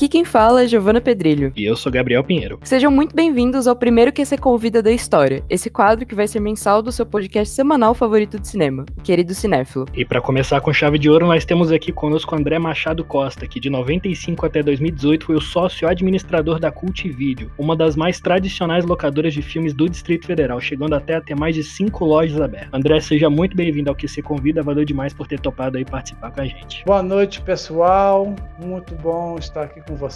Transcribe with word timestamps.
Aqui 0.00 0.09
quem 0.20 0.24
fala 0.26 0.64
é 0.64 0.68
Giovana 0.68 1.00
Pedrilho. 1.00 1.50
E 1.56 1.64
eu 1.64 1.74
sou 1.74 1.90
Gabriel 1.90 2.22
Pinheiro. 2.22 2.60
Sejam 2.62 2.90
muito 2.90 3.16
bem-vindos 3.16 3.66
ao 3.66 3.74
primeiro 3.74 4.12
que 4.12 4.22
você 4.22 4.36
convida 4.36 4.82
da 4.82 4.92
história, 4.92 5.42
esse 5.48 5.70
quadro 5.70 6.04
que 6.04 6.14
vai 6.14 6.28
ser 6.28 6.40
mensal 6.40 6.82
do 6.82 6.92
seu 6.92 7.06
podcast 7.06 7.54
semanal 7.54 7.94
favorito 7.94 8.38
de 8.38 8.46
cinema, 8.46 8.84
querido 9.02 9.32
cinéfilo. 9.32 9.86
E 9.94 10.04
para 10.04 10.20
começar 10.20 10.60
com 10.60 10.74
chave 10.74 10.98
de 10.98 11.08
ouro, 11.08 11.26
nós 11.26 11.46
temos 11.46 11.72
aqui 11.72 11.90
conosco 11.90 12.36
André 12.36 12.58
Machado 12.58 13.02
Costa, 13.02 13.46
que 13.46 13.58
de 13.58 13.70
95 13.70 14.44
até 14.44 14.62
2018 14.62 15.24
foi 15.24 15.36
o 15.36 15.40
sócio 15.40 15.88
administrador 15.88 16.60
da 16.60 16.70
Cult 16.70 17.08
Video, 17.08 17.50
uma 17.56 17.74
das 17.74 17.96
mais 17.96 18.20
tradicionais 18.20 18.84
locadoras 18.84 19.32
de 19.32 19.40
filmes 19.40 19.72
do 19.72 19.88
Distrito 19.88 20.26
Federal, 20.26 20.60
chegando 20.60 20.94
até 20.94 21.14
a 21.14 21.22
ter 21.22 21.34
mais 21.34 21.54
de 21.54 21.64
cinco 21.64 22.04
lojas 22.04 22.38
abertas. 22.38 22.68
André, 22.74 23.00
seja 23.00 23.30
muito 23.30 23.56
bem-vindo 23.56 23.88
ao 23.88 23.96
que 23.96 24.06
você 24.06 24.20
convida, 24.20 24.62
valeu 24.62 24.84
demais 24.84 25.14
por 25.14 25.26
ter 25.26 25.40
topado 25.40 25.78
aí 25.78 25.84
participar 25.86 26.30
com 26.30 26.42
a 26.42 26.44
gente. 26.44 26.84
Boa 26.84 27.02
noite, 27.02 27.40
pessoal. 27.40 28.34
Muito 28.62 28.94
bom 28.96 29.38
estar 29.38 29.62
aqui 29.62 29.80
com 29.80 29.96
vocês, 29.96 30.09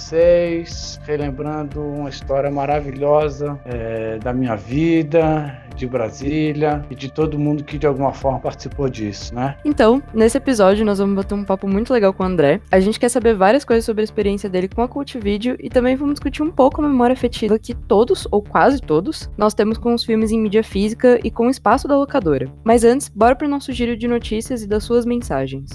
relembrando 1.02 1.80
uma 1.80 2.08
história 2.08 2.50
maravilhosa 2.50 3.58
é, 3.64 4.18
da 4.18 4.32
minha 4.32 4.56
vida, 4.56 5.64
de 5.74 5.86
Brasília 5.86 6.84
e 6.90 6.94
de 6.94 7.12
todo 7.12 7.38
mundo 7.38 7.64
que 7.64 7.76
de 7.76 7.86
alguma 7.86 8.12
forma 8.12 8.38
participou 8.38 8.88
disso, 8.88 9.34
né? 9.34 9.56
Então, 9.64 10.02
nesse 10.12 10.38
episódio 10.38 10.84
nós 10.84 10.98
vamos 10.98 11.16
bater 11.16 11.34
um 11.34 11.44
papo 11.44 11.68
muito 11.68 11.92
legal 11.92 12.12
com 12.12 12.22
o 12.22 12.26
André. 12.26 12.60
A 12.70 12.80
gente 12.80 12.98
quer 12.98 13.08
saber 13.08 13.34
várias 13.34 13.64
coisas 13.64 13.84
sobre 13.84 14.02
a 14.02 14.04
experiência 14.04 14.48
dele 14.48 14.68
com 14.68 14.82
a 14.82 14.88
Cult 14.88 15.18
Video 15.18 15.56
e 15.58 15.68
também 15.68 15.96
vamos 15.96 16.14
discutir 16.14 16.42
um 16.42 16.50
pouco 16.50 16.80
a 16.80 16.88
memória 16.88 17.12
afetiva 17.12 17.58
que 17.58 17.74
todos, 17.74 18.26
ou 18.30 18.42
quase 18.42 18.80
todos, 18.80 19.30
nós 19.36 19.54
temos 19.54 19.78
com 19.78 19.94
os 19.94 20.04
filmes 20.04 20.30
em 20.30 20.40
mídia 20.40 20.62
física 20.62 21.18
e 21.24 21.30
com 21.30 21.46
o 21.46 21.50
espaço 21.50 21.88
da 21.88 21.96
locadora. 21.96 22.48
Mas 22.62 22.84
antes, 22.84 23.08
bora 23.08 23.34
pro 23.34 23.48
nosso 23.48 23.72
giro 23.72 23.96
de 23.96 24.08
notícias 24.08 24.62
e 24.62 24.66
das 24.66 24.84
suas 24.84 25.04
mensagens. 25.04 25.70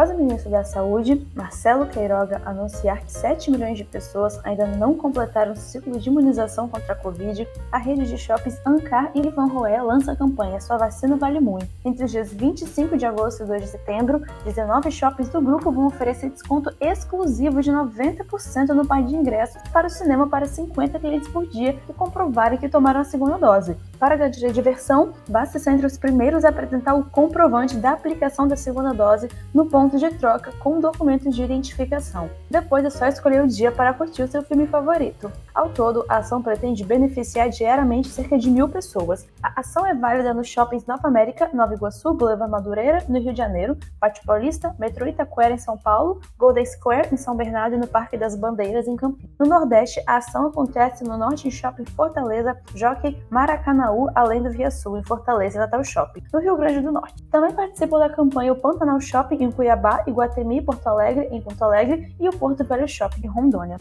Após 0.00 0.16
o 0.16 0.18
ministro 0.18 0.50
da 0.50 0.64
Saúde, 0.64 1.26
Marcelo 1.34 1.86
Queiroga, 1.86 2.40
anunciar 2.46 3.04
que 3.04 3.12
7 3.12 3.50
milhões 3.50 3.76
de 3.76 3.84
pessoas 3.84 4.40
ainda 4.46 4.66
não 4.66 4.94
completaram 4.94 5.52
o 5.52 5.56
ciclo 5.56 5.98
de 5.98 6.08
imunização 6.08 6.66
contra 6.66 6.94
a 6.94 6.96
Covid, 6.96 7.46
a 7.72 7.78
rede 7.78 8.06
de 8.06 8.18
shoppings 8.18 8.60
Ancar 8.66 9.10
e 9.14 9.20
Ivan 9.20 9.46
Roé 9.46 9.80
lança 9.80 10.12
a 10.12 10.16
campanha 10.16 10.60
Sua 10.60 10.76
Vacina 10.76 11.16
Vale 11.16 11.40
Muito. 11.40 11.68
Entre 11.84 12.04
os 12.04 12.10
dias 12.10 12.32
25 12.32 12.96
de 12.96 13.06
agosto 13.06 13.42
e 13.42 13.46
2 13.46 13.62
de 13.62 13.68
setembro, 13.68 14.22
19 14.44 14.90
shoppings 14.90 15.30
do 15.30 15.40
grupo 15.40 15.70
vão 15.70 15.86
oferecer 15.86 16.30
desconto 16.30 16.74
exclusivo 16.80 17.60
de 17.62 17.70
90% 17.70 18.68
no 18.68 18.86
par 18.86 19.02
de 19.02 19.14
ingressos 19.14 19.62
para 19.72 19.86
o 19.86 19.90
cinema 19.90 20.28
para 20.28 20.46
50 20.46 20.98
clientes 20.98 21.28
por 21.28 21.46
dia 21.46 21.74
que 21.74 21.92
comprovarem 21.92 22.58
que 22.58 22.68
tomaram 22.68 23.00
a 23.00 23.04
segunda 23.04 23.38
dose. 23.38 23.76
Para 23.98 24.16
garantir 24.16 24.46
a 24.46 24.52
diversão, 24.52 25.12
basta 25.28 25.58
ser 25.58 25.70
entre 25.70 25.86
os 25.86 25.96
primeiros 25.96 26.44
a 26.44 26.48
apresentar 26.48 26.94
o 26.94 27.04
comprovante 27.04 27.76
da 27.76 27.92
aplicação 27.92 28.48
da 28.48 28.56
segunda 28.56 28.92
dose 28.92 29.28
no 29.54 29.66
ponto 29.66 29.98
de 29.98 30.10
troca 30.10 30.52
com 30.58 30.80
documentos 30.80 31.34
de 31.34 31.42
identificação. 31.42 32.30
Depois 32.50 32.84
é 32.84 32.90
só 32.90 33.06
escolher 33.06 33.44
o 33.44 33.48
dia 33.48 33.70
para 33.70 33.92
curtir 33.92 34.22
o 34.22 34.28
seu 34.28 34.42
filme 34.42 34.66
favorito. 34.66 35.30
Ao 35.54 35.68
todo, 35.68 36.04
a 36.08 36.18
ação 36.18 36.42
pretende 36.42 36.84
beneficiar 36.84 37.48
diariamente 37.48 38.08
cerca 38.08 38.38
de 38.38 38.50
mil 38.50 38.68
pessoas. 38.68 39.26
A 39.42 39.60
ação 39.60 39.86
é 39.86 39.94
válida 39.94 40.32
nos 40.32 40.48
shoppings 40.48 40.86
Nova 40.86 41.08
América, 41.08 41.50
Nova 41.52 41.74
Iguaçu, 41.74 42.14
Boulevard 42.14 42.50
Madureira, 42.50 43.04
no 43.08 43.18
Rio 43.18 43.32
de 43.32 43.38
Janeiro, 43.38 43.76
Pátio 43.98 44.24
Paulista, 44.24 44.74
Metrô 44.78 45.06
Itaquera, 45.06 45.54
em 45.54 45.58
São 45.58 45.76
Paulo, 45.76 46.20
Golden 46.38 46.64
Square, 46.64 47.08
em 47.12 47.16
São 47.16 47.36
Bernardo 47.36 47.74
e 47.74 47.78
no 47.78 47.86
Parque 47.86 48.16
das 48.16 48.36
Bandeiras, 48.36 48.86
em 48.86 48.96
Campinas. 48.96 49.30
No 49.38 49.46
Nordeste, 49.46 50.02
a 50.06 50.16
ação 50.16 50.46
acontece 50.46 51.04
no 51.04 51.16
Norte 51.16 51.50
Shopping 51.50 51.84
Fortaleza, 51.84 52.56
Jockey, 52.74 53.20
Maracanã 53.28 53.90
além 54.14 54.42
do 54.42 54.50
Via 54.50 54.70
Sul, 54.70 54.98
em 54.98 55.02
Fortaleza 55.02 55.56
e 55.56 55.60
Natal 55.60 55.82
Shopping, 55.82 56.22
no 56.32 56.40
Rio 56.40 56.56
Grande 56.56 56.80
do 56.80 56.92
Norte. 56.92 57.22
Também 57.24 57.52
participou 57.52 57.98
da 57.98 58.08
campanha 58.08 58.52
o 58.52 58.56
Pantanal 58.56 59.00
Shopping 59.00 59.42
em 59.42 59.50
Cuiabá, 59.50 60.04
Iguatemi, 60.06 60.62
Porto 60.62 60.86
Alegre, 60.86 61.28
em 61.30 61.40
Porto 61.40 61.62
Alegre 61.62 62.14
e 62.18 62.28
o 62.28 62.32
Porto 62.32 62.64
Velho 62.64 62.86
Shopping 62.86 63.26
em 63.26 63.28
Rondônia. 63.28 63.78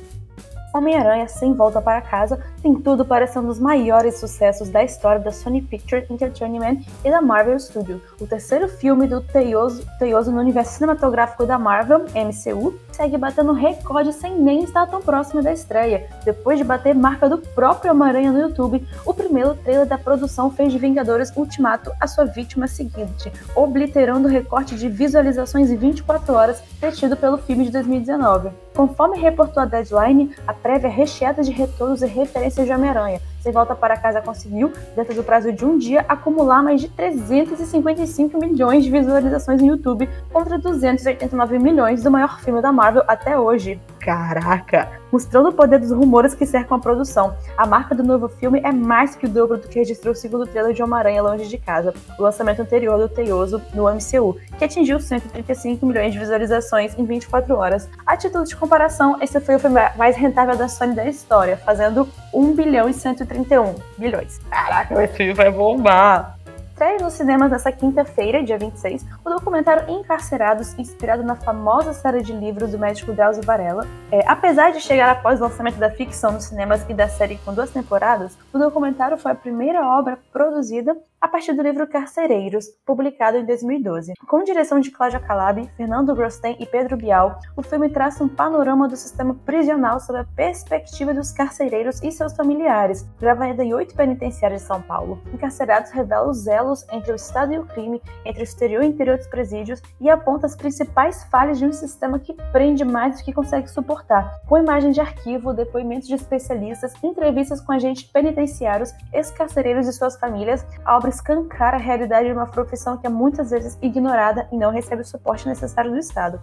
Homem-Aranha 0.74 1.28
Sem 1.28 1.54
Volta 1.54 1.82
para 1.82 2.02
Casa 2.02 2.40
tem 2.62 2.76
tudo 2.76 3.04
para 3.04 3.26
ser 3.26 3.40
um 3.40 3.48
dos 3.48 3.60
maiores 3.60 4.20
sucessos 4.20 4.70
da 4.70 4.84
história 4.84 5.20
da 5.20 5.32
Sony 5.32 5.62
Picture 5.62 6.06
Entertainment 6.10 6.82
e 7.04 7.10
da 7.10 7.22
Marvel 7.22 7.60
Studios. 7.60 8.02
O 8.20 8.28
terceiro 8.28 8.68
filme 8.68 9.08
do 9.08 9.22
Teioso, 9.22 9.86
Teioso 9.98 10.32
no 10.32 10.40
universo 10.40 10.74
cinematográfico 10.74 11.46
da 11.46 11.58
Marvel, 11.58 12.06
MCU, 12.14 12.78
segue 12.92 13.18
batendo 13.18 13.54
recorde 13.54 14.14
sem 14.14 14.36
nem 14.40 14.64
estar 14.64 14.86
tão 14.88 15.02
próximo 15.02 15.42
da 15.42 15.52
estreia. 15.52 16.08
Depois 16.24 16.58
de 16.58 16.64
bater 16.64 16.94
marca 16.94 17.28
do 17.28 17.38
próprio 17.38 17.92
Homem-Aranha 17.92 18.32
no 18.32 18.40
YouTube, 18.40 18.86
o 19.06 19.14
primeiro 19.14 19.56
trailer 19.56 19.88
da 19.88 19.98
produção 19.98 20.52
fez 20.52 20.72
de 20.72 20.78
Vingadores 20.78 21.32
Ultimato 21.36 21.92
a 22.00 22.08
sua 22.08 22.26
vítima 22.26 22.68
seguinte, 22.68 23.32
obliterando 23.56 24.28
o 24.28 24.32
recorte 24.32 24.76
de 24.76 24.90
visualizações 24.90 25.72
em 25.72 25.76
24 25.76 26.34
horas 26.34 26.62
detido 26.80 27.16
pelo 27.16 27.38
filme 27.38 27.66
de 27.66 27.72
2019. 27.72 28.69
Conforme 28.80 29.20
reportou 29.20 29.62
a 29.62 29.66
Deadline, 29.66 30.34
a 30.48 30.54
prévia 30.54 30.90
recheada 30.90 31.44
de 31.44 31.52
retornos 31.52 32.02
e 32.02 32.06
referências 32.06 32.66
de 32.66 32.72
Homem-Aranha, 32.72 33.20
sem 33.42 33.52
Volta 33.52 33.76
para 33.76 33.98
Casa 33.98 34.22
conseguiu, 34.22 34.72
dentro 34.96 35.14
do 35.14 35.22
prazo 35.22 35.52
de 35.52 35.66
um 35.66 35.78
dia, 35.78 36.06
acumular 36.08 36.64
mais 36.64 36.80
de 36.80 36.88
355 36.88 38.40
milhões 38.40 38.86
de 38.86 38.90
visualizações 38.90 39.62
no 39.62 39.68
YouTube, 39.68 40.08
contra 40.32 40.58
289 40.58 41.60
milhões 41.60 42.02
do 42.02 42.10
maior 42.10 42.40
filme 42.40 42.62
da 42.62 42.72
Marvel 42.72 43.04
até 43.06 43.38
hoje. 43.38 43.78
Caraca! 44.00 44.99
Mostrando 45.12 45.50
o 45.50 45.54
poder 45.54 45.80
dos 45.80 45.92
rumores 45.92 46.34
que 46.34 46.46
cercam 46.46 46.78
a 46.78 46.80
produção. 46.80 47.36
A 47.58 47.66
marca 47.66 47.96
do 47.96 48.04
novo 48.04 48.28
filme 48.28 48.62
é 48.64 48.72
mais 48.72 49.16
que 49.16 49.26
o 49.26 49.30
dobro 49.30 49.58
do 49.58 49.68
que 49.68 49.80
registrou 49.80 50.14
o 50.14 50.16
segundo 50.16 50.46
trailer 50.46 50.74
de 50.74 50.84
Homem-Aranha 50.84 51.22
Longe 51.22 51.48
de 51.48 51.58
Casa, 51.58 51.94
o 52.18 52.24
lançamento 52.24 52.62
anterior 52.62 52.98
do 52.98 53.10
Teioso 53.10 53.62
no 53.74 53.84
MCU, 53.84 54.38
que 54.58 54.66
atingiu 54.66 55.00
135 55.00 55.86
milhões 55.86 56.14
de 56.14 56.20
visualizações 56.20 56.98
em 56.98 57.06
24 57.06 57.56
horas. 57.56 57.90
A 58.06 58.16
título 58.16 58.44
de 58.44 58.56
comparação, 58.56 59.18
esse 59.22 59.40
foi 59.40 59.56
o 59.56 59.60
filme 59.60 59.80
mais 59.98 60.16
rentável 60.16 60.56
da 60.56 60.68
Sony 60.68 60.96
da 60.96 61.06
história, 61.06 61.58
fazendo 61.58 62.08
1 62.34 62.56
bilhão 62.56 62.90
e 62.90 62.94
131 62.94 63.76
milhões. 63.98 64.40
Caraca, 64.50 65.04
esse 65.04 65.16
filme 65.16 65.34
vai 65.34 65.52
bombar! 65.52 66.39
Estreia 66.80 66.98
nos 67.00 67.12
cinemas 67.12 67.52
nesta 67.52 67.74
quinta-feira, 67.74 68.42
dia 68.42 68.58
26, 68.58 69.06
o 69.26 69.30
documentário 69.30 69.90
Encarcerados, 69.90 70.80
inspirado 70.80 71.22
na 71.24 71.36
famosa 71.36 71.92
série 71.92 72.22
de 72.22 72.32
livros 72.32 72.72
do 72.72 72.80
médico 72.80 73.12
Drauzio 73.12 73.44
Varela. 73.44 73.86
É, 74.10 74.26
apesar 74.26 74.72
de 74.72 74.80
chegar 74.80 75.10
após 75.12 75.42
o 75.42 75.44
lançamento 75.44 75.76
da 75.76 75.92
ficção 75.92 76.32
nos 76.32 76.46
cinemas 76.46 76.86
e 76.88 76.94
da 76.94 77.10
série 77.10 77.38
com 77.44 77.54
duas 77.54 77.70
temporadas, 77.70 78.38
o 78.54 78.58
documentário 78.58 79.18
foi 79.18 79.34
a 79.34 79.36
primeira 79.36 79.86
obra 79.86 80.18
produzida 80.32 80.96
a 81.22 81.28
partir 81.28 81.54
do 81.54 81.62
livro 81.62 81.86
Carcereiros, 81.86 82.68
publicado 82.86 83.38
em 83.38 83.46
2012. 83.46 84.14
Com 84.28 84.44
direção 84.44 84.80
de 84.80 84.90
Cláudia 84.90 85.20
Calab, 85.20 85.70
Fernando 85.76 86.16
Grosten 86.16 86.56
e 86.60 86.66
Pedro 86.66 86.96
Bial, 86.96 87.40
o 87.58 87.62
filme 87.62 87.90
traça 87.90 88.24
um 88.24 88.30
panorama 88.30 88.88
do 88.88 88.96
sistema 88.96 89.34
prisional 89.46 90.00
sob 90.00 90.20
a 90.20 90.24
perspectiva 90.24 91.14
dos 91.14 91.32
carcereiros 91.32 92.02
e 92.02 92.12
seus 92.12 92.34
familiares, 92.34 93.06
gravado 93.20 93.62
em 93.62 93.74
oito 93.74 93.96
penitenciários 93.96 94.62
de 94.62 94.68
São 94.68 94.82
Paulo. 94.82 95.22
Encarcerados 95.34 95.92
revela 95.92 96.30
os 96.30 96.48
elos 96.48 96.86
entre 96.92 97.12
o 97.12 97.16
Estado 97.16 97.54
e 97.54 97.60
o 97.60 97.66
crime, 97.66 98.02
entre 98.24 98.42
o 98.42 98.44
exterior 98.44 98.84
e 98.84 98.88
o 98.88 98.90
interior 98.90 99.18
dos 99.18 99.28
presídios 99.28 99.82
e 100.00 100.10
aponta 100.10 100.46
as 100.46 100.56
principais 100.56 101.26
falhas 101.26 101.60
de 101.60 101.66
um 101.66 101.74
sistema 101.74 102.20
que 102.20 102.34
prende 102.52 102.86
mais 102.86 103.18
do 103.18 103.26
que 103.26 103.34
consegue 103.34 103.70
suportar, 103.70 104.40
com 104.48 104.58
imagem 104.58 104.92
de 104.92 105.02
arquivo, 105.02 105.54
depoimentos 105.54 106.08
de 106.08 106.16
especialistas, 106.16 106.94
entrevistas 107.04 107.60
com 107.60 107.74
agentes 107.74 108.04
penitenciários, 108.04 108.94
ex-carcereiros 109.12 109.88
e 109.88 109.94
suas 109.94 110.18
famílias, 110.18 110.66
a 110.86 110.96
obra 110.96 111.09
escancar 111.10 111.74
a 111.74 111.78
realidade 111.78 112.28
de 112.28 112.34
uma 112.34 112.48
profissão 112.48 112.98
que 112.98 113.06
é 113.06 113.10
muitas 113.10 113.52
vezes 113.52 113.78
ignorada 113.82 114.48
e 114.52 114.58
não 114.58 114.72
recebe 114.72 115.02
o 115.02 115.06
suporte 115.06 115.48
necessário 115.48 115.92
do 115.92 115.98
Estado. 115.98 116.42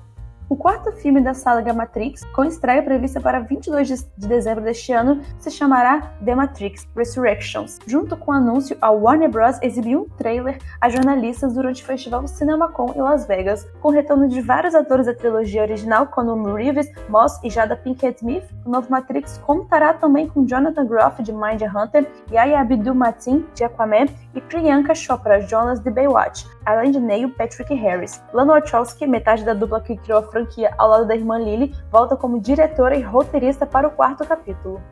O 0.49 0.55
quarto 0.55 0.93
filme 0.93 1.21
da 1.21 1.35
saga 1.35 1.75
Matrix, 1.75 2.25
com 2.27 2.45
estreia 2.45 2.81
prevista 2.81 3.21
para 3.21 3.41
22 3.41 3.89
de 3.89 4.29
dezembro 4.29 4.63
deste 4.63 4.93
ano, 4.93 5.21
se 5.41 5.51
chamará 5.51 6.13
The 6.25 6.37
Matrix 6.37 6.87
Resurrections. 6.95 7.81
Junto 7.85 8.17
com 8.17 8.31
o 8.31 8.35
anúncio, 8.35 8.77
a 8.81 8.89
Warner 8.93 9.29
Bros. 9.29 9.61
exibiu 9.61 10.03
um 10.03 10.09
trailer 10.17 10.59
a 10.81 10.89
jornalistas 10.89 11.53
durante 11.53 11.83
o 11.83 11.87
festival 11.87 12.29
CinemaCon 12.29 12.93
em 12.95 13.03
Las 13.03 13.27
Vegas, 13.27 13.67
com 13.81 13.89
o 13.89 13.91
retorno 13.91 14.29
de 14.29 14.41
vários 14.41 14.77
atores 14.77 15.07
da 15.07 15.15
trilogia 15.15 15.63
original, 15.63 16.07
como 16.07 16.55
Reeves, 16.55 16.89
Moss 17.09 17.41
e 17.43 17.51
Jada 17.51 17.77
Pinkett 17.77 18.19
Smith. 18.19 18.45
O 18.65 18.71
novo 18.71 18.89
Matrix 18.89 19.39
contará 19.39 19.95
também 19.95 20.29
com 20.29 20.47
Jonathan 20.47 20.87
Groff 20.87 21.25
de 21.25 21.33
Mind 21.33 21.63
Hunter, 21.63 22.09
Yaya 22.31 22.61
Abdul-Mateen 22.61 23.45
de 23.53 23.65
Aquaman 23.65 24.07
e 24.33 24.41
Priyanka 24.41 24.95
Chopra 24.95 25.41
Jonas 25.41 25.81
de 25.81 25.91
Baywatch, 25.91 26.47
além 26.65 26.93
de 26.93 27.01
Neil 27.01 27.31
Patrick 27.31 27.75
Harris. 27.75 28.23
Lana 28.33 28.53
Wachowski, 28.53 29.09
metade 29.09 29.45
da 29.45 29.53
dupla 29.53 29.81
que 29.81 29.97
criou 29.97 30.21
a 30.21 30.36
franquia 30.37 30.75
ao 30.77 30.89
lado 30.89 31.07
da 31.07 31.17
irmã 31.17 31.39
Lily, 31.39 31.75
volta 31.91 32.15
como 32.15 32.41
diretora 32.41 32.95
e 32.95 33.01
roteirista 33.01 33.65
para 33.65 33.89
o 33.89 33.91
quarto 33.91 34.27
capítulo. 34.27 34.83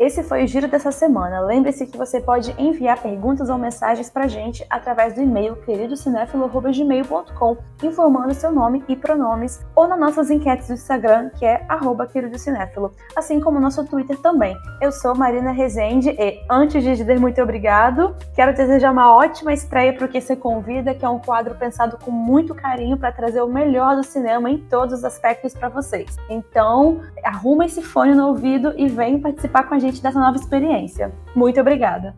Esse 0.00 0.22
foi 0.22 0.44
o 0.44 0.48
giro 0.48 0.66
dessa 0.66 0.90
semana. 0.90 1.40
Lembre-se 1.40 1.86
que 1.86 1.98
você 1.98 2.22
pode 2.22 2.54
enviar 2.58 3.02
perguntas 3.02 3.50
ou 3.50 3.58
mensagens 3.58 4.08
pra 4.08 4.26
gente 4.26 4.64
através 4.70 5.12
do 5.12 5.20
e-mail 5.20 5.56
queridocinéfilo.gmail.com, 5.56 7.58
informando 7.82 8.32
seu 8.32 8.50
nome 8.50 8.82
e 8.88 8.96
pronomes, 8.96 9.60
ou 9.76 9.86
nas 9.86 10.00
nossas 10.00 10.30
enquetes 10.30 10.68
do 10.68 10.72
Instagram, 10.72 11.28
que 11.38 11.44
é 11.44 11.66
queridocinéfilo, 12.10 12.92
assim 13.14 13.40
como 13.40 13.60
nosso 13.60 13.84
Twitter 13.84 14.16
também. 14.22 14.56
Eu 14.80 14.90
sou 14.90 15.14
Marina 15.14 15.52
Rezende 15.52 16.16
e, 16.18 16.40
antes 16.48 16.82
de 16.82 16.96
dizer 16.96 17.20
muito 17.20 17.42
obrigado, 17.42 18.16
quero 18.34 18.56
desejar 18.56 18.92
uma 18.92 19.14
ótima 19.14 19.52
estreia 19.52 19.92
para 19.92 20.06
o 20.06 20.08
Que 20.08 20.18
Você 20.18 20.34
Convida, 20.34 20.94
que 20.94 21.04
é 21.04 21.08
um 21.10 21.18
quadro 21.18 21.54
pensado 21.56 21.98
com 21.98 22.10
muito 22.10 22.54
carinho 22.54 22.96
para 22.96 23.12
trazer 23.12 23.42
o 23.42 23.48
melhor 23.48 23.96
do 23.96 24.02
cinema 24.02 24.50
em 24.50 24.56
todos 24.56 25.00
os 25.00 25.04
aspectos 25.04 25.52
para 25.52 25.68
vocês. 25.68 26.16
Então, 26.30 27.02
arruma 27.22 27.66
esse 27.66 27.82
fone 27.82 28.14
no 28.14 28.28
ouvido 28.28 28.72
e 28.78 28.88
vem 28.88 29.20
participar 29.20 29.64
com 29.64 29.74
a 29.74 29.78
gente 29.78 29.89
dessa 29.98 30.20
nova 30.20 30.36
experiência. 30.36 31.10
Muito 31.34 31.58
obrigada! 31.58 32.14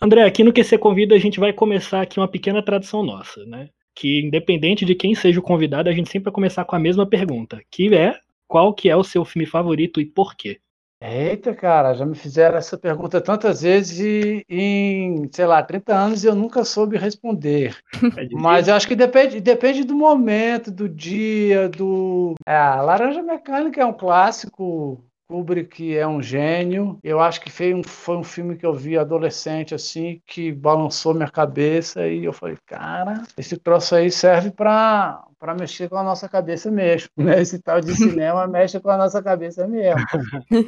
André, 0.00 0.22
aqui 0.24 0.44
no 0.44 0.52
QC 0.52 0.78
Convida 0.78 1.14
a 1.14 1.18
gente 1.18 1.40
vai 1.40 1.52
começar 1.52 2.02
aqui 2.02 2.20
uma 2.20 2.28
pequena 2.28 2.62
tradição 2.62 3.02
nossa, 3.02 3.44
né? 3.46 3.68
Que 3.94 4.20
independente 4.20 4.84
de 4.84 4.94
quem 4.94 5.14
seja 5.14 5.40
o 5.40 5.42
convidado, 5.42 5.88
a 5.88 5.92
gente 5.92 6.08
sempre 6.08 6.24
vai 6.26 6.32
começar 6.32 6.64
com 6.64 6.76
a 6.76 6.78
mesma 6.78 7.04
pergunta, 7.04 7.60
que 7.70 7.94
é 7.94 8.14
qual 8.46 8.72
que 8.72 8.88
é 8.88 8.96
o 8.96 9.04
seu 9.04 9.24
filme 9.24 9.44
favorito 9.44 10.00
e 10.00 10.06
por 10.06 10.34
quê? 10.34 10.58
Eita, 11.00 11.54
cara, 11.54 11.94
já 11.94 12.04
me 12.04 12.16
fizeram 12.16 12.58
essa 12.58 12.76
pergunta 12.76 13.20
tantas 13.20 13.62
vezes 13.62 14.00
e 14.00 14.44
em, 14.48 15.30
sei 15.32 15.46
lá, 15.46 15.62
30 15.62 15.94
anos 15.94 16.24
eu 16.24 16.34
nunca 16.34 16.64
soube 16.64 16.96
responder. 16.96 17.76
É 18.18 18.26
Mas 18.32 18.66
eu 18.66 18.74
acho 18.74 18.88
que 18.88 18.96
depende, 18.96 19.40
depende 19.40 19.84
do 19.84 19.94
momento, 19.94 20.72
do 20.72 20.88
dia, 20.88 21.68
do. 21.68 22.34
É, 22.44 22.56
a 22.56 22.80
Laranja 22.82 23.22
Mecânica 23.22 23.80
é 23.80 23.86
um 23.86 23.92
clássico. 23.92 25.00
Kubrick 25.28 25.94
é 25.94 26.06
um 26.08 26.22
gênio. 26.22 26.98
Eu 27.04 27.20
acho 27.20 27.40
que 27.42 27.50
foi 27.50 27.74
um, 27.74 27.82
foi 27.84 28.16
um 28.16 28.24
filme 28.24 28.56
que 28.56 28.64
eu 28.64 28.72
vi 28.72 28.96
adolescente, 28.96 29.74
assim, 29.74 30.22
que 30.26 30.50
balançou 30.50 31.12
minha 31.12 31.30
cabeça 31.30 32.08
e 32.08 32.24
eu 32.24 32.32
falei, 32.32 32.56
cara, 32.66 33.22
esse 33.36 33.58
troço 33.58 33.94
aí 33.94 34.10
serve 34.10 34.50
para 34.50 35.22
para 35.38 35.54
mexer 35.54 35.88
com 35.88 35.96
a 35.96 36.02
nossa 36.02 36.28
cabeça 36.28 36.68
mesmo, 36.68 37.10
né? 37.16 37.40
Esse 37.40 37.60
tal 37.60 37.80
de 37.80 37.94
cinema 37.94 38.44
mexe 38.48 38.80
com 38.80 38.90
a 38.90 38.96
nossa 38.96 39.22
cabeça 39.22 39.68
mesmo. 39.68 40.04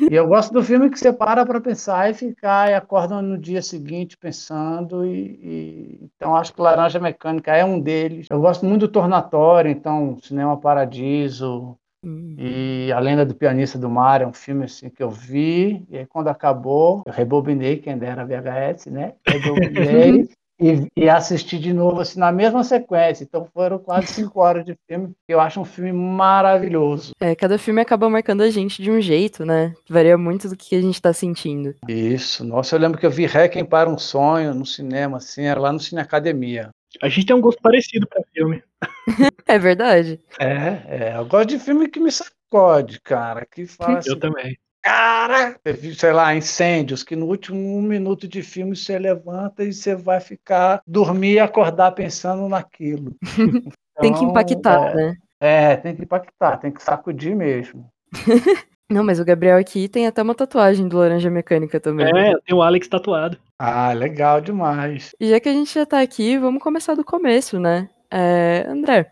E 0.09 0.15
eu 0.15 0.29
gosto 0.29 0.53
do 0.53 0.63
filme 0.63 0.89
que 0.89 0.99
você 0.99 1.13
para 1.13 1.45
para 1.45 1.61
pensar 1.61 2.09
e 2.09 2.15
ficar 2.15 2.71
e 2.71 2.75
acorda 2.75 3.21
no 3.21 3.37
dia 3.37 3.63
seguinte 3.63 4.17
pensando 4.17 5.05
e, 5.05 5.41
e... 5.43 6.11
então 6.15 6.37
acho 6.37 6.55
que 6.55 6.61
Laranja 6.61 7.01
Mecânica 7.01 7.53
é 7.57 7.65
um 7.65 7.81
deles. 7.81 8.29
Eu 8.31 8.41
gosto 8.41 8.65
muito 8.65 8.83
do 8.83 8.93
Tornatório, 8.93 9.71
então 9.71 10.17
Cinema 10.23 10.57
Paradiso, 10.57 11.77
Hum. 12.05 12.35
e 12.39 12.91
A 12.93 12.99
Lenda 12.99 13.27
do 13.27 13.35
Pianista 13.35 13.79
do 13.79 13.91
Mar 13.91 14.23
é 14.23 14.27
um 14.27 14.33
filme 14.33 14.65
assim 14.65 14.89
que 14.89 15.03
eu 15.03 15.11
vi, 15.11 15.85
e 15.91 15.99
aí 15.99 16.07
quando 16.07 16.29
acabou, 16.29 17.03
eu 17.07 17.13
rebobinei, 17.13 17.77
quem 17.77 17.99
dera 17.99 18.25
VHS, 18.25 18.87
né? 18.87 19.15
Rebobinei 19.27 20.29
e, 20.61 20.87
e 20.97 21.09
assisti 21.09 21.59
de 21.59 21.73
novo 21.73 22.01
assim 22.01 22.19
na 22.19 22.31
mesma 22.31 22.63
sequência. 22.63 23.25
Então 23.25 23.47
foram 23.53 23.79
quase 23.79 24.09
cinco 24.09 24.41
horas 24.41 24.65
de 24.65 24.77
filme, 24.89 25.13
que 25.27 25.35
eu 25.35 25.41
acho 25.41 25.61
um 25.61 25.65
filme 25.65 25.93
maravilhoso. 25.93 27.13
É, 27.21 27.35
cada 27.35 27.59
filme 27.59 27.81
acaba 27.81 28.09
marcando 28.09 28.43
a 28.43 28.51
gente 28.51 28.83
de 28.83 28.91
um 28.91 29.01
jeito, 29.01 29.45
né? 29.45 29.75
Varia 29.89 30.17
muito 30.19 30.49
do 30.49 30.57
que 30.57 30.75
a 30.75 30.81
gente 30.81 31.01
tá 31.01 31.13
sentindo. 31.13 31.75
Isso, 31.89 32.45
nossa, 32.45 32.77
eu 32.77 32.81
lembro 32.81 32.99
que 32.99 33.07
eu 33.07 33.11
vi 33.11 33.27
Requiem 33.27 33.65
para 33.65 33.89
um 33.89 33.99
Sonho 33.99 34.55
no 34.55 34.67
cinema, 34.67 35.17
assim, 35.17 35.45
era 35.45 35.61
lá 35.61 35.73
no 35.73 35.81
Cine 35.81 36.01
Academia. 36.01 36.71
A 37.03 37.09
gente 37.09 37.27
tem 37.27 37.37
um 37.37 37.41
gosto 37.41 37.61
parecido 37.63 38.07
para 38.07 38.23
filme. 38.35 38.63
É 39.47 39.59
verdade. 39.59 40.21
É, 40.39 40.83
é, 40.89 41.15
eu 41.17 41.27
gosto 41.27 41.49
de 41.51 41.59
filme 41.59 41.89
que 41.89 42.01
me 42.01 42.11
sacode, 42.11 43.01
cara, 43.01 43.47
que 43.47 43.67
fala 43.67 43.99
assim, 43.99 44.11
Eu 44.11 44.19
também. 44.19 44.57
cara, 44.83 45.59
sei 45.97 46.13
lá, 46.13 46.35
incêndios, 46.35 47.03
que 47.03 47.15
no 47.17 47.27
último 47.27 47.81
minuto 47.83 48.27
de 48.29 48.43
filme 48.43 48.77
você 48.77 48.99
levanta 48.99 49.65
e 49.65 49.73
você 49.73 49.95
vai 49.95 50.21
ficar, 50.21 50.83
dormir 50.87 51.35
e 51.35 51.39
acordar 51.41 51.93
pensando 51.93 52.49
naquilo. 52.49 53.15
Tem 54.01 54.13
que 54.13 54.19
Então, 54.21 54.31
impactar, 54.31 54.91
é, 54.91 54.95
né? 54.95 55.17
É, 55.39 55.77
tem 55.77 55.95
que 55.95 56.03
impactar, 56.03 56.57
tem 56.57 56.71
que 56.71 56.83
sacudir 56.83 57.35
mesmo. 57.37 57.91
Não, 58.91 59.05
mas 59.05 59.21
o 59.21 59.25
Gabriel 59.25 59.57
aqui 59.57 59.89
tem 59.89 60.09
até 60.09 60.21
uma 60.21 60.35
tatuagem 60.35 60.89
do 60.89 60.99
Laranja 60.99 61.31
Mecânica 61.31 61.79
também. 61.79 62.07
É, 62.09 62.37
tem 62.45 62.57
o 62.57 62.61
Alex 62.61 62.89
tatuado. 62.89 63.39
Ah, 63.57 63.93
legal 63.93 64.41
demais. 64.41 65.15
E 65.21 65.29
já 65.29 65.39
que 65.39 65.49
a 65.49 65.53
gente 65.53 65.73
já 65.73 65.87
tá 65.87 66.01
aqui, 66.01 66.37
vamos 66.37 66.61
começar 66.61 66.97
do 66.97 67.05
começo, 67.05 67.61
né? 67.61 67.89
É, 68.11 68.67
André, 68.69 69.09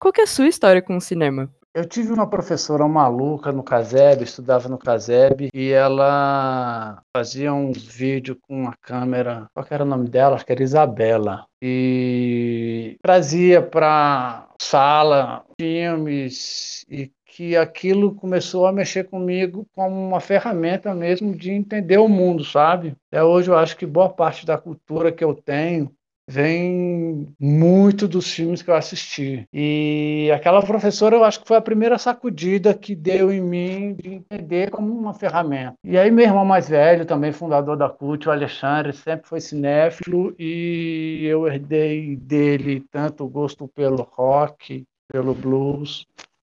qual 0.00 0.12
que 0.12 0.20
é 0.20 0.24
a 0.24 0.26
sua 0.26 0.48
história 0.48 0.82
com 0.82 0.96
o 0.96 1.00
cinema? 1.00 1.48
Eu 1.72 1.84
tive 1.84 2.12
uma 2.12 2.28
professora 2.28 2.88
maluca 2.88 3.52
no 3.52 3.62
Caseb, 3.62 4.24
estudava 4.24 4.68
no 4.68 4.76
Caseb, 4.76 5.50
e 5.54 5.70
ela 5.70 7.00
fazia 7.16 7.54
uns 7.54 7.84
vídeos 7.84 8.36
com 8.42 8.62
uma 8.62 8.74
câmera, 8.82 9.46
qual 9.54 9.64
que 9.64 9.72
era 9.72 9.84
o 9.84 9.86
nome 9.86 10.08
dela? 10.08 10.34
Acho 10.34 10.44
que 10.44 10.50
era 10.50 10.64
Isabela. 10.64 11.44
E 11.62 12.96
trazia 13.00 13.62
para 13.62 14.48
sala 14.60 15.44
filmes 15.60 16.84
e 16.88 17.12
que 17.40 17.56
aquilo 17.56 18.14
começou 18.14 18.66
a 18.66 18.72
mexer 18.72 19.04
comigo 19.04 19.66
como 19.74 19.96
uma 19.98 20.20
ferramenta 20.20 20.94
mesmo 20.94 21.34
de 21.34 21.50
entender 21.50 21.96
o 21.96 22.06
mundo, 22.06 22.44
sabe? 22.44 22.94
Até 23.10 23.24
hoje 23.24 23.50
eu 23.50 23.56
acho 23.56 23.78
que 23.78 23.86
boa 23.86 24.10
parte 24.10 24.44
da 24.44 24.58
cultura 24.58 25.10
que 25.10 25.24
eu 25.24 25.32
tenho 25.32 25.90
vem 26.28 27.34
muito 27.40 28.06
dos 28.06 28.30
filmes 28.30 28.60
que 28.60 28.70
eu 28.70 28.74
assisti. 28.74 29.48
E 29.50 30.30
aquela 30.34 30.62
professora, 30.62 31.16
eu 31.16 31.24
acho 31.24 31.40
que 31.40 31.48
foi 31.48 31.56
a 31.56 31.62
primeira 31.62 31.96
sacudida 31.96 32.74
que 32.74 32.94
deu 32.94 33.32
em 33.32 33.40
mim 33.40 33.94
de 33.94 34.16
entender 34.16 34.70
como 34.70 34.92
uma 34.92 35.14
ferramenta. 35.14 35.76
E 35.82 35.96
aí, 35.96 36.10
meu 36.10 36.26
irmão 36.26 36.44
mais 36.44 36.68
velho, 36.68 37.06
também 37.06 37.32
fundador 37.32 37.74
da 37.74 37.88
CUT, 37.88 38.28
o 38.28 38.32
Alexandre, 38.32 38.92
sempre 38.92 39.26
foi 39.26 39.40
cinéfilo 39.40 40.34
e 40.38 41.24
eu 41.24 41.48
herdei 41.48 42.16
dele 42.16 42.84
tanto 42.90 43.24
o 43.24 43.28
gosto 43.30 43.66
pelo 43.66 44.02
rock, 44.02 44.84
pelo 45.10 45.34
blues 45.34 46.06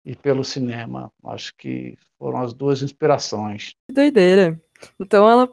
e 0.07 0.15
pelo 0.15 0.43
cinema. 0.43 1.11
Acho 1.25 1.53
que 1.57 1.97
foram 2.17 2.39
as 2.41 2.53
duas 2.53 2.81
inspirações. 2.81 3.73
Que 3.87 3.93
doideira. 3.93 4.59
Então 4.99 5.29
ela. 5.29 5.49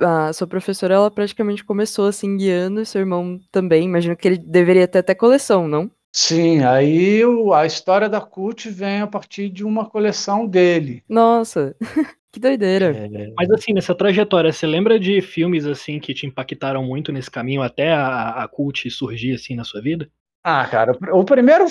A 0.00 0.32
sua 0.32 0.48
professora, 0.48 0.94
ela 0.94 1.10
praticamente 1.12 1.62
começou 1.64 2.06
assim 2.06 2.36
guiando, 2.36 2.80
e 2.80 2.86
seu 2.86 3.00
irmão 3.00 3.38
também. 3.52 3.84
Imagino 3.84 4.16
que 4.16 4.26
ele 4.26 4.38
deveria 4.38 4.88
ter 4.88 4.98
até 4.98 5.14
coleção, 5.14 5.68
não? 5.68 5.88
Sim, 6.12 6.64
aí 6.64 7.24
o- 7.24 7.52
a 7.54 7.64
história 7.66 8.08
da 8.08 8.20
CUT 8.20 8.68
vem 8.68 9.00
a 9.00 9.06
partir 9.06 9.48
de 9.48 9.64
uma 9.64 9.88
coleção 9.88 10.46
dele. 10.46 11.04
Nossa, 11.08 11.76
que 12.32 12.40
doideira. 12.40 12.96
É, 12.96 13.32
Mas 13.36 13.50
assim, 13.50 13.72
nessa 13.72 13.94
trajetória, 13.94 14.52
você 14.52 14.66
lembra 14.66 14.98
de 14.98 15.20
filmes 15.20 15.66
assim 15.66 16.00
que 16.00 16.12
te 16.12 16.26
impactaram 16.26 16.84
muito 16.84 17.12
nesse 17.12 17.30
caminho 17.30 17.62
até 17.62 17.92
a, 17.92 18.42
a 18.42 18.48
cult 18.48 18.90
surgir 18.90 19.34
assim 19.34 19.54
na 19.54 19.62
sua 19.64 19.80
vida? 19.80 20.10
Ah, 20.44 20.66
cara, 20.68 20.90
o 20.90 20.98
pr- 20.98 21.10
o 21.12 21.24
primeiro 21.24 21.66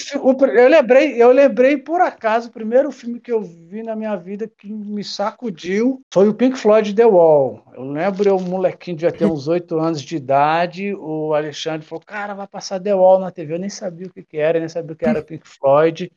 eu 0.55 0.69
lembrei, 0.69 1.21
eu 1.21 1.29
lembrei 1.31 1.75
por 1.75 1.99
acaso, 1.99 2.47
o 2.47 2.51
primeiro 2.53 2.89
filme 2.89 3.19
que 3.19 3.29
eu 3.29 3.41
vi 3.41 3.83
na 3.83 3.97
minha 3.97 4.15
vida 4.15 4.47
que 4.47 4.71
me 4.71 5.03
sacudiu 5.03 6.01
foi 6.09 6.29
o 6.29 6.33
Pink 6.33 6.57
Floyd 6.57 6.93
The 6.95 7.05
Wall. 7.05 7.61
Eu 7.73 7.83
lembro, 7.83 8.29
eu, 8.29 8.39
molequinho, 8.39 8.95
devia 8.95 9.11
ter 9.11 9.25
uns 9.25 9.49
oito 9.49 9.77
anos 9.77 10.01
de 10.01 10.15
idade, 10.15 10.95
o 10.95 11.33
Alexandre 11.33 11.85
falou, 11.85 12.01
cara, 12.05 12.33
vai 12.33 12.47
passar 12.47 12.79
The 12.79 12.95
Wall 12.95 13.19
na 13.19 13.29
TV. 13.29 13.55
Eu 13.55 13.59
nem 13.59 13.69
sabia 13.69 14.07
o 14.07 14.13
que 14.13 14.23
que 14.23 14.37
era, 14.37 14.57
nem 14.57 14.69
sabia 14.69 14.93
o 14.93 14.95
que 14.95 15.05
era 15.05 15.21
Pink 15.21 15.45
Floyd. 15.45 16.09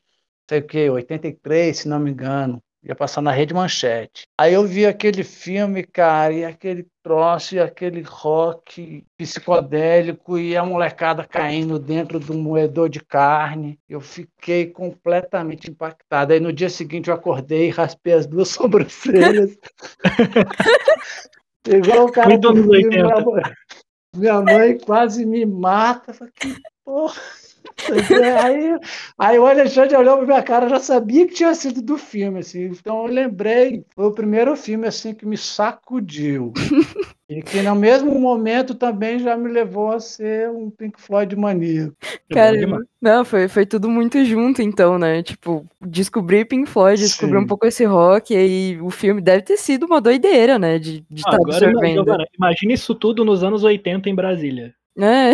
Sei 0.49 0.59
o 0.61 0.67
que, 0.67 0.91
83, 0.91 1.77
se 1.77 1.89
não 1.89 1.99
me 1.99 2.11
engano. 2.13 2.63
Ia 2.85 2.95
passar 2.95 3.23
na 3.23 3.31
Rede 3.31 3.55
Manchete. 3.55 4.29
Aí 4.39 4.53
eu 4.53 4.67
vi 4.67 4.85
aquele 4.85 5.25
filme, 5.25 5.83
cara, 5.83 6.35
e 6.35 6.45
aquele 6.45 6.87
troço, 7.03 7.55
e 7.55 7.59
aquele 7.59 8.03
rock 8.03 9.03
psicodélico, 9.17 10.39
e 10.39 10.55
a 10.55 10.63
molecada 10.67 11.25
caindo 11.25 11.79
dentro 11.79 12.21
do 12.21 12.35
moedor 12.35 12.91
de 12.91 13.01
carne. 13.01 13.79
Eu 13.89 14.03
fiquei 14.03 14.67
completamente 14.67 15.71
impactado. 15.71 16.35
Aí 16.35 16.41
no 16.41 16.53
dia 16.53 16.69
seguinte 16.69 17.09
eu 17.09 17.15
acordei 17.15 17.69
e 17.69 17.71
raspei 17.71 18.13
as 18.13 18.27
duas 18.27 18.49
sobrancelhas. 18.53 19.57
Igual 21.67 22.05
o 22.05 22.13
cara 22.13 22.29
Muito 22.29 22.53
do 22.53 22.63
filme, 22.65 22.85
80. 22.85 22.97
minha 22.97 23.21
mãe, 23.25 23.43
minha 24.15 24.43
mãe 24.43 24.79
quase 24.79 25.25
me 25.25 25.47
mata. 25.47 26.11
Eu 26.11 26.15
Falei, 26.15 26.33
que 26.37 26.55
porra. 26.85 27.23
Aí, 28.43 28.79
aí 29.19 29.39
o 29.39 29.47
Alexandre 29.47 29.97
olhou 29.97 30.17
pra 30.19 30.27
minha 30.27 30.43
cara, 30.43 30.69
já 30.69 30.79
sabia 30.79 31.27
que 31.27 31.35
tinha 31.35 31.55
sido 31.55 31.83
do 31.83 31.99
filme, 31.99 32.41
assim. 32.41 32.65
Então 32.67 33.07
eu 33.07 33.13
lembrei, 33.13 33.85
foi 33.95 34.07
o 34.07 34.13
primeiro 34.13 34.57
filme 34.57 34.87
assim 34.87 35.15
que 35.15 35.27
me 35.27 35.37
sacudiu. 35.37 36.53
E 37.27 37.41
que 37.41 37.63
no 37.63 37.75
mesmo 37.75 38.21
momento 38.21 38.75
também 38.75 39.19
já 39.19 39.35
me 39.35 39.51
levou 39.51 39.91
a 39.93 39.99
ser 39.99 40.51
um 40.51 40.69
Pink 40.69 41.01
Floyd 41.01 41.35
maníaco. 41.35 41.95
É 42.29 42.35
Cara, 42.35 42.55
não, 43.01 43.25
foi, 43.25 43.49
foi 43.49 43.65
tudo 43.65 43.89
muito 43.89 44.23
junto, 44.27 44.61
então, 44.61 44.99
né? 44.99 45.23
Tipo, 45.23 45.65
descobrir 45.81 46.45
Pink 46.45 46.69
Floyd, 46.69 47.01
descobrir 47.01 47.39
um 47.39 47.47
pouco 47.47 47.65
esse 47.67 47.83
rock, 47.87 48.35
e 48.35 48.37
aí 48.37 48.79
o 48.79 48.91
filme 48.91 49.23
deve 49.23 49.41
ter 49.41 49.57
sido 49.57 49.87
uma 49.87 50.03
doideira, 50.03 50.59
né? 50.59 50.79
De 50.79 51.03
Ah, 51.11 51.15
estar 51.17 51.35
Agora, 51.37 51.47
ima- 51.47 51.69
absorvendo. 51.71 51.95
Giovana, 52.05 52.25
imagina 52.37 52.73
isso 52.75 52.95
tudo 52.95 53.25
nos 53.25 53.43
anos 53.43 53.65
80 53.65 54.11
em 54.11 54.15
Brasília. 54.15 54.75
É, 54.99 55.31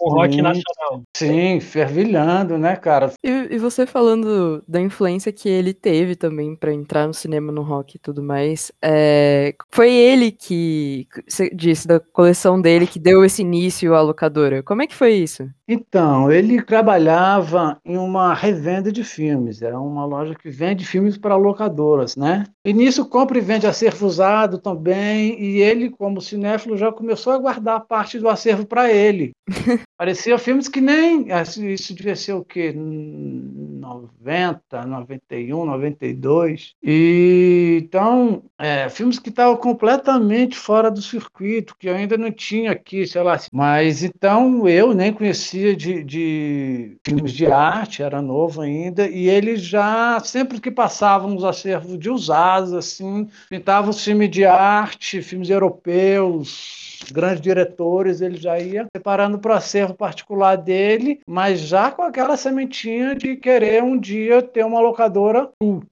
o 0.00 0.14
rock 0.14 0.40
nacional. 0.40 1.02
Sim, 1.16 1.60
fervilhando, 1.60 2.56
né, 2.56 2.76
cara? 2.76 3.12
E, 3.22 3.28
e, 3.28 3.58
você 3.58 3.86
falando 3.86 4.62
da 4.66 4.80
influência 4.80 5.32
que 5.32 5.48
ele 5.48 5.74
teve 5.74 6.14
também 6.14 6.54
para 6.54 6.72
entrar 6.72 7.06
no 7.06 7.14
cinema, 7.14 7.52
no 7.52 7.62
rock 7.62 7.96
e 7.96 7.98
tudo 7.98 8.22
mais, 8.22 8.70
é, 8.82 9.54
foi 9.70 9.92
ele 9.92 10.30
que, 10.30 11.06
você 11.26 11.50
disse, 11.50 11.86
da 11.86 11.98
coleção 11.98 12.60
dele, 12.60 12.86
que 12.86 12.98
deu 12.98 13.24
esse 13.24 13.42
início 13.42 13.94
à 13.94 14.00
locadora. 14.00 14.62
Como 14.62 14.82
é 14.82 14.86
que 14.86 14.94
foi 14.94 15.14
isso? 15.14 15.48
Então, 15.70 16.32
ele 16.32 16.62
trabalhava 16.62 17.78
em 17.84 17.98
uma 17.98 18.32
revenda 18.32 18.90
de 18.90 19.04
filmes, 19.04 19.60
era 19.60 19.78
uma 19.78 20.06
loja 20.06 20.34
que 20.34 20.48
vende 20.48 20.86
filmes 20.86 21.18
para 21.18 21.36
locadoras, 21.36 22.16
né? 22.16 22.44
E 22.64 22.72
nisso 22.72 23.06
compra 23.06 23.36
e 23.36 23.42
vende 23.42 23.66
acervo 23.66 24.06
usado 24.06 24.58
também, 24.58 25.38
e 25.38 25.60
ele, 25.60 25.90
como 25.90 26.22
cinéfilo, 26.22 26.76
já 26.76 26.90
começou 26.90 27.34
a 27.34 27.38
guardar 27.38 27.84
parte 27.86 28.18
do 28.18 28.30
acervo 28.30 28.66
para 28.66 28.90
ele. 28.90 29.32
Parecia 29.98 30.38
filmes 30.38 30.68
que 30.68 30.80
nem. 30.80 31.32
Assim, 31.32 31.68
isso 31.68 31.94
devia 31.94 32.14
ser 32.14 32.32
o 32.32 32.44
quê? 32.44 32.72
90, 32.72 34.86
91, 34.86 35.64
92. 35.64 36.74
E, 36.82 37.80
então, 37.82 38.44
é, 38.58 38.88
filmes 38.88 39.18
que 39.18 39.28
estavam 39.28 39.56
completamente 39.56 40.56
fora 40.56 40.90
do 40.90 41.02
circuito, 41.02 41.76
que 41.76 41.88
eu 41.88 41.94
ainda 41.94 42.16
não 42.16 42.30
tinha 42.30 42.70
aqui, 42.70 43.06
sei 43.06 43.22
lá. 43.22 43.38
Mas 43.52 44.04
então 44.04 44.68
eu 44.68 44.94
nem 44.94 45.12
conhecia 45.12 45.57
de, 45.76 46.04
de 46.04 46.98
filmes 47.06 47.32
de 47.32 47.46
arte, 47.46 48.02
era 48.02 48.22
novo 48.22 48.60
ainda, 48.60 49.08
e 49.08 49.28
ele 49.28 49.56
já, 49.56 50.20
sempre 50.20 50.60
que 50.60 50.70
passavam 50.70 51.36
os 51.36 51.44
acervos 51.44 51.98
de 51.98 52.10
usados, 52.10 52.72
assim, 52.72 53.28
pintava 53.48 53.90
os 53.90 54.02
filmes 54.02 54.30
de 54.30 54.44
arte, 54.44 55.22
filmes 55.22 55.50
europeus 55.50 56.87
grandes 57.12 57.40
diretores, 57.40 58.20
ele 58.20 58.36
já 58.36 58.58
ia 58.58 58.86
preparando 58.92 59.38
para 59.38 59.52
o 59.52 59.56
acervo 59.56 59.94
particular 59.94 60.56
dele, 60.56 61.20
mas 61.26 61.60
já 61.60 61.90
com 61.90 62.02
aquela 62.02 62.36
sementinha 62.36 63.14
de 63.14 63.36
querer 63.36 63.82
um 63.82 63.98
dia 63.98 64.42
ter 64.42 64.64
uma 64.64 64.80
locadora 64.80 65.48
cult, 65.60 65.88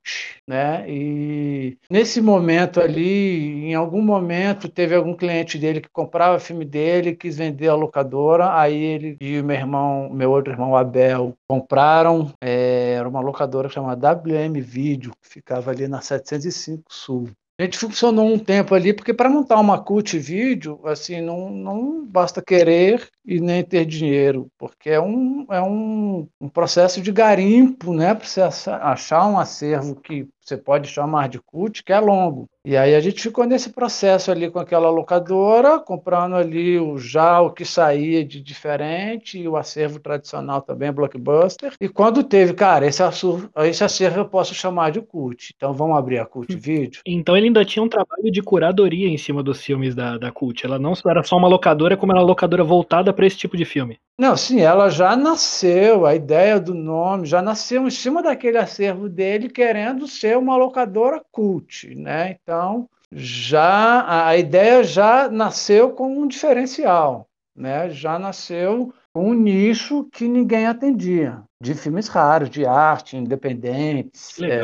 né? 0.47 0.85
E 0.89 1.77
nesse 1.91 2.21
momento 2.21 2.81
ali, 2.81 3.65
em 3.67 3.75
algum 3.75 4.03
momento, 4.03 4.69
teve 4.69 4.95
algum 4.95 5.15
cliente 5.15 5.59
dele 5.59 5.81
que 5.81 5.89
comprava 5.89 6.39
filme 6.39 6.65
dele, 6.65 7.15
quis 7.15 7.37
vender 7.37 7.69
a 7.69 7.75
locadora, 7.75 8.59
aí 8.59 8.77
ele 8.77 9.17
e 9.21 9.43
meu 9.43 9.57
irmão, 9.57 10.11
meu 10.11 10.31
outro 10.31 10.53
irmão 10.53 10.77
Abel, 10.77 11.35
compraram, 11.49 12.33
é, 12.41 12.95
era 12.99 13.09
uma 13.09 13.21
locadora 13.21 13.69
chamada 13.69 14.13
WM 14.13 14.61
Video, 14.61 15.13
que 15.23 15.29
ficava 15.29 15.71
ali 15.71 15.89
na 15.89 16.01
705 16.01 16.85
Sul. 16.89 17.29
A 17.59 17.63
gente 17.63 17.79
funcionou 17.79 18.27
um 18.27 18.39
tempo 18.39 18.75
ali, 18.75 18.93
porque 18.93 19.15
para 19.15 19.31
montar 19.31 19.59
uma 19.59 19.83
cult 19.83 20.19
vídeo, 20.19 20.79
assim, 20.85 21.23
não, 21.23 21.51
não 21.51 22.07
basta 22.07 22.43
querer 22.43 23.09
e 23.25 23.41
nem 23.41 23.65
ter 23.65 23.87
dinheiro, 23.87 24.51
porque 24.59 24.91
é 24.91 25.01
um, 25.01 25.47
é 25.51 25.63
um, 25.63 26.29
um 26.39 26.49
processo 26.51 27.01
de 27.01 27.11
garimpo, 27.11 27.95
né? 27.95 28.15
Para 28.15 28.27
você 28.27 28.43
achar 28.43 29.27
um 29.27 29.39
acervo 29.39 29.97
que 29.97 30.29
você 30.47 30.57
pode 30.57 30.88
chamar 30.88 31.29
de 31.29 31.41
cult, 31.41 31.83
que 31.83 31.93
é 31.93 31.99
longo. 31.99 32.49
E 32.65 32.76
aí 32.76 32.95
a 32.95 33.00
gente 33.00 33.21
ficou 33.21 33.45
nesse 33.45 33.71
processo 33.71 34.31
ali 34.31 34.50
com 34.50 34.59
aquela 34.59 34.91
locadora, 34.91 35.79
comprando 35.79 36.37
ali 36.37 36.79
o 36.79 36.99
já 36.99 37.41
o 37.41 37.50
que 37.50 37.65
saía 37.65 38.25
de 38.25 38.41
diferente, 38.41 39.38
e 39.38 39.49
o 39.49 39.57
acervo 39.57 39.99
tradicional 39.99 40.62
também, 40.62 40.93
blockbuster. 40.93 41.73
E 41.81 41.88
quando 41.88 42.23
teve, 42.23 42.55
cara, 42.55 42.87
esse, 42.87 43.03
esse 43.65 43.85
acervo 43.85 44.21
eu 44.21 44.29
posso 44.29 44.55
chamar 44.55 44.91
de 44.91 45.00
cult. 45.00 45.53
Então 45.57 45.73
vamos 45.73 45.97
abrir 45.97 46.19
a 46.19 46.26
cult 46.26 46.55
vídeo. 46.57 47.03
Então 47.07 47.37
ele 47.37 47.47
ainda 47.47 47.65
tinha 47.65 47.83
um 47.83 47.88
trabalho 47.88 48.31
de 48.31 48.43
curadoria 48.43 49.09
em 49.09 49.19
cima 49.19 49.43
dos 49.43 49.62
filmes 49.62 49.95
da, 49.95 50.17
da 50.17 50.31
cult. 50.31 50.65
Ela 50.65 50.79
não 50.79 50.93
era 51.07 51.23
só 51.23 51.37
uma 51.37 51.49
locadora, 51.49 51.97
como 51.97 52.12
era 52.12 52.21
uma 52.21 52.26
locadora 52.26 52.62
voltada 52.62 53.12
para 53.12 53.26
esse 53.26 53.37
tipo 53.37 53.57
de 53.57 53.65
filme. 53.65 53.99
Não, 54.19 54.35
sim, 54.35 54.61
ela 54.61 54.89
já 54.89 55.15
nasceu, 55.15 56.07
a 56.07 56.15
ideia 56.15 56.59
do 56.59 56.73
nome 56.75 57.27
já 57.27 57.43
nasceu 57.43 57.87
em 57.87 57.91
cima 57.91 58.23
daquele 58.23 58.57
acervo 58.57 59.11
dele, 59.11 59.51
querendo 59.51 60.09
ser 60.09 60.39
uma 60.39 60.57
locadora 60.57 61.23
cult, 61.31 61.95
né? 61.95 62.39
Então, 62.43 62.89
já 63.13 64.27
a 64.27 64.35
ideia 64.35 64.83
já 64.83 65.29
nasceu 65.29 65.91
com 65.91 66.19
um 66.19 66.27
diferencial, 66.27 67.29
né? 67.55 67.91
Já 67.91 68.19
nasceu 68.19 68.91
com 69.13 69.31
um 69.31 69.35
nicho 69.35 70.05
que 70.05 70.27
ninguém 70.27 70.67
atendia, 70.67 71.43
de 71.61 71.75
filmes 71.75 72.09
raros, 72.09 72.49
de 72.49 72.65
arte, 72.65 73.19
independentes, 73.19 74.41
é, 74.41 74.61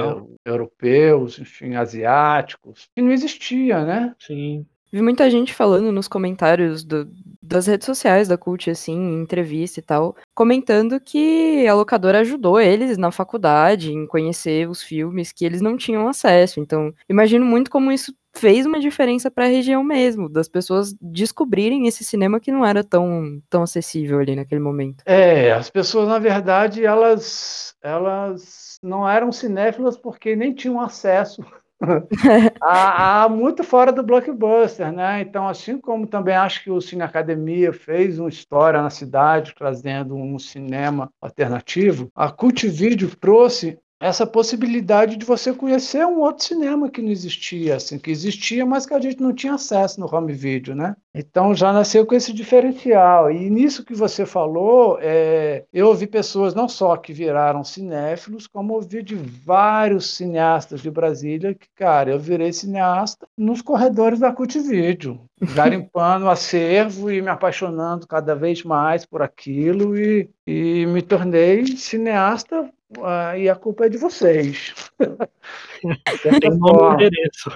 europeus, 0.47 1.39
enfim, 1.39 1.75
asiáticos, 1.75 2.89
que 2.95 3.03
não 3.03 3.13
existia, 3.13 3.85
né? 3.85 4.15
Sim. 4.19 4.67
Vi 4.93 5.01
muita 5.01 5.31
gente 5.31 5.55
falando 5.55 5.91
nos 5.91 6.07
comentários 6.07 6.85
do, 6.85 7.09
das 7.43 7.67
redes 7.67 7.87
sociais 7.87 8.29
da 8.29 8.37
Cult, 8.37 8.71
assim, 8.71 8.93
em 8.93 9.23
entrevista 9.23 9.81
e 9.81 9.83
tal, 9.83 10.15
comentando 10.35 11.01
que 11.01 11.67
a 11.67 11.75
locadora 11.75 12.21
ajudou 12.21 12.61
eles 12.61 12.99
na 12.99 13.11
faculdade, 13.11 13.91
em 13.91 14.07
conhecer 14.07 14.69
os 14.69 14.83
filmes 14.83 15.33
que 15.33 15.47
eles 15.47 15.63
não 15.63 15.79
tinham 15.79 16.07
acesso. 16.07 16.61
Então, 16.61 16.93
imagino 17.09 17.45
muito 17.45 17.71
como 17.71 17.91
isso 17.91 18.15
fez 18.35 18.67
uma 18.67 18.81
diferença 18.81 19.31
para 19.31 19.45
a 19.45 19.49
região 19.49 19.83
mesmo, 19.83 20.29
das 20.29 20.49
pessoas 20.49 20.95
descobrirem 21.01 21.87
esse 21.87 22.05
cinema 22.05 22.41
que 22.41 22.53
não 22.53 22.65
era 22.65 22.85
tão, 22.85 23.41
tão 23.49 23.63
acessível 23.63 24.19
ali 24.19 24.37
naquele 24.37 24.61
momento. 24.61 25.03
É, 25.07 25.53
as 25.53 25.71
pessoas, 25.71 26.09
na 26.09 26.19
verdade, 26.19 26.85
elas, 26.85 27.75
elas 27.83 28.79
não 28.83 29.09
eram 29.09 29.33
cinéfilas 29.33 29.97
porque 29.97 30.37
nem 30.37 30.55
tinham 30.55 30.81
acesso 30.81 31.43
há, 32.61 33.29
muito 33.29 33.65
fora 33.65 33.93
do 33.93 34.03
blockbuster, 34.03 34.93
né? 34.93 35.21
Então, 35.21 35.49
assim 35.49 35.79
como 35.79 36.07
também 36.07 36.35
acho 36.35 36.62
que 36.62 36.71
o 36.71 36.81
Cine 36.81 37.03
Academia 37.03 37.73
fez 37.73 38.19
uma 38.19 38.29
história 38.29 38.81
na 38.81 38.91
cidade, 38.91 39.55
trazendo 39.57 40.15
um 40.15 40.39
cinema 40.39 41.11
alternativo, 41.21 42.11
a 42.15 42.31
Cult 42.31 42.69
Video 42.69 43.09
trouxe 43.17 43.79
essa 44.03 44.27
possibilidade 44.27 45.15
de 45.15 45.25
você 45.25 45.53
conhecer 45.53 46.05
um 46.05 46.19
outro 46.19 46.45
cinema 46.45 46.91
que 46.91 47.01
não 47.01 47.09
existia, 47.09 47.77
assim, 47.77 48.01
que 48.01 48.11
existia, 48.11 48.67
mas 48.67 48.85
que 48.85 48.93
a 48.93 49.01
gente 49.01 49.21
não 49.21 49.33
tinha 49.33 49.55
acesso 49.55 50.01
no 50.01 50.13
home 50.13 50.33
video, 50.33 50.75
né? 50.75 50.97
Então 51.15 51.55
já 51.55 51.73
nasceu 51.73 52.05
com 52.05 52.13
esse 52.13 52.33
diferencial. 52.33 53.31
E 53.31 53.49
nisso 53.49 53.85
que 53.85 53.95
você 53.95 54.27
falou, 54.27 54.99
é, 55.01 55.65
eu 55.73 55.87
ouvi 55.87 56.09
pessoas 56.09 56.53
não 56.53 56.69
só 56.69 56.97
que 56.97 57.13
viraram 57.13 57.63
cinéfilos, 57.63 58.49
como 58.49 58.75
ouvi 58.75 59.05
de 59.05 59.15
vários 59.15 60.17
cineastas 60.17 60.81
de 60.81 60.91
Brasília 60.91 61.55
que, 61.55 61.69
cara, 61.77 62.11
eu 62.11 62.19
virei 62.19 62.53
cineasta 62.53 63.29
nos 63.39 63.63
corredores 63.63 64.19
da 64.19 64.33
Cult 64.33 64.59
Video, 64.59 65.21
garimpando 65.55 66.29
acervo 66.29 67.09
e 67.09 67.23
me 67.23 67.29
apaixonando 67.29 68.09
cada 68.09 68.35
vez 68.35 68.65
mais 68.65 69.07
por 69.07 69.23
aquilo 69.23 69.97
e, 69.97 70.29
e 70.45 70.87
me 70.87 71.03
tornei 71.03 71.69
cineasta 71.77 72.69
ah, 73.03 73.37
e 73.39 73.49
a 73.49 73.55
culpa 73.55 73.87
é 73.87 73.89
de 73.89 73.99
vocês. 73.99 74.75
Tem 76.23 76.51
endereço. 76.95 77.51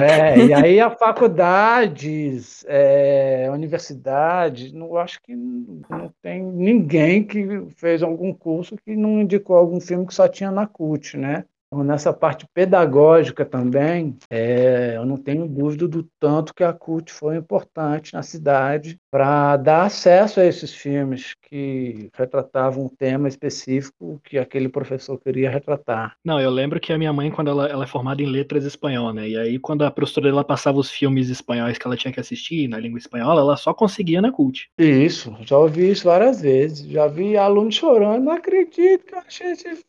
É, 0.00 0.38
e 0.38 0.54
aí 0.54 0.80
a 0.80 0.90
faculdades, 0.90 2.64
é, 2.68 3.48
universidade, 3.50 4.74
não 4.74 4.96
acho 4.96 5.20
que 5.22 5.34
não 5.34 6.12
tem 6.22 6.42
ninguém 6.42 7.24
que 7.24 7.66
fez 7.76 8.02
algum 8.02 8.32
curso 8.32 8.76
que 8.76 8.94
não 8.94 9.20
indicou 9.20 9.56
algum 9.56 9.80
filme 9.80 10.06
que 10.06 10.14
só 10.14 10.28
tinha 10.28 10.50
na 10.50 10.66
CUT, 10.66 11.16
né? 11.16 11.44
Então, 11.66 11.82
nessa 11.82 12.12
parte 12.12 12.46
pedagógica 12.54 13.44
também, 13.44 14.16
é, 14.30 14.94
eu 14.96 15.04
não 15.04 15.16
tenho 15.16 15.48
dúvida 15.48 15.88
do 15.88 16.08
tanto 16.20 16.54
que 16.54 16.62
a 16.62 16.72
CUT 16.72 17.12
foi 17.12 17.36
importante 17.36 18.14
na 18.14 18.22
cidade 18.22 18.98
para 19.10 19.56
dar 19.56 19.82
acesso 19.82 20.38
a 20.38 20.44
esses 20.44 20.72
filmes 20.72 21.34
que 21.42 22.08
retratavam 22.14 22.84
um 22.84 22.88
tema 22.88 23.28
específico 23.28 24.20
que 24.24 24.38
aquele 24.38 24.68
professor 24.68 25.18
queria 25.18 25.50
retratar. 25.50 26.16
Não, 26.24 26.40
eu 26.40 26.50
lembro 26.50 26.78
que 26.78 26.92
a 26.92 26.98
minha 26.98 27.12
mãe, 27.12 27.30
quando 27.30 27.50
ela, 27.50 27.66
ela 27.66 27.84
é 27.84 27.88
formada 27.88 28.22
em 28.22 28.26
letras 28.26 28.64
espanhol, 28.64 29.12
né? 29.12 29.28
E 29.28 29.36
aí, 29.36 29.58
quando 29.58 29.82
a 29.82 29.90
professora 29.90 30.28
dela 30.28 30.44
passava 30.44 30.78
os 30.78 30.90
filmes 30.90 31.28
espanhóis 31.28 31.78
que 31.78 31.86
ela 31.86 31.96
tinha 31.96 32.12
que 32.12 32.20
assistir 32.20 32.68
na 32.68 32.78
língua 32.78 32.98
espanhola, 32.98 33.40
ela 33.40 33.56
só 33.56 33.74
conseguia 33.74 34.22
na 34.22 34.30
CUT. 34.30 34.70
Isso, 34.78 35.36
já 35.40 35.58
ouvi 35.58 35.90
isso 35.90 36.04
várias 36.04 36.40
vezes. 36.40 36.86
Já 36.86 37.08
vi 37.08 37.36
aluno 37.36 37.72
chorando, 37.72 38.24
não 38.24 38.32
acredito 38.32 39.04
que 39.04 39.14
eu 39.14 39.18
achei 39.18 39.52
esse 39.52 39.84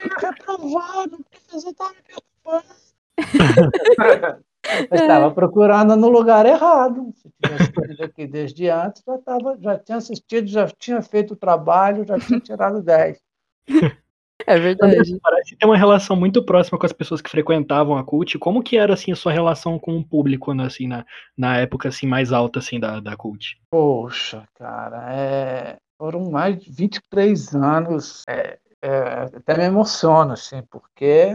reprovado, 0.00 1.16
o 1.16 1.24
professor 1.24 1.70
estava 1.70 1.90
me 1.90 2.02
preocupando. 2.02 2.88
Eu 4.90 4.96
estava 4.96 5.30
procurando 5.30 5.96
no 5.96 6.08
lugar 6.08 6.44
errado. 6.44 7.12
Se 7.14 7.30
tivesse 7.40 8.02
aqui 8.02 8.26
desde 8.26 8.68
antes, 8.68 9.02
já, 9.06 9.18
tava, 9.18 9.56
já 9.60 9.78
tinha 9.78 9.98
assistido, 9.98 10.46
já 10.46 10.66
tinha 10.66 11.00
feito 11.00 11.34
o 11.34 11.36
trabalho, 11.36 12.06
já 12.06 12.18
tinha 12.18 12.40
tirado 12.40 12.82
10. 12.82 13.18
É 14.46 14.58
verdade. 14.58 15.18
Parece 15.20 15.56
ter 15.56 15.66
uma 15.66 15.76
relação 15.76 16.14
muito 16.14 16.44
próxima 16.44 16.78
com 16.78 16.86
as 16.86 16.92
pessoas 16.92 17.20
que 17.20 17.30
frequentavam 17.30 17.96
a 17.96 18.04
cult. 18.04 18.38
Como 18.38 18.62
que 18.62 18.76
era 18.76 18.94
assim 18.94 19.12
a 19.12 19.16
sua 19.16 19.32
relação 19.32 19.78
com 19.78 19.96
o 19.96 20.04
público 20.04 20.52
né, 20.54 20.64
assim 20.64 20.86
na, 20.86 21.04
na 21.36 21.58
época 21.58 21.88
assim 21.88 22.06
mais 22.06 22.32
alta 22.32 22.58
assim 22.58 22.78
da, 22.78 23.00
da 23.00 23.16
cult? 23.16 23.58
Poxa, 23.70 24.46
cara, 24.54 25.12
é... 25.12 25.76
foram 25.96 26.30
mais 26.30 26.58
de 26.62 26.70
23 26.70 27.54
anos 27.54 28.22
é 28.28 28.58
é, 28.82 28.90
até 29.34 29.56
me 29.56 29.64
emociono, 29.64 30.32
assim, 30.32 30.62
porque 30.70 31.34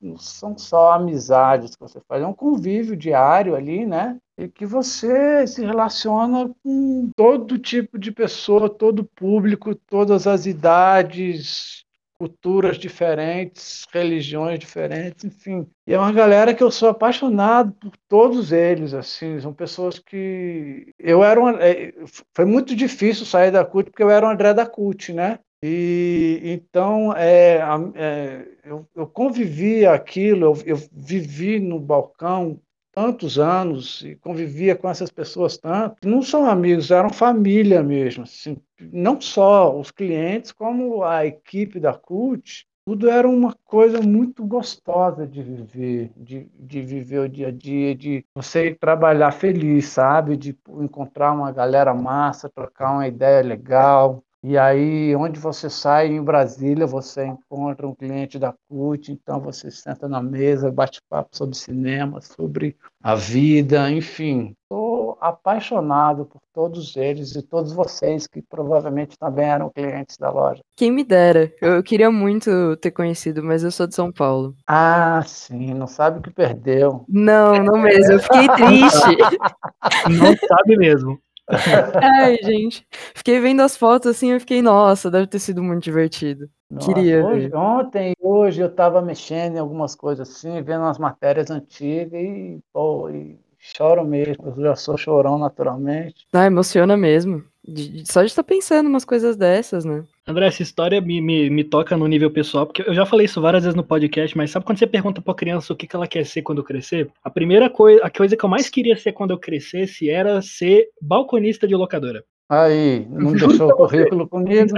não 0.00 0.16
são 0.18 0.58
só 0.58 0.94
amizades 0.94 1.76
que 1.76 1.80
você 1.80 2.00
faz, 2.08 2.22
é 2.22 2.26
um 2.26 2.34
convívio 2.34 2.96
diário 2.96 3.54
ali, 3.54 3.86
né? 3.86 4.18
E 4.36 4.48
que 4.48 4.66
você 4.66 5.46
se 5.46 5.64
relaciona 5.64 6.50
com 6.62 7.10
todo 7.14 7.58
tipo 7.58 7.98
de 7.98 8.10
pessoa, 8.10 8.68
todo 8.68 9.04
público, 9.04 9.74
todas 9.74 10.26
as 10.26 10.44
idades, 10.46 11.84
culturas 12.18 12.78
diferentes, 12.78 13.84
religiões 13.92 14.58
diferentes, 14.58 15.24
enfim. 15.24 15.66
E 15.86 15.92
é 15.92 15.98
uma 15.98 16.12
galera 16.12 16.54
que 16.54 16.62
eu 16.62 16.70
sou 16.70 16.88
apaixonado 16.88 17.72
por 17.72 17.92
todos 18.08 18.52
eles, 18.52 18.94
assim, 18.94 19.40
são 19.40 19.52
pessoas 19.52 19.98
que 19.98 20.92
eu 20.98 21.24
era. 21.24 21.40
É, 21.64 21.92
foi 22.32 22.44
muito 22.44 22.76
difícil 22.76 23.26
sair 23.26 23.50
da 23.50 23.64
CUT 23.64 23.90
porque 23.90 24.02
eu 24.02 24.10
era 24.10 24.26
o 24.26 24.30
André 24.30 24.54
da 24.54 24.64
CUT, 24.64 25.12
né? 25.12 25.38
E 25.62 26.40
então 26.42 27.12
é, 27.16 27.60
é, 27.94 28.48
eu, 28.64 28.86
eu, 28.96 29.06
convivi 29.06 29.86
aquilo, 29.86 30.46
eu, 30.46 30.62
eu, 30.66 30.76
vivi 30.92 31.60
no 31.60 31.78
balcão 31.78 32.60
tantos 32.92 33.38
anos 33.38 34.02
e 34.02 34.16
convivia 34.16 34.74
com 34.74 34.88
essas 34.88 35.10
pessoas 35.10 35.56
tanto, 35.56 36.06
não 36.06 36.20
são 36.20 36.44
amigos, 36.46 36.90
eram 36.90 37.10
família 37.10 37.82
mesmo. 37.82 38.24
Assim, 38.24 38.56
não 38.80 39.20
só 39.20 39.78
os 39.78 39.90
clientes, 39.90 40.50
como 40.52 41.04
a 41.04 41.24
equipe 41.24 41.78
da 41.78 41.94
CUT, 41.94 42.66
tudo 42.84 43.08
era 43.08 43.28
uma 43.28 43.54
coisa 43.64 44.00
muito 44.02 44.44
gostosa 44.44 45.24
de 45.24 45.40
viver, 45.40 46.10
de, 46.16 46.50
de 46.58 46.82
viver 46.82 47.20
o 47.20 47.28
dia 47.28 47.48
a 47.48 47.52
dia, 47.52 47.94
de 47.94 48.24
você 48.34 48.74
trabalhar 48.74 49.30
feliz, 49.30 49.86
sabe? 49.86 50.36
De 50.36 50.58
encontrar 50.80 51.32
uma 51.32 51.52
galera 51.52 51.94
massa, 51.94 52.50
trocar 52.50 52.92
uma 52.92 53.06
ideia 53.06 53.40
legal. 53.42 54.22
E 54.44 54.58
aí, 54.58 55.14
onde 55.14 55.38
você 55.38 55.70
sai 55.70 56.08
em 56.08 56.20
Brasília, 56.20 56.84
você 56.84 57.24
encontra 57.24 57.86
um 57.86 57.94
cliente 57.94 58.40
da 58.40 58.52
CUT, 58.68 59.12
então 59.12 59.40
você 59.40 59.70
senta 59.70 60.08
na 60.08 60.20
mesa, 60.20 60.68
bate 60.68 61.00
papo 61.08 61.28
sobre 61.32 61.56
cinema, 61.56 62.20
sobre 62.20 62.76
a 63.00 63.14
vida, 63.14 63.88
enfim. 63.88 64.56
Estou 64.62 65.16
apaixonado 65.20 66.24
por 66.24 66.40
todos 66.52 66.96
eles 66.96 67.36
e 67.36 67.42
todos 67.42 67.72
vocês 67.72 68.26
que 68.26 68.42
provavelmente 68.42 69.16
também 69.16 69.46
eram 69.46 69.70
clientes 69.70 70.16
da 70.16 70.28
loja. 70.28 70.60
Quem 70.76 70.90
me 70.90 71.04
dera. 71.04 71.52
Eu 71.60 71.80
queria 71.80 72.10
muito 72.10 72.76
ter 72.78 72.90
conhecido, 72.90 73.44
mas 73.44 73.62
eu 73.62 73.70
sou 73.70 73.86
de 73.86 73.94
São 73.94 74.10
Paulo. 74.10 74.56
Ah, 74.66 75.22
sim, 75.24 75.72
não 75.72 75.86
sabe 75.86 76.18
o 76.18 76.22
que 76.22 76.30
perdeu. 76.30 77.04
Não, 77.08 77.62
não 77.62 77.80
mesmo. 77.80 78.14
Eu 78.14 78.18
fiquei 78.18 78.48
triste. 78.48 79.16
não 80.18 80.36
sabe 80.48 80.76
mesmo. 80.76 81.20
Ai, 82.02 82.36
gente. 82.42 82.86
Fiquei 83.14 83.40
vendo 83.40 83.62
as 83.62 83.76
fotos 83.76 84.10
assim, 84.10 84.30
eu 84.30 84.40
fiquei, 84.40 84.62
nossa, 84.62 85.10
deve 85.10 85.26
ter 85.26 85.38
sido 85.38 85.62
muito 85.62 85.82
divertido. 85.82 86.48
Nossa, 86.70 86.94
Queria. 86.94 87.24
Hoje, 87.24 87.50
ontem 87.54 88.12
e 88.12 88.26
hoje 88.26 88.62
eu 88.62 88.68
estava 88.68 89.02
mexendo 89.02 89.56
em 89.56 89.58
algumas 89.58 89.94
coisas 89.94 90.28
assim, 90.28 90.62
vendo 90.62 90.82
umas 90.82 90.98
matérias 90.98 91.50
antigas 91.50 92.20
e, 92.20 92.60
pô, 92.72 93.10
e 93.10 93.38
choro 93.58 94.04
mesmo. 94.04 94.48
Eu 94.56 94.62
já 94.62 94.76
sou 94.76 94.96
chorão 94.96 95.38
naturalmente. 95.38 96.26
Ah, 96.32 96.46
emociona 96.46 96.96
mesmo. 96.96 97.44
De, 97.64 98.02
só 98.10 98.22
de 98.22 98.26
estar 98.26 98.42
pensando 98.42 98.88
umas 98.88 99.04
coisas 99.04 99.36
dessas, 99.36 99.84
né? 99.84 100.02
André, 100.26 100.46
essa 100.46 100.62
história 100.62 101.00
me, 101.00 101.20
me, 101.20 101.48
me 101.48 101.62
toca 101.62 101.96
no 101.96 102.08
nível 102.08 102.30
pessoal, 102.30 102.66
porque 102.66 102.82
eu 102.82 102.94
já 102.94 103.06
falei 103.06 103.26
isso 103.26 103.40
várias 103.40 103.62
vezes 103.62 103.76
no 103.76 103.84
podcast, 103.84 104.36
mas 104.36 104.50
sabe 104.50 104.64
quando 104.66 104.78
você 104.78 104.86
pergunta 104.86 105.22
pra 105.22 105.34
criança 105.34 105.72
o 105.72 105.76
que, 105.76 105.86
que 105.86 105.94
ela 105.94 106.08
quer 106.08 106.26
ser 106.26 106.42
quando 106.42 106.64
crescer? 106.64 107.08
A 107.22 107.30
primeira 107.30 107.70
coisa, 107.70 108.02
a 108.04 108.10
coisa 108.10 108.36
que 108.36 108.44
eu 108.44 108.48
mais 108.48 108.68
queria 108.68 108.96
ser 108.96 109.12
quando 109.12 109.30
eu 109.30 109.38
crescesse 109.38 110.10
era 110.10 110.42
ser 110.42 110.88
balconista 111.00 111.66
de 111.66 111.76
locadora. 111.76 112.24
Aí, 112.48 113.06
não 113.08 113.32
deixou 113.32 113.70
o 113.70 113.76
currículo 113.76 114.28
comigo. 114.28 114.74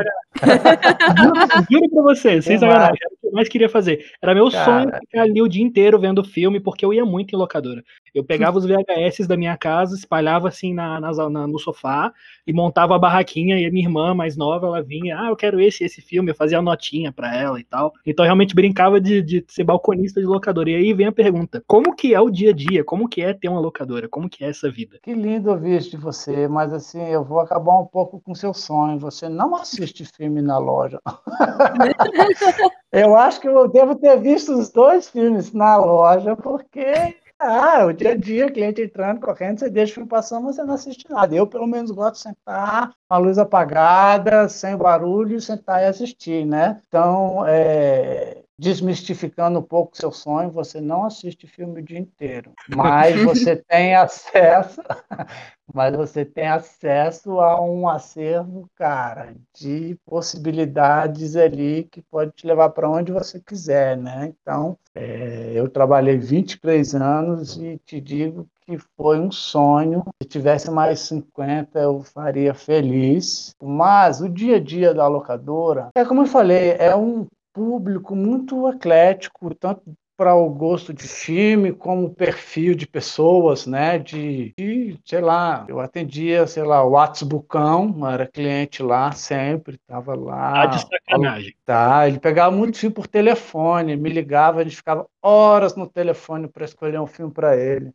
Juro 1.71 1.91
pra 1.91 2.03
você, 2.03 2.43
sem 2.43 2.59
sacanagem, 2.59 2.99
que 3.25 3.29
eu 3.29 3.33
mais 3.33 3.49
queria 3.49 3.69
fazer. 3.69 4.05
Era 4.23 4.35
meu 4.35 4.51
Cara. 4.51 4.65
sonho 4.65 5.01
ficar 5.01 5.23
ali 5.23 5.41
o 5.41 5.49
dia 5.49 5.63
inteiro 5.63 5.99
vendo 5.99 6.23
filme, 6.23 6.61
porque 6.61 6.85
eu 6.85 6.93
ia 6.93 7.05
muito 7.05 7.35
em 7.35 7.39
locadora. 7.39 7.83
Eu 8.15 8.23
pegava 8.23 8.57
os 8.57 8.65
VHS 8.65 9.27
da 9.27 9.37
minha 9.37 9.57
casa, 9.57 9.97
espalhava 9.97 10.49
assim 10.49 10.73
na, 10.73 11.01
na, 11.01 11.47
no 11.47 11.59
sofá 11.59 12.13
e 12.47 12.53
montava 12.53 12.95
a 12.95 12.99
barraquinha. 12.99 13.59
E 13.59 13.67
a 13.67 13.71
minha 13.71 13.85
irmã 13.85 14.15
mais 14.15 14.37
nova, 14.37 14.67
ela 14.67 14.83
vinha, 14.83 15.19
ah, 15.19 15.29
eu 15.29 15.37
quero 15.37 15.61
esse, 15.61 15.85
esse 15.85 16.01
filme. 16.01 16.31
Eu 16.31 16.35
fazia 16.35 16.63
notinha 16.63 17.13
pra 17.13 17.35
ela 17.35 17.59
e 17.59 17.65
tal. 17.65 17.93
Então 18.07 18.25
eu 18.25 18.29
realmente 18.29 18.55
brincava 18.55 19.01
de, 19.01 19.21
de 19.21 19.45
ser 19.49 19.65
balconista 19.65 20.21
de 20.21 20.27
locadora. 20.27 20.71
E 20.71 20.77
aí 20.77 20.93
vem 20.93 21.07
a 21.07 21.13
pergunta: 21.13 21.63
como 21.67 21.95
que 21.95 22.15
é 22.15 22.21
o 22.21 22.31
dia 22.31 22.51
a 22.51 22.55
dia? 22.55 22.85
Como 22.85 23.09
que 23.09 23.23
é 23.23 23.33
ter 23.33 23.49
uma 23.49 23.61
locadora? 23.61 24.09
Como 24.09 24.29
que 24.29 24.45
é 24.45 24.49
essa 24.49 24.71
vida? 24.71 24.99
Que 25.03 25.15
lindo 25.15 25.51
ouvir 25.51 25.79
isso 25.79 25.91
de 25.91 25.97
você, 25.97 26.47
mas 26.47 26.73
assim, 26.73 27.05
eu 27.09 27.25
vou 27.25 27.41
acabar 27.41 27.81
um 27.81 27.87
pouco 27.87 28.21
com 28.21 28.35
seu 28.35 28.55
sonho. 28.55 28.99
Você 29.01 29.29
não 29.29 29.57
assiste 29.57 30.05
filme 30.05 30.41
na 30.41 30.59
loja. 30.59 31.01
eu 32.95 33.17
acho 33.17 33.41
que 33.41 33.49
eu 33.49 33.69
devo 33.69 33.97
ter 33.97 34.21
visto 34.21 34.53
os 34.53 34.71
dois 34.71 35.09
filmes 35.09 35.53
na 35.53 35.77
loja, 35.77 36.37
porque 36.37 37.17
ah, 37.39 37.85
o 37.87 37.93
dia 37.93 38.13
a 38.13 38.17
dia, 38.17 38.51
cliente 38.51 38.81
entrando, 38.81 39.21
correndo, 39.21 39.59
você 39.59 39.69
deixa 39.69 39.93
o 39.93 39.95
filme 39.97 40.09
passando, 40.09 40.45
você 40.45 40.63
não 40.63 40.75
assiste 40.75 41.05
nada. 41.11 41.35
Eu, 41.35 41.47
pelo 41.47 41.67
menos, 41.67 41.91
gosto 41.91 42.15
de 42.15 42.21
sentar 42.21 42.95
a 43.09 43.19
luz 43.19 43.37
apagada, 43.37 44.49
sem 44.49 44.77
barulho, 44.77 45.41
sentar 45.41 45.83
e 45.83 45.87
assistir, 45.87 46.47
né? 46.47 46.81
Então, 46.87 47.45
é, 47.47 48.44
desmistificando 48.59 49.59
um 49.59 49.63
pouco 49.63 49.97
seu 49.97 50.13
sonho, 50.13 50.51
você 50.51 50.81
não 50.81 51.05
assiste 51.05 51.47
filme 51.47 51.81
o 51.81 51.85
dia 51.85 51.99
inteiro, 51.99 52.53
mas 52.69 53.21
você 53.23 53.57
tem 53.69 53.95
acesso, 53.95 54.81
mas 55.73 55.97
você 55.97 56.25
tem 56.25 56.47
acesso 56.47 57.41
a 57.41 57.61
um 57.61 57.89
acervo, 57.89 58.69
cara, 58.77 59.35
de 59.55 59.99
possibilidades 60.07 61.37
ali 61.37 61.85
que 61.91 62.01
pode 62.03 62.33
te 62.33 62.47
levar 62.47 62.71
para 62.71 62.89
onde 62.89 63.13
você 63.13 63.41
quiser, 63.41 63.97
né? 63.97 64.33
Então, 64.41 64.79
é, 64.95 65.53
eu 65.55 65.69
trabalhei 65.69 66.17
23 66.17 66.95
anos 66.95 67.57
e 67.57 67.81
te 67.85 68.01
digo 68.01 68.47
que 68.67 68.79
foi 68.97 69.19
um 69.19 69.31
sonho. 69.31 70.05
Se 70.23 70.29
tivesse 70.29 70.71
mais 70.71 71.01
50, 71.01 71.79
eu 71.79 72.01
faria 72.03 72.55
feliz. 72.55 73.55
Mas 73.63 74.21
o 74.21 74.29
dia 74.29 74.57
a 74.57 74.61
dia 74.61 74.95
da 74.95 75.07
locadora, 75.07 75.91
é 75.95 76.05
como 76.05 76.23
eu 76.23 76.27
falei, 76.27 76.77
é 76.79 76.95
um 76.97 77.27
público 77.55 78.17
muito 78.17 78.69
eclético, 78.69 79.55
tanto 79.55 79.83
para 80.17 80.35
o 80.35 80.49
gosto 80.49 80.93
de 80.93 81.09
filme, 81.09 81.73
como 81.73 82.15
perfil 82.15 82.75
de 82.75 82.87
pessoas, 82.87 83.67
né? 83.67 83.99
De, 83.99 84.55
de, 84.57 84.99
sei 85.05 85.21
lá, 85.21 85.65
eu 85.69 85.81
atendia, 85.81 86.47
sei 86.47 86.63
lá, 86.63 86.85
o 86.85 86.95
Bucão, 87.27 88.09
era 88.09 88.27
cliente 88.27 88.83
lá 88.83 89.11
sempre, 89.13 89.75
estava 89.75 90.15
lá. 90.15 90.63
Ah, 90.63 90.67
de 90.67 90.81
sacanagem. 90.81 91.55
Tá, 91.65 92.07
ele 92.07 92.21
pegava 92.21 92.55
muito 92.55 92.79
filme 92.79 92.95
por 92.95 93.07
telefone, 93.07 93.97
me 93.97 94.09
ligava, 94.09 94.61
a 94.61 94.65
gente 94.65 94.77
ficava 94.77 95.07
horas 95.21 95.75
no 95.75 95.89
telefone 95.89 96.47
para 96.47 96.65
escolher 96.65 97.01
um 97.01 97.07
filme 97.07 97.33
para 97.33 97.57
ele. 97.57 97.91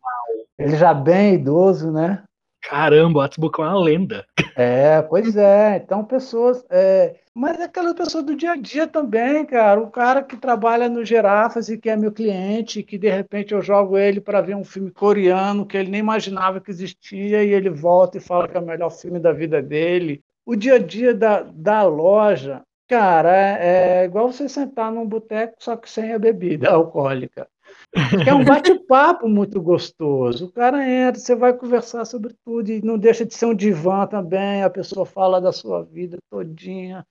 Ele 0.58 0.76
já 0.76 0.92
bem 0.92 1.34
idoso, 1.34 1.90
né? 1.90 2.22
Caramba, 2.62 3.20
o 3.20 3.22
Atsbucão 3.22 3.64
é 3.64 3.68
uma 3.68 3.80
lenda. 3.80 4.26
É, 4.54 5.00
pois 5.02 5.36
é. 5.36 5.76
Então, 5.76 6.04
pessoas. 6.04 6.64
É... 6.70 7.16
Mas 7.34 7.58
é 7.58 7.64
aquela 7.64 7.94
pessoa 7.94 8.22
do 8.22 8.36
dia 8.36 8.52
a 8.52 8.56
dia 8.56 8.86
também, 8.86 9.46
cara. 9.46 9.80
O 9.80 9.90
cara 9.90 10.22
que 10.22 10.36
trabalha 10.36 10.88
no 10.88 11.04
Girafas 11.04 11.68
e 11.68 11.78
que 11.78 11.88
é 11.88 11.96
meu 11.96 12.12
cliente, 12.12 12.82
que 12.82 12.98
de 12.98 13.08
repente 13.08 13.54
eu 13.54 13.62
jogo 13.62 13.96
ele 13.96 14.20
para 14.20 14.40
ver 14.40 14.56
um 14.56 14.64
filme 14.64 14.90
coreano 14.90 15.64
que 15.64 15.76
ele 15.76 15.90
nem 15.90 16.00
imaginava 16.00 16.60
que 16.60 16.70
existia 16.70 17.42
e 17.42 17.52
ele 17.52 17.70
volta 17.70 18.18
e 18.18 18.20
fala 18.20 18.48
que 18.48 18.56
é 18.56 18.60
o 18.60 18.66
melhor 18.66 18.90
filme 18.90 19.18
da 19.18 19.32
vida 19.32 19.62
dele. 19.62 20.22
O 20.44 20.56
dia 20.56 20.74
a 20.74 20.78
dia 20.78 21.14
da, 21.14 21.42
da 21.42 21.82
loja, 21.84 22.62
cara, 22.88 23.34
é, 23.34 24.02
é 24.02 24.04
igual 24.04 24.30
você 24.30 24.48
sentar 24.48 24.90
num 24.92 25.06
boteco, 25.06 25.54
só 25.58 25.76
que 25.76 25.88
sem 25.88 26.12
a 26.12 26.18
bebida 26.18 26.68
alcoólica. 26.72 27.48
É 28.28 28.34
um 28.34 28.44
bate-papo 28.44 29.28
muito 29.28 29.60
gostoso. 29.60 30.46
O 30.46 30.52
cara 30.52 30.88
entra, 30.88 31.20
você 31.20 31.34
vai 31.34 31.52
conversar 31.52 32.04
sobre 32.04 32.34
tudo 32.44 32.70
e 32.70 32.82
não 32.82 32.96
deixa 32.96 33.26
de 33.26 33.34
ser 33.34 33.46
um 33.46 33.54
divã 33.54 34.06
também. 34.06 34.62
A 34.62 34.70
pessoa 34.70 35.04
fala 35.04 35.40
da 35.40 35.52
sua 35.52 35.82
vida 35.82 36.16
todinha 36.30 37.04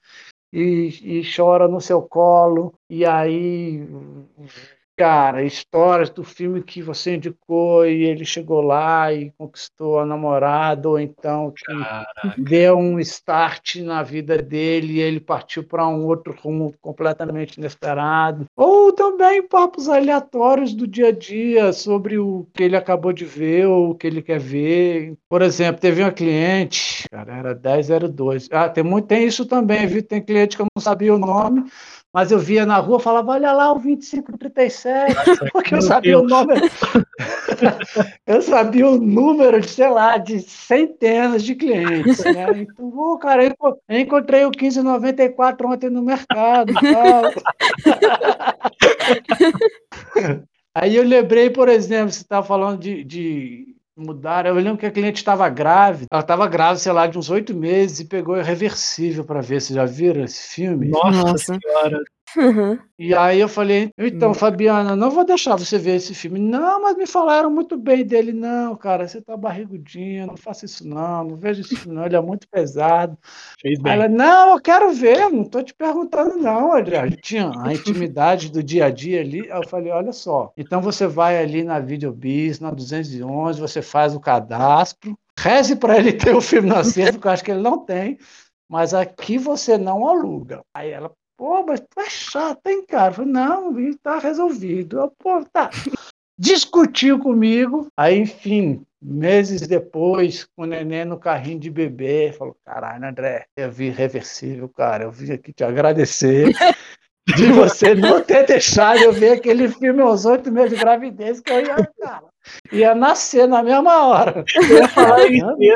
e, 0.54 1.20
e 1.20 1.22
chora 1.36 1.68
no 1.68 1.82
seu 1.82 2.02
colo. 2.02 2.74
E 2.90 3.06
aí 3.06 3.86
cara, 5.00 5.42
histórias 5.46 6.10
do 6.10 6.26
filme 6.26 6.62
que 6.62 6.82
você 6.82 7.16
indicou 7.16 7.86
e 7.86 8.04
ele 8.04 8.26
chegou 8.26 8.60
lá 8.60 9.14
e 9.14 9.32
conquistou 9.38 9.98
a 9.98 10.06
namorada, 10.06 10.90
ou 10.90 11.00
então 11.00 11.52
que 11.52 11.64
Caraca. 11.64 12.36
deu 12.38 12.78
um 12.78 13.00
start 13.00 13.78
na 13.78 14.04
vida 14.04 14.38
dele 14.38 14.96
e 14.96 15.00
ele 15.00 15.22
partiu 15.22 15.64
para 15.64 15.88
um 15.88 16.06
outro 16.06 16.36
rumo 16.38 16.74
completamente 16.82 17.56
inesperado. 17.56 18.46
Ou 18.58 18.92
também 18.92 19.42
papos 19.42 19.88
aleatórios 19.88 20.74
do 20.74 20.86
dia 20.86 21.08
a 21.08 21.12
dia 21.14 21.72
sobre 21.72 22.18
o 22.18 22.46
que 22.54 22.64
ele 22.64 22.76
acabou 22.76 23.14
de 23.14 23.24
ver 23.24 23.68
ou 23.68 23.92
o 23.92 23.96
que 23.96 24.06
ele 24.06 24.22
quer 24.22 24.40
ver. 24.40 25.14
Por 25.30 25.42
exemplo, 25.42 25.80
teve 25.80 26.02
uma 26.02 26.12
cliente, 26.12 27.08
cara, 27.10 27.38
era 27.38 27.56
1002. 27.56 28.50
Ah, 28.52 28.68
tem 28.68 28.84
muito, 28.84 29.08
tem 29.08 29.26
isso 29.26 29.46
também, 29.46 29.88
viu? 29.88 30.04
Tem 30.04 30.22
cliente 30.22 30.58
que 30.58 30.62
eu 30.62 30.68
não 30.76 30.84
sabia 30.84 31.16
o 31.16 31.18
nome 31.18 31.64
mas 32.14 32.32
eu 32.32 32.40
via 32.40 32.66
na 32.66 32.78
rua, 32.78 33.00
falava, 33.00 33.34
olha 33.34 33.52
lá 33.52 33.72
o 33.72 33.76
2537, 33.76 35.16
porque 35.54 35.76
eu 35.76 35.82
sabia 35.82 36.14
Deus. 36.14 36.24
o 36.24 36.28
número. 36.28 36.62
eu 38.26 38.42
sabia 38.42 38.88
o 38.88 38.98
número 38.98 39.62
de, 39.62 39.70
sei 39.70 39.90
lá, 39.90 40.18
de 40.18 40.40
centenas 40.40 41.44
de 41.44 41.56
clientes. 41.56 42.24
Né? 42.24 42.48
Então, 42.60 42.92
oh, 42.96 43.18
cara, 43.18 43.46
eu 43.46 43.54
encontrei 43.90 44.44
o 44.44 44.50
1594 44.50 45.68
ontem 45.68 45.90
no 45.90 46.02
mercado. 46.02 46.74
Aí 50.74 50.96
eu 50.96 51.04
lembrei, 51.04 51.50
por 51.50 51.70
exemplo, 51.70 52.12
você 52.12 52.22
estava 52.22 52.46
falando 52.46 52.80
de, 52.80 53.04
de 53.04 53.76
mudar. 54.00 54.46
Eu 54.46 54.56
lembro 54.56 54.78
que 54.78 54.86
a 54.86 54.92
cliente 54.92 55.18
estava 55.18 55.48
grávida. 55.50 56.08
Ela 56.12 56.22
estava 56.22 56.48
grávida, 56.48 56.80
sei 56.80 56.92
lá, 56.92 57.08
de 57.08 57.18
uns 57.18 57.30
oito 57.30 57.54
meses 57.56 58.00
e 58.00 58.06
pegou 58.06 58.38
Irreversível 58.38 59.24
para 59.24 59.42
ver. 59.42 59.62
Vocês 59.62 59.76
já 59.76 59.86
viram 59.86 60.24
esse 60.24 60.56
filme? 60.56 60.90
Nossa, 60.90 61.24
Nossa. 61.24 61.60
senhora. 61.60 62.00
Uhum. 62.38 62.80
E 62.98 63.16
aí 63.16 63.40
eu 63.40 63.48
falei, 63.48 63.92
então, 63.98 64.32
Hum. 64.32 64.34
Fabiana, 64.34 64.96
não 64.96 65.10
vou 65.10 65.24
deixar 65.26 65.56
você 65.56 65.78
ver 65.78 65.96
esse 65.96 66.14
filme. 66.14 66.40
Não, 66.40 66.82
mas 66.82 66.98
me 66.98 67.08
falaram 67.08 67.50
muito 67.50 67.78
bem 67.78 68.06
dele. 68.06 68.34
Não, 68.34 68.76
cara, 68.76 69.08
você 69.08 69.22
tá 69.22 69.38
barrigudinha, 69.38 70.28
não 70.28 70.36
faça 70.36 70.66
isso 70.66 70.88
não, 70.88 71.24
não 71.24 71.36
veja 71.38 71.62
isso 71.62 71.90
não, 71.90 72.06
ele 72.06 72.16
é 72.16 72.22
muito 72.22 72.48
pesado. 72.50 73.18
Fez 73.62 73.80
bem. 73.80 73.94
ela, 73.94 74.08
não, 74.08 74.52
eu 74.52 74.62
quero 74.62 74.92
ver, 74.94 75.30
não 75.30 75.44
tô 75.44 75.64
te 75.64 75.74
perguntando 75.74 76.38
não, 76.38 76.74
Adriano. 76.74 77.16
Tinha 77.22 77.52
a 77.64 77.74
intimidade 77.74 78.52
do 78.52 78.62
dia 78.62 78.86
a 78.86 78.90
dia 78.90 79.22
ali. 79.22 79.50
Aí 79.52 79.58
eu 79.60 79.68
falei, 79.70 79.92
olha 79.92 80.12
só, 80.12 80.52
então 80.58 80.82
você 80.82 81.08
vai 81.08 81.38
ali 81.42 81.64
na 81.64 81.80
Videobis, 81.80 82.60
na 82.60 82.72
211, 82.72 83.60
você 83.60 83.82
faz 83.82 84.16
o 84.16 84.20
cadastro, 84.20 85.18
reze 85.38 85.76
para 85.76 85.98
ele 85.98 86.12
ter 86.14 86.36
o 86.36 86.42
filme 86.42 86.70
no 86.70 86.76
acervo, 86.76 87.20
que 87.20 87.28
eu 87.28 87.32
acho 87.32 87.44
que 87.44 87.52
ele 87.52 87.62
não 87.62 87.78
tem, 87.86 88.18
mas 88.70 88.94
aqui 88.94 89.38
você 89.38 89.78
não 89.78 90.08
aluga. 90.08 90.62
Aí 90.74 90.92
ela, 90.92 91.12
pô, 91.40 91.66
mas 91.66 91.80
tu 91.80 92.02
é 92.02 92.10
chato, 92.10 92.68
hein, 92.68 92.86
cara? 92.86 93.12
Eu 93.12 93.14
falei, 93.16 93.32
não, 93.32 93.74
tá 94.04 94.20
resolvido. 94.20 95.00
Eu, 95.00 95.12
pô, 95.18 95.42
tá. 95.46 95.70
Discutiu 96.38 97.18
comigo, 97.18 97.88
aí, 97.98 98.20
enfim, 98.20 98.86
meses 99.02 99.66
depois, 99.66 100.46
com 100.56 100.64
o 100.64 100.66
neném 100.66 101.06
no 101.06 101.18
carrinho 101.18 101.60
de 101.60 101.70
bebê, 101.70 102.34
falou: 102.38 102.56
caralho, 102.66 103.06
André, 103.06 103.46
eu 103.56 103.72
vi 103.72 103.88
irreversível, 103.88 104.70
cara, 104.70 105.06
eu 105.06 105.12
vim 105.12 105.32
aqui 105.32 105.52
te 105.52 105.64
agradecer 105.64 106.48
de 107.36 107.52
você 107.52 107.94
não 107.94 108.22
ter 108.22 108.46
deixado 108.46 109.00
eu 109.00 109.12
ver 109.12 109.34
aquele 109.34 109.68
filme 109.70 110.02
aos 110.02 110.26
oito 110.26 110.52
meses 110.52 110.72
de 110.72 110.84
gravidez, 110.84 111.42
que 111.42 111.52
eu 111.52 111.60
ia, 111.60 111.76
cara, 112.00 112.28
ia 112.72 112.96
nascer 112.96 113.48
na 113.48 113.62
mesma 113.62 114.06
hora. 114.06 114.46
Eu 114.56 114.64
ia 114.80 114.88
falar 114.88 115.26
isso, 115.26 115.56
ia, 115.62 115.76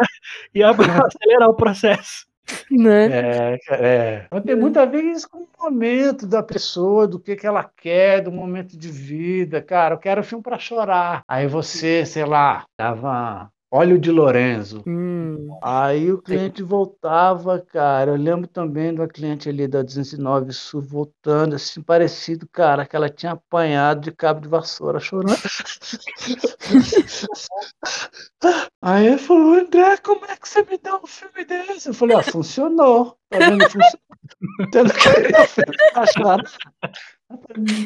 ia 0.54 0.70
acelerar 0.70 1.50
o 1.50 1.56
processo. 1.56 2.26
Né? 2.70 3.06
É, 3.06 3.60
é. 3.70 4.28
Mas 4.32 4.44
tem 4.44 4.56
muito 4.56 4.80
a 4.80 4.86
ver 4.86 5.04
isso 5.04 5.30
com 5.30 5.40
o 5.40 5.48
momento 5.64 6.28
da 6.28 6.42
pessoa, 6.44 7.08
do 7.08 7.20
que, 7.20 7.36
que 7.36 7.48
ela 7.48 7.64
quer, 7.64 8.22
do 8.22 8.32
momento 8.32 8.78
de 8.78 8.90
vida. 8.90 9.62
Cara, 9.62 9.96
eu 9.96 10.00
quero 10.00 10.24
filme 10.24 10.44
para 10.44 10.60
chorar. 10.60 11.24
Aí 11.28 11.48
você, 11.48 12.06
sei 12.06 12.26
lá, 12.26 12.66
tava 12.76 13.50
Óleo 13.76 13.98
de 13.98 14.12
Lorenzo. 14.12 14.84
Hum. 14.86 15.58
Aí 15.60 16.12
o 16.12 16.22
cliente 16.22 16.62
voltava, 16.62 17.60
cara. 17.60 18.12
Eu 18.12 18.18
lembro 18.18 18.48
também 18.48 18.94
da 18.94 19.08
cliente 19.08 19.50
ali 19.50 19.68
da 19.68 19.82
209 19.82 20.54
Sul 20.54 20.80
voltando, 20.80 21.56
assim, 21.56 21.82
parecido, 21.82 22.48
cara, 22.48 22.86
que 22.86 22.96
ela 22.96 23.10
tinha 23.10 23.32
apanhado 23.32 24.02
de 24.02 24.12
cabo 24.12 24.42
de 24.42 24.48
vassoura 24.48 25.00
chorando. 25.00 25.34
Aí 28.80 29.08
ele 29.08 29.18
falou, 29.18 29.56
André, 29.56 29.98
como 29.98 30.24
é 30.26 30.38
que 30.38 30.48
você 30.48 30.62
me 30.62 30.78
dá 30.78 30.98
um 30.98 31.08
filme 31.08 31.44
desse? 31.44 31.88
Eu 31.88 31.96
falei, 31.96 32.16
ó, 32.16 32.22
funcionou. 32.22 33.18
Tá 33.28 33.40
vendo? 33.40 33.64
Funcionou. 33.64 33.90
Você 34.72 34.84
não 34.84 34.92
queria 34.92 35.48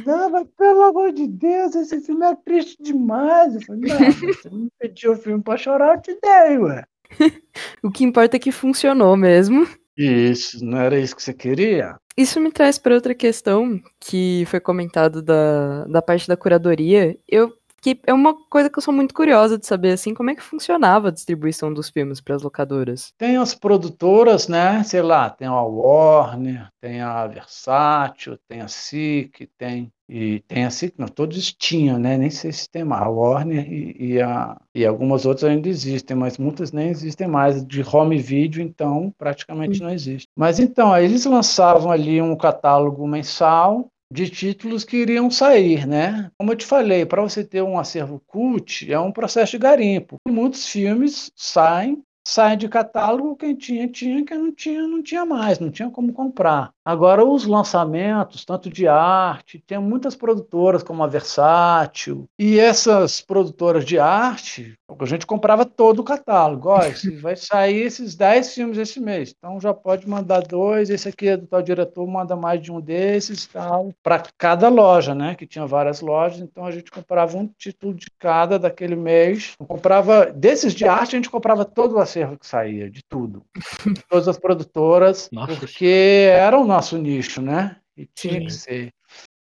Não, 0.05 0.29
mas 0.29 0.47
pelo 0.57 0.83
amor 0.83 1.12
de 1.12 1.27
Deus, 1.27 1.75
esse 1.75 2.01
filme 2.01 2.25
é 2.25 2.36
triste 2.36 2.77
demais. 2.81 3.55
Eu 3.55 3.62
falei, 3.62 3.81
não, 3.81 4.12
você 4.12 4.49
me 4.49 4.69
pediu 4.79 5.13
o 5.13 5.15
filme 5.15 5.43
pra 5.43 5.57
chorar, 5.57 5.95
eu 5.95 6.01
te 6.01 6.17
dei, 6.21 6.57
ué. 6.57 6.83
O 7.81 7.89
que 7.89 8.03
importa 8.03 8.38
é 8.38 8.39
que 8.39 8.51
funcionou 8.51 9.15
mesmo. 9.15 9.67
Isso, 9.97 10.63
não 10.63 10.77
era 10.77 10.99
isso 10.99 11.15
que 11.15 11.23
você 11.23 11.33
queria? 11.33 11.95
Isso 12.15 12.39
me 12.39 12.51
traz 12.51 12.77
para 12.77 12.93
outra 12.93 13.15
questão 13.15 13.79
que 13.99 14.43
foi 14.47 14.60
comentado 14.60 15.21
da, 15.21 15.86
da 15.86 16.01
parte 16.01 16.27
da 16.27 16.38
curadoria. 16.38 17.17
Eu 17.27 17.53
que 17.81 17.99
é 18.05 18.13
uma 18.13 18.33
coisa 18.49 18.69
que 18.69 18.77
eu 18.77 18.83
sou 18.83 18.93
muito 18.93 19.13
curiosa 19.13 19.57
de 19.57 19.65
saber 19.65 19.91
assim, 19.91 20.13
como 20.13 20.29
é 20.29 20.35
que 20.35 20.43
funcionava 20.43 21.07
a 21.07 21.11
distribuição 21.11 21.73
dos 21.73 21.89
filmes 21.89 22.19
para 22.19 22.35
as 22.35 22.43
locadoras. 22.43 23.13
Tem 23.17 23.37
as 23.37 23.53
produtoras, 23.53 24.47
né? 24.47 24.83
Sei 24.83 25.01
lá, 25.01 25.29
tem 25.29 25.47
a 25.47 25.61
Warner, 25.61 26.69
tem 26.81 27.01
a 27.01 27.27
Versátil, 27.27 28.37
tem 28.47 28.61
a 28.61 28.67
SIC, 28.67 29.49
tem 29.57 29.91
e 30.09 30.39
tem 30.47 30.63
a 30.63 30.69
SIC, 30.69 30.93
não, 30.97 31.07
todos 31.07 31.51
tinham, 31.51 31.99
né? 31.99 32.17
Nem 32.17 32.29
sei 32.29 32.51
se 32.53 32.69
tem 32.69 32.83
mais. 32.83 33.03
A 33.03 33.09
Warner 33.09 33.71
e, 33.71 34.13
e, 34.13 34.21
a, 34.21 34.57
e 34.73 34.85
algumas 34.85 35.25
outras 35.25 35.51
ainda 35.51 35.67
existem, 35.67 36.15
mas 36.15 36.37
muitas 36.37 36.71
nem 36.71 36.87
existem 36.89 37.27
mais. 37.27 37.65
De 37.65 37.83
home 37.83 38.17
video, 38.17 38.61
então, 38.61 39.13
praticamente 39.17 39.81
não 39.81 39.89
existe. 39.89 40.29
Mas 40.35 40.59
então, 40.59 40.93
aí 40.93 41.03
eles 41.03 41.25
lançavam 41.25 41.91
ali 41.91 42.21
um 42.21 42.37
catálogo 42.37 43.05
mensal 43.05 43.91
de 44.12 44.30
títulos 44.30 44.84
que 44.84 44.98
iriam 44.98 45.30
sair, 45.30 45.86
né? 45.86 46.32
Como 46.38 46.52
eu 46.52 46.56
te 46.56 46.65
falei, 46.65 47.06
para 47.06 47.22
você 47.22 47.43
ter 47.43 47.62
um 47.62 47.78
acervo 47.78 48.22
cult 48.26 48.91
é 48.91 49.00
um 49.00 49.12
processo 49.12 49.52
de 49.52 49.58
garimpo. 49.60 50.15
Muitos 50.28 50.67
filmes 50.67 51.32
saem, 51.36 52.02
saem 52.26 52.58
de 52.58 52.70
catálogo, 52.70 53.36
quem 53.36 53.56
tinha 53.56 53.88
tinha, 53.88 54.24
quem 54.26 54.38
não 54.38 54.52
tinha 54.54 54.88
não 54.88 55.04
tinha 55.04 55.26
mais, 55.26 55.60
não 55.60 55.72
tinha 55.72 55.89
como 55.89 56.13
comprar. 56.13 56.72
Agora 56.88 57.26
os 57.26 57.45
lançamentos, 57.45 58.45
tanto 58.45 58.69
de 58.69 58.88
arte, 58.88 59.62
tem 59.67 59.78
muitas 59.78 60.15
produtoras 60.15 60.82
como 60.82 61.04
a 61.04 61.08
Versátil. 61.08 62.30
E 62.39 62.58
essas 62.58 63.19
produtoras 63.19 63.84
de 63.84 64.00
arte, 64.00 64.73
a 64.88 65.06
gente 65.06 65.26
comprava 65.26 65.65
todo 65.65 66.00
o 66.00 66.04
catálogo. 66.04 66.69
Olha, 66.69 66.93
vai 67.21 67.36
sair 67.36 67.82
esses 67.82 68.15
10 68.15 68.54
filmes 68.54 68.78
esse 68.78 69.02
mês, 69.02 69.36
então 69.38 69.60
já 69.60 69.73
pode 69.73 70.08
mandar 70.08 70.39
dois, 70.39 70.89
esse 70.89 71.10
aqui 71.10 71.28
é 71.28 71.36
do 71.36 71.45
tal 71.45 71.62
diretor, 71.62 72.08
manda 72.08 72.38
mais 72.38 72.62
de 72.62 72.71
um 72.71 72.80
desses, 72.80 73.45
tal, 73.47 73.91
para 74.02 74.23
cada 74.38 74.69
loja, 74.69 75.13
né? 75.13 75.36
Que 75.36 75.45
tinha 75.45 75.67
várias 75.67 76.00
lojas, 76.00 76.39
então 76.39 76.65
a 76.65 76.71
gente 76.71 76.89
comprava 76.89 77.36
um 77.36 77.50
título 77.58 77.93
de 77.93 78.08
cada 78.17 78.58
daquele 78.58 78.95
mês. 78.95 79.56
Eu 79.60 79.65
comprava 79.65 80.28
desses 80.28 80.73
de 80.73 80.86
arte, 80.86 81.17
a 81.17 81.19
gente 81.19 81.30
comprava 81.30 81.65
todo 81.65 81.95
o 81.95 82.00
acervo 82.00 82.39
que 82.39 82.47
saía, 82.47 82.89
de 82.89 83.04
tudo, 83.04 83.43
de 83.54 83.62
todas 84.10 84.30
as 84.30 84.38
produtoras, 84.38 85.28
Nossa. 85.34 85.54
porque 85.54 86.30
era 86.32 86.58
o 86.58 86.76
nosso 86.77 86.97
nicho, 86.97 87.41
né? 87.41 87.77
E 87.95 88.05
tinha 88.05 88.39
Sim. 88.39 88.45
que 88.45 88.53
ser. 88.53 88.93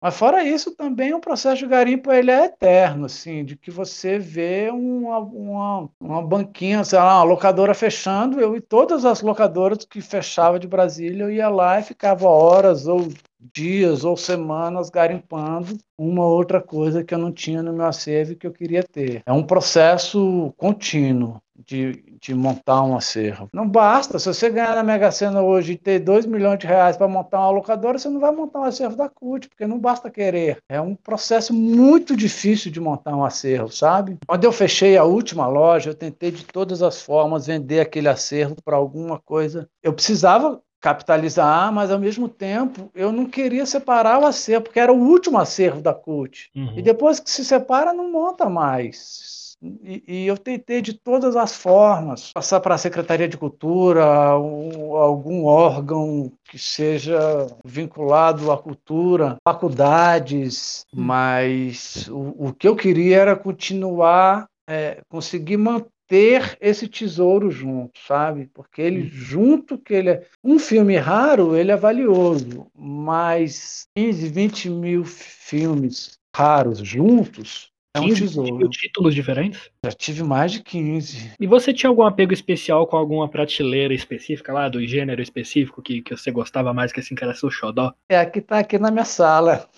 Mas 0.01 0.17
fora 0.17 0.45
isso, 0.45 0.77
também 0.77 1.15
o 1.15 1.21
processo 1.21 1.57
de 1.57 1.67
garimpo 1.67 2.13
ele 2.13 2.31
é 2.31 2.45
eterno, 2.45 3.07
assim, 3.07 3.45
de 3.45 3.57
que 3.57 3.71
você 3.71 4.19
vê 4.19 4.71
uma, 4.71 5.19
uma, 5.19 5.89
uma 5.99 6.23
banquinha, 6.23 6.85
sei 6.85 6.99
lá, 6.99 7.17
uma 7.17 7.25
locadora 7.25 7.75
fechando, 7.75 8.39
eu 8.39 8.55
e 8.55 8.61
todas 8.61 9.05
as 9.05 9.23
locadoras 9.23 9.85
que 9.85 10.01
fechava 10.01 10.59
de 10.59 10.69
Brasília, 10.69 11.25
eu 11.25 11.31
ia 11.31 11.49
lá 11.49 11.81
e 11.81 11.83
ficava 11.83 12.29
horas 12.29 12.87
ou 12.87 13.09
dias 13.53 14.05
ou 14.05 14.17
semanas 14.17 14.91
garimpando 14.91 15.77
uma 15.99 16.27
outra 16.27 16.61
coisa 16.61 17.03
que 17.03 17.15
eu 17.15 17.19
não 17.19 17.33
tinha 17.33 17.63
no 17.63 17.73
meu 17.73 17.87
acervo 17.87 18.37
que 18.37 18.47
eu 18.47 18.53
queria 18.53 18.85
ter. 18.85 19.23
É 19.27 19.33
um 19.33 19.43
processo 19.43 20.53
contínuo 20.57 21.41
de, 21.65 22.05
de 22.21 22.35
montar 22.35 22.83
um 22.83 22.97
acervo. 22.97 23.49
Não 23.53 23.69
basta, 23.69 24.19
se 24.19 24.27
você 24.27 24.51
ganhar 24.51 24.75
na 24.75 24.83
Mega 24.83 25.11
Sena 25.11 25.43
hoje 25.43 25.73
e 25.73 25.77
ter 25.77 26.01
2 26.01 26.27
milhões 26.27 26.59
de 26.59 26.67
reais 26.67 26.97
para 26.97 27.09
montar 27.09 27.41
uma 27.41 27.51
locadora, 27.51 27.99
você 27.99 28.09
não 28.09 28.21
vai 28.21 28.33
montar 28.33 28.61
um 28.61 28.65
acervo 28.65 28.97
da 28.97 29.09
CUT, 29.09 29.49
porque 29.49 29.67
não 29.67 29.79
basta 29.79 30.11
querer. 30.11 30.59
É 30.69 30.81
um 30.81 30.95
processo 30.95 31.55
muito 31.55 32.17
difícil 32.17 32.71
de 32.71 32.81
montar 32.81 33.17
um 33.17 33.25
acervo, 33.25 33.71
sabe? 33.71 34.19
Quando 34.27 34.45
eu 34.45 34.53
fechei 34.53 34.97
a 34.97 35.05
última 35.05 35.47
loja, 35.47 35.91
eu 35.91 35.95
tentei 35.95 36.31
de 36.31 36.45
todas 36.45 36.83
as 36.83 37.01
formas 37.01 37.47
vender 37.47 37.81
aquele 37.81 38.09
acervo 38.09 38.57
para 38.65 38.77
alguma 38.77 39.19
coisa. 39.19 39.69
Eu 39.83 39.93
precisava 39.93 40.61
capitalizar, 40.81 41.73
mas 41.73 41.91
ao 41.91 41.99
mesmo 41.99 42.29
tempo 42.29 42.91
eu 42.95 43.11
não 43.11 43.27
queria 43.27 43.67
separar 43.67 44.21
o 44.21 44.27
acervo, 44.27 44.65
porque 44.65 44.79
era 44.79 44.93
o 44.93 45.09
último 45.09 45.39
acervo 45.39 45.81
da 45.81 45.93
CUT. 45.93 46.51
Uhum. 46.55 46.75
E 46.77 46.83
depois 46.83 47.19
que 47.19 47.31
se 47.31 47.45
separa, 47.45 47.93
não 47.93 48.13
monta 48.13 48.49
mais. 48.49 49.46
E, 49.83 50.03
e 50.07 50.27
eu 50.27 50.37
tentei 50.37 50.81
de 50.81 50.95
todas 50.95 51.37
as 51.37 51.57
formas 51.57 52.33
passar 52.33 52.61
para 52.61 52.75
a 52.75 52.79
Secretaria 52.79 53.29
de 53.29 53.37
Cultura, 53.37 54.39
um- 54.39 54.95
algum 54.97 55.45
órgão 55.45 56.33
que 56.45 56.59
seja 56.59 57.19
vinculado 57.65 58.51
à 58.53 58.59
cultura, 58.59 59.37
faculdades, 59.47 60.85
mas 60.95 62.09
o, 62.09 62.49
o 62.49 62.53
que 62.53 62.67
eu 62.69 62.77
queria 62.77 63.19
era 63.19 63.37
continuar, 63.37 64.47
é, 64.69 65.01
conseguir 65.09 65.57
manter 65.57 66.57
esse 66.61 66.87
tesouro 66.89 67.51
junto, 67.51 67.99
sabe? 68.07 68.49
Porque 68.55 68.81
ele 68.81 69.09
junto 69.09 69.77
que 69.77 69.93
ele 69.95 70.11
é 70.11 70.27
um 70.43 70.59
filme 70.59 70.97
raro, 70.97 71.57
ele 71.57 71.73
é 71.73 71.77
valioso, 71.77 72.67
mas 72.75 73.87
15, 73.97 74.29
20 74.29 74.71
mil 74.71 75.05
filmes 75.05 76.17
raros 76.35 76.79
juntos 76.79 77.71
é 77.97 78.01
um 78.01 78.09
15 78.09 78.21
tesouro. 78.21 78.57
mil 78.57 78.69
títulos 78.69 79.15
diferentes? 79.15 79.71
Já 79.85 79.93
tive 79.93 80.23
mais 80.23 80.53
de 80.53 80.63
15. 80.63 81.33
E 81.41 81.47
você 81.47 81.73
tinha 81.73 81.91
algum 81.91 82.03
apego 82.03 82.33
especial 82.33 82.87
com 82.87 82.97
alguma 82.97 83.29
prateleira 83.29 83.95
específica 83.95 84.53
lá, 84.53 84.69
do 84.69 84.85
gênero 84.87 85.23
específico 85.23 85.83
que, 85.83 86.03
que 86.03 86.17
você 86.17 86.31
gostava 86.31 86.73
mais, 86.73 86.93
que 86.93 87.01
assim, 87.01 87.15
que 87.15 87.25
era 87.25 87.35
seu 87.35 87.51
xodó? 87.51 87.93
É 88.09 88.19
a 88.19 88.27
que 88.27 88.41
tá 88.41 88.59
aqui 88.59 88.79
na 88.79 88.91
minha 88.91 89.05
sala. 89.05 89.69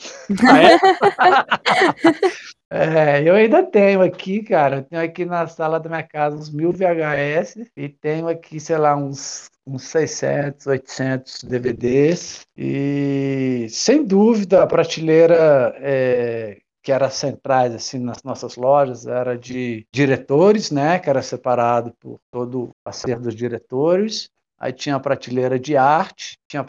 Ah, 0.46 0.62
é? 0.62 0.78
É, 2.70 3.22
eu 3.26 3.34
ainda 3.34 3.62
tenho 3.62 4.02
aqui, 4.02 4.42
cara. 4.42 4.76
Eu 4.76 4.82
tenho 4.84 5.02
aqui 5.02 5.24
na 5.24 5.46
sala 5.46 5.80
da 5.80 5.88
minha 5.88 6.02
casa 6.02 6.36
uns 6.36 6.50
mil 6.50 6.70
VHS 6.70 7.70
e 7.76 7.88
tenho 7.88 8.28
aqui, 8.28 8.60
sei 8.60 8.76
lá, 8.76 8.94
uns, 8.94 9.48
uns 9.66 9.84
600, 9.84 10.66
800 10.66 11.44
DVDs. 11.44 12.46
E 12.56 13.66
sem 13.70 14.04
dúvida 14.04 14.62
a 14.62 14.66
prateleira 14.66 15.74
é, 15.78 16.58
que 16.82 16.92
era 16.92 17.10
centrais 17.10 17.74
assim 17.74 17.98
nas 17.98 18.22
nossas 18.22 18.56
lojas 18.56 19.06
era 19.06 19.36
de 19.36 19.86
diretores, 19.92 20.70
né, 20.70 20.98
que 20.98 21.10
era 21.10 21.22
separado 21.22 21.92
por 21.98 22.20
todo 22.30 22.64
o 22.64 22.70
acervo 22.84 23.24
dos 23.24 23.34
diretores. 23.34 24.30
Aí 24.58 24.72
tinha 24.72 24.96
a 24.96 25.00
prateleira 25.00 25.58
de 25.58 25.76
arte, 25.76 26.36
tinha 26.48 26.66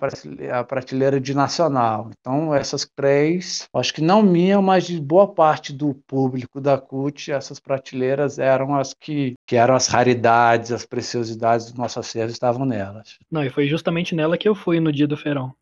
a 0.51 0.63
prateleira 0.63 1.19
de 1.19 1.33
nacional. 1.33 2.11
Então, 2.19 2.53
essas 2.53 2.87
três, 2.95 3.67
acho 3.73 3.93
que 3.93 4.01
não 4.01 4.21
minha, 4.21 4.61
mas 4.61 4.85
de 4.85 4.99
boa 4.99 5.27
parte 5.27 5.73
do 5.73 5.95
público 6.07 6.61
da 6.61 6.77
CUT, 6.77 7.31
essas 7.31 7.59
prateleiras 7.59 8.37
eram 8.37 8.75
as 8.75 8.93
que, 8.93 9.33
que 9.47 9.55
eram 9.55 9.75
as 9.75 9.87
raridades, 9.87 10.71
as 10.71 10.85
preciosidades 10.85 11.71
do 11.71 11.77
nosso 11.79 11.99
acervo 11.99 12.31
estavam 12.31 12.65
nelas. 12.65 13.17
Não, 13.31 13.43
e 13.43 13.49
foi 13.49 13.67
justamente 13.67 14.13
nela 14.13 14.37
que 14.37 14.47
eu 14.47 14.53
fui 14.53 14.79
no 14.79 14.91
dia 14.91 15.07
do 15.07 15.17
feirão. 15.17 15.53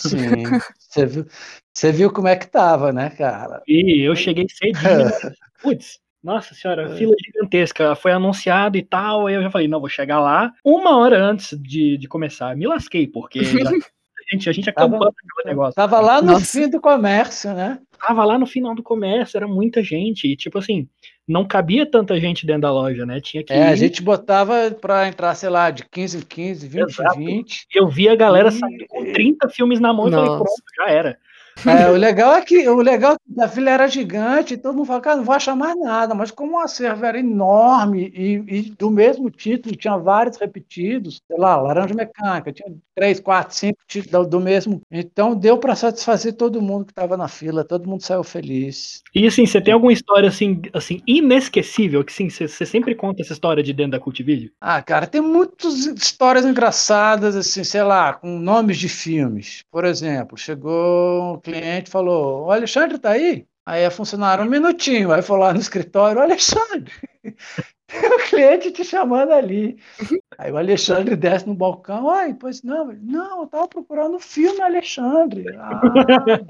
Sim, 0.00 0.42
você 0.78 1.06
viu, 1.06 1.26
você 1.72 1.92
viu 1.92 2.12
como 2.12 2.28
é 2.28 2.36
que 2.36 2.48
tava, 2.48 2.92
né, 2.92 3.10
cara? 3.10 3.62
E 3.66 4.06
eu 4.06 4.16
cheguei 4.16 4.46
cedinho. 4.48 5.06
Putz, 5.62 5.98
nossa 6.26 6.54
senhora, 6.56 6.92
é. 6.92 6.96
fila 6.96 7.14
gigantesca. 7.24 7.94
Foi 7.94 8.10
anunciado 8.10 8.76
e 8.76 8.82
tal. 8.82 9.28
Aí 9.28 9.36
eu 9.36 9.42
já 9.42 9.50
falei, 9.50 9.68
não, 9.68 9.78
vou 9.78 9.88
chegar 9.88 10.18
lá 10.18 10.52
uma 10.64 10.98
hora 10.98 11.22
antes 11.22 11.56
de, 11.56 11.96
de 11.96 12.08
começar. 12.08 12.56
Me 12.56 12.66
lasquei, 12.66 13.06
porque 13.06 13.38
já, 13.44 13.70
a 13.70 14.34
gente, 14.34 14.50
a 14.50 14.52
gente 14.52 14.68
acampando 14.68 15.06
aquele 15.06 15.48
negócio. 15.48 15.74
Tava 15.74 16.00
lá 16.00 16.20
no 16.20 16.32
Nossa. 16.32 16.44
fim 16.44 16.68
do 16.68 16.80
comércio, 16.80 17.54
né? 17.54 17.78
Tava 18.04 18.24
lá 18.24 18.36
no 18.36 18.44
final 18.44 18.74
do 18.74 18.82
comércio, 18.82 19.36
era 19.36 19.46
muita 19.46 19.84
gente. 19.84 20.26
E, 20.26 20.36
tipo 20.36 20.58
assim, 20.58 20.88
não 21.28 21.46
cabia 21.46 21.88
tanta 21.88 22.18
gente 22.18 22.44
dentro 22.44 22.62
da 22.62 22.72
loja, 22.72 23.06
né? 23.06 23.20
Tinha 23.20 23.44
que. 23.44 23.52
É, 23.52 23.58
ir. 23.58 23.62
a 23.68 23.76
gente 23.76 24.02
botava 24.02 24.70
pra 24.72 25.06
entrar, 25.06 25.32
sei 25.36 25.48
lá, 25.48 25.70
de 25.70 25.84
15 25.88 26.18
em 26.18 26.22
15, 26.22 26.68
20 26.68 26.98
em 26.98 27.24
20. 27.24 27.66
Eu 27.72 27.88
vi 27.88 28.08
a 28.08 28.16
galera 28.16 28.50
saindo 28.50 28.84
com 28.88 29.12
30 29.12 29.48
filmes 29.48 29.78
na 29.78 29.92
mão 29.92 30.08
e 30.08 30.10
falei, 30.10 30.26
pronto, 30.26 30.62
já 30.76 30.90
era. 30.90 31.18
É, 31.64 31.88
o 31.88 31.92
legal 31.96 32.34
é 32.34 32.42
que 32.42 32.68
o 32.68 32.76
legal 32.80 33.14
é 33.14 33.16
que 33.16 33.40
a 33.40 33.48
fila 33.48 33.70
era 33.70 33.88
gigante, 33.88 34.56
todo 34.56 34.74
mundo 34.74 34.86
falava, 34.86 35.04
cara, 35.04 35.16
não 35.16 35.24
vou 35.24 35.34
achar 35.34 35.56
mais 35.56 35.78
nada, 35.78 36.14
mas 36.14 36.30
como 36.30 36.56
o 36.56 36.58
acervo 36.58 37.04
era 37.04 37.18
enorme 37.18 38.12
e, 38.14 38.34
e, 38.46 38.62
do 38.70 38.90
mesmo 38.90 39.30
título, 39.30 39.74
tinha 39.74 39.96
vários 39.96 40.36
repetidos, 40.36 41.20
sei 41.26 41.38
lá, 41.38 41.56
Laranja 41.56 41.94
Mecânica, 41.94 42.52
tinha 42.52 42.74
três, 42.94 43.20
quatro, 43.20 43.54
cinco 43.54 43.78
títulos 43.86 44.26
do, 44.26 44.38
do 44.38 44.40
mesmo, 44.40 44.80
então 44.90 45.34
deu 45.34 45.58
para 45.58 45.74
satisfazer 45.74 46.34
todo 46.34 46.62
mundo 46.62 46.86
que 46.86 46.92
estava 46.92 47.16
na 47.16 47.28
fila, 47.28 47.64
todo 47.64 47.88
mundo 47.88 48.02
saiu 48.02 48.24
feliz. 48.24 49.02
E 49.14 49.26
assim, 49.26 49.46
você 49.46 49.60
tem 49.60 49.72
alguma 49.72 49.92
história 49.92 50.28
assim, 50.28 50.60
assim 50.72 51.02
inesquecível, 51.06 52.04
que 52.04 52.12
sim, 52.12 52.28
você, 52.28 52.48
você 52.48 52.66
sempre 52.66 52.94
conta 52.94 53.22
essa 53.22 53.32
história 53.32 53.62
de 53.62 53.72
dentro 53.72 53.92
da 53.92 54.00
Cult 54.00 54.22
Video? 54.22 54.50
Ah, 54.60 54.82
cara, 54.82 55.06
tem 55.06 55.20
muitas 55.20 55.86
histórias 55.86 56.44
engraçadas, 56.44 57.36
assim, 57.36 57.64
sei 57.64 57.82
lá, 57.82 58.14
com 58.14 58.38
nomes 58.38 58.78
de 58.78 58.88
filmes. 58.88 59.62
Por 59.70 59.84
exemplo, 59.84 60.36
chegou 60.36 61.40
cliente 61.46 61.90
falou: 61.90 62.46
O 62.46 62.50
Alexandre 62.50 62.98
tá 62.98 63.10
aí? 63.10 63.46
Aí 63.64 63.84
a 63.84 63.90
funcionária, 63.90 64.44
um 64.44 64.48
minutinho. 64.48 65.12
Aí 65.12 65.22
foi 65.22 65.38
lá 65.38 65.52
no 65.52 65.60
escritório: 65.60 66.20
Alexandre, 66.20 66.92
tem 67.86 68.08
um 68.08 68.18
cliente 68.28 68.72
te 68.72 68.84
chamando 68.84 69.32
ali. 69.32 69.78
Aí 70.38 70.50
o 70.52 70.56
Alexandre 70.56 71.16
desce 71.16 71.46
no 71.46 71.54
balcão: 71.54 72.10
Ai, 72.10 72.34
pois 72.34 72.62
não, 72.62 72.92
não, 73.00 73.42
eu 73.42 73.46
tava 73.46 73.68
procurando 73.68 74.16
o 74.16 74.20
filme 74.20 74.60
Alexandre. 74.60 75.44
Ah, 75.58 75.80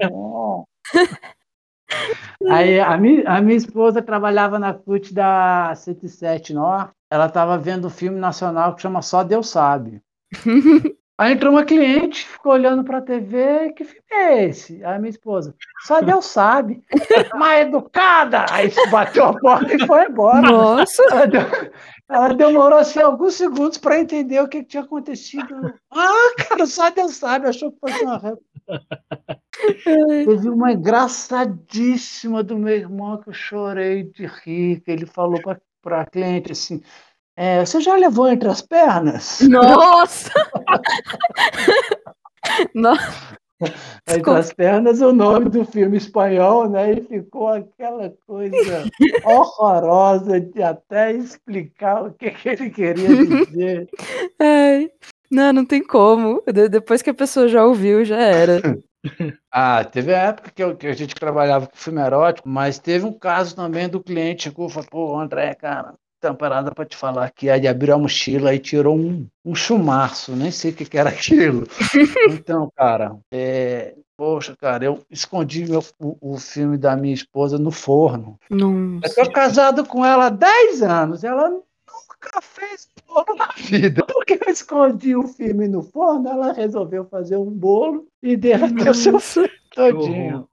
bom. 0.09 0.65
Aí 2.49 2.79
a 2.79 2.97
minha, 2.97 3.29
a 3.29 3.41
minha 3.41 3.57
esposa 3.57 4.01
trabalhava 4.01 4.59
na 4.59 4.73
CUT 4.73 5.13
da 5.13 5.73
107 5.75 6.53
Norte. 6.53 6.91
Ela 7.09 7.27
estava 7.27 7.57
vendo 7.57 7.87
um 7.87 7.91
filme 7.91 8.19
nacional 8.19 8.75
que 8.75 8.81
chama 8.81 9.01
Só 9.01 9.23
Deus 9.23 9.49
Sabe. 9.49 10.01
Aí 11.19 11.33
entrou 11.33 11.51
uma 11.51 11.65
cliente, 11.65 12.27
ficou 12.27 12.51
olhando 12.51 12.83
para 12.83 12.99
a 12.99 13.01
TV, 13.01 13.73
que 13.73 13.83
filme 13.83 14.03
é 14.11 14.45
esse? 14.45 14.85
Aí 14.85 14.99
minha 14.99 15.09
esposa, 15.09 15.55
só 15.87 15.99
Deus 15.99 16.27
sabe. 16.27 16.83
Mal 17.33 17.53
educada! 17.53 18.45
Aí 18.51 18.71
bateu 18.91 19.25
a 19.25 19.39
porta 19.39 19.73
e 19.73 19.85
foi 19.87 20.05
embora. 20.05 20.41
Nossa! 20.41 21.01
Ela, 22.07 22.33
demorou 22.35 22.77
assim, 22.77 22.99
alguns 22.99 23.33
segundos 23.33 23.79
para 23.79 23.99
entender 23.99 24.39
o 24.41 24.47
que, 24.47 24.59
que, 24.59 24.69
tinha 24.69 24.83
acontecido. 24.83 25.73
Ah, 25.91 26.35
cara, 26.37 26.67
só 26.67 26.91
Deus 26.91 27.15
sabe, 27.15 27.47
achou 27.47 27.71
que 27.71 27.79
fosse 27.79 28.03
uma 28.03 28.37
Teve 29.83 30.49
uma 30.49 30.73
engraçadíssima 30.73 32.43
do 32.43 32.57
meu 32.57 32.75
irmão 32.75 33.17
que 33.17 33.29
eu 33.29 33.33
chorei 33.33 34.03
de 34.03 34.25
rir, 34.25 34.81
que 34.81 34.91
ele 34.91 35.05
falou 35.05 35.41
para 35.81 36.01
a 36.01 36.05
cliente 36.05 36.51
assim, 36.51 36.81
é, 37.37 37.63
você 37.63 37.79
já 37.79 37.95
levou 37.95 38.27
entre 38.27 38.49
as 38.49 38.63
pernas? 38.63 39.41
Nossa! 39.41 40.31
Nossa. 42.73 43.37
Entre 44.07 44.31
as 44.31 44.51
pernas 44.51 45.01
o 45.01 45.13
nome 45.13 45.49
do 45.49 45.63
filme 45.63 45.97
espanhol, 45.97 46.67
né? 46.67 46.93
E 46.93 47.01
ficou 47.01 47.49
aquela 47.49 48.11
coisa 48.25 48.85
horrorosa 49.23 50.39
de 50.39 50.63
até 50.63 51.11
explicar 51.11 52.05
o 52.05 52.13
que, 52.13 52.31
que 52.31 52.49
ele 52.49 52.69
queria 52.71 53.25
dizer. 53.25 53.87
Ai, 54.41 54.89
não, 55.29 55.53
não 55.53 55.65
tem 55.65 55.83
como. 55.83 56.41
De 56.51 56.67
depois 56.67 57.03
que 57.03 57.11
a 57.11 57.15
pessoa 57.15 57.47
já 57.47 57.63
ouviu, 57.63 58.03
já 58.03 58.17
era. 58.17 58.59
Ah, 59.51 59.83
teve 59.83 60.13
a 60.13 60.23
época 60.23 60.49
que, 60.49 60.63
eu, 60.63 60.75
que, 60.75 60.87
a 60.87 60.93
gente 60.93 61.13
trabalhava 61.13 61.67
com 61.67 61.77
filme 61.77 62.01
erótico, 62.01 62.49
mas 62.49 62.79
teve 62.79 63.05
um 63.05 63.13
caso 63.13 63.55
também 63.55 63.87
do 63.87 64.03
cliente 64.03 64.49
que 64.49 64.69
falou, 64.69 64.89
pô, 64.89 65.19
André, 65.19 65.53
cara, 65.53 65.93
temporada 66.29 66.71
para 66.71 66.85
te 66.85 66.95
falar 66.95 67.31
que 67.31 67.49
aí 67.49 67.67
abriu 67.67 67.95
a 67.95 67.97
mochila 67.97 68.53
e 68.53 68.59
tirou 68.59 68.97
um, 68.97 69.27
um 69.45 69.55
chumaço, 69.55 70.35
nem 70.35 70.51
sei 70.51 70.71
o 70.71 70.73
que, 70.73 70.85
que 70.85 70.97
era 70.97 71.09
aquilo. 71.09 71.67
então, 72.29 72.71
cara, 72.75 73.17
é, 73.31 73.95
poxa, 74.17 74.55
cara, 74.59 74.85
eu 74.85 74.99
escondi 75.09 75.65
meu, 75.69 75.83
o, 75.99 76.33
o, 76.33 76.37
filme 76.37 76.77
da 76.77 76.95
minha 76.95 77.13
esposa 77.13 77.57
no 77.57 77.71
forno. 77.71 78.37
Nossa. 78.49 79.19
Eu 79.19 79.25
tô 79.25 79.31
casado 79.31 79.85
com 79.85 80.05
ela 80.05 80.25
há 80.25 80.29
10 80.29 80.81
anos, 80.81 81.23
ela 81.23 81.49
nunca 81.49 82.41
fez 82.41 82.89
bolo 83.07 83.35
na 83.37 83.49
vida. 83.57 84.03
Porque 84.07 84.39
eu 84.45 84.51
escondi 84.51 85.15
o 85.15 85.27
filme 85.27 85.67
no 85.67 85.81
forno, 85.81 86.27
ela 86.27 86.53
resolveu 86.53 87.05
fazer 87.05 87.37
um 87.37 87.51
bolo 87.51 88.07
e 88.21 88.35
derreteu 88.35 88.93
seu 88.93 89.19
filme 89.19 89.49
todinho 89.73 90.47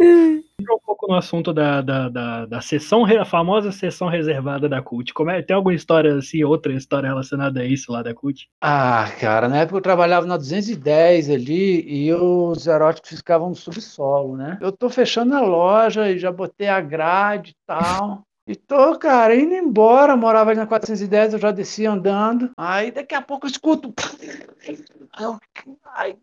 um 0.00 0.78
pouco 0.84 1.06
no 1.08 1.14
assunto 1.14 1.52
da, 1.52 1.80
da, 1.80 2.08
da, 2.08 2.46
da 2.46 2.60
sessão, 2.60 3.04
a 3.04 3.24
famosa 3.24 3.70
sessão 3.72 4.08
reservada 4.08 4.68
da 4.68 4.82
CUT. 4.82 5.12
Como 5.14 5.30
é, 5.30 5.42
tem 5.42 5.54
alguma 5.54 5.74
história 5.74 6.14
assim, 6.14 6.42
outra 6.44 6.72
história 6.72 7.08
relacionada 7.08 7.60
a 7.60 7.64
isso 7.64 7.92
lá 7.92 8.02
da 8.02 8.14
CUT? 8.14 8.48
Ah, 8.60 9.10
cara, 9.20 9.48
na 9.48 9.58
época 9.58 9.78
eu 9.78 9.82
trabalhava 9.82 10.26
na 10.26 10.36
210 10.36 11.30
ali 11.30 11.84
e 11.86 12.12
os 12.12 12.66
eróticos 12.66 13.10
ficavam 13.10 13.50
no 13.50 13.54
subsolo, 13.54 14.36
né? 14.36 14.58
Eu 14.60 14.72
tô 14.72 14.88
fechando 14.88 15.34
a 15.34 15.40
loja 15.40 16.10
e 16.10 16.18
já 16.18 16.32
botei 16.32 16.68
a 16.68 16.80
grade 16.80 17.50
e 17.50 17.56
tal. 17.66 18.22
E 18.48 18.54
tô, 18.54 18.96
cara, 18.96 19.34
indo 19.34 19.54
embora, 19.54 20.16
morava 20.16 20.50
ali 20.50 20.60
na 20.60 20.68
410, 20.68 21.32
eu 21.32 21.38
já 21.40 21.50
descia 21.50 21.90
andando. 21.90 22.52
Aí 22.56 22.92
daqui 22.92 23.12
a 23.12 23.20
pouco 23.20 23.46
eu 23.46 23.50
escuto 23.50 23.92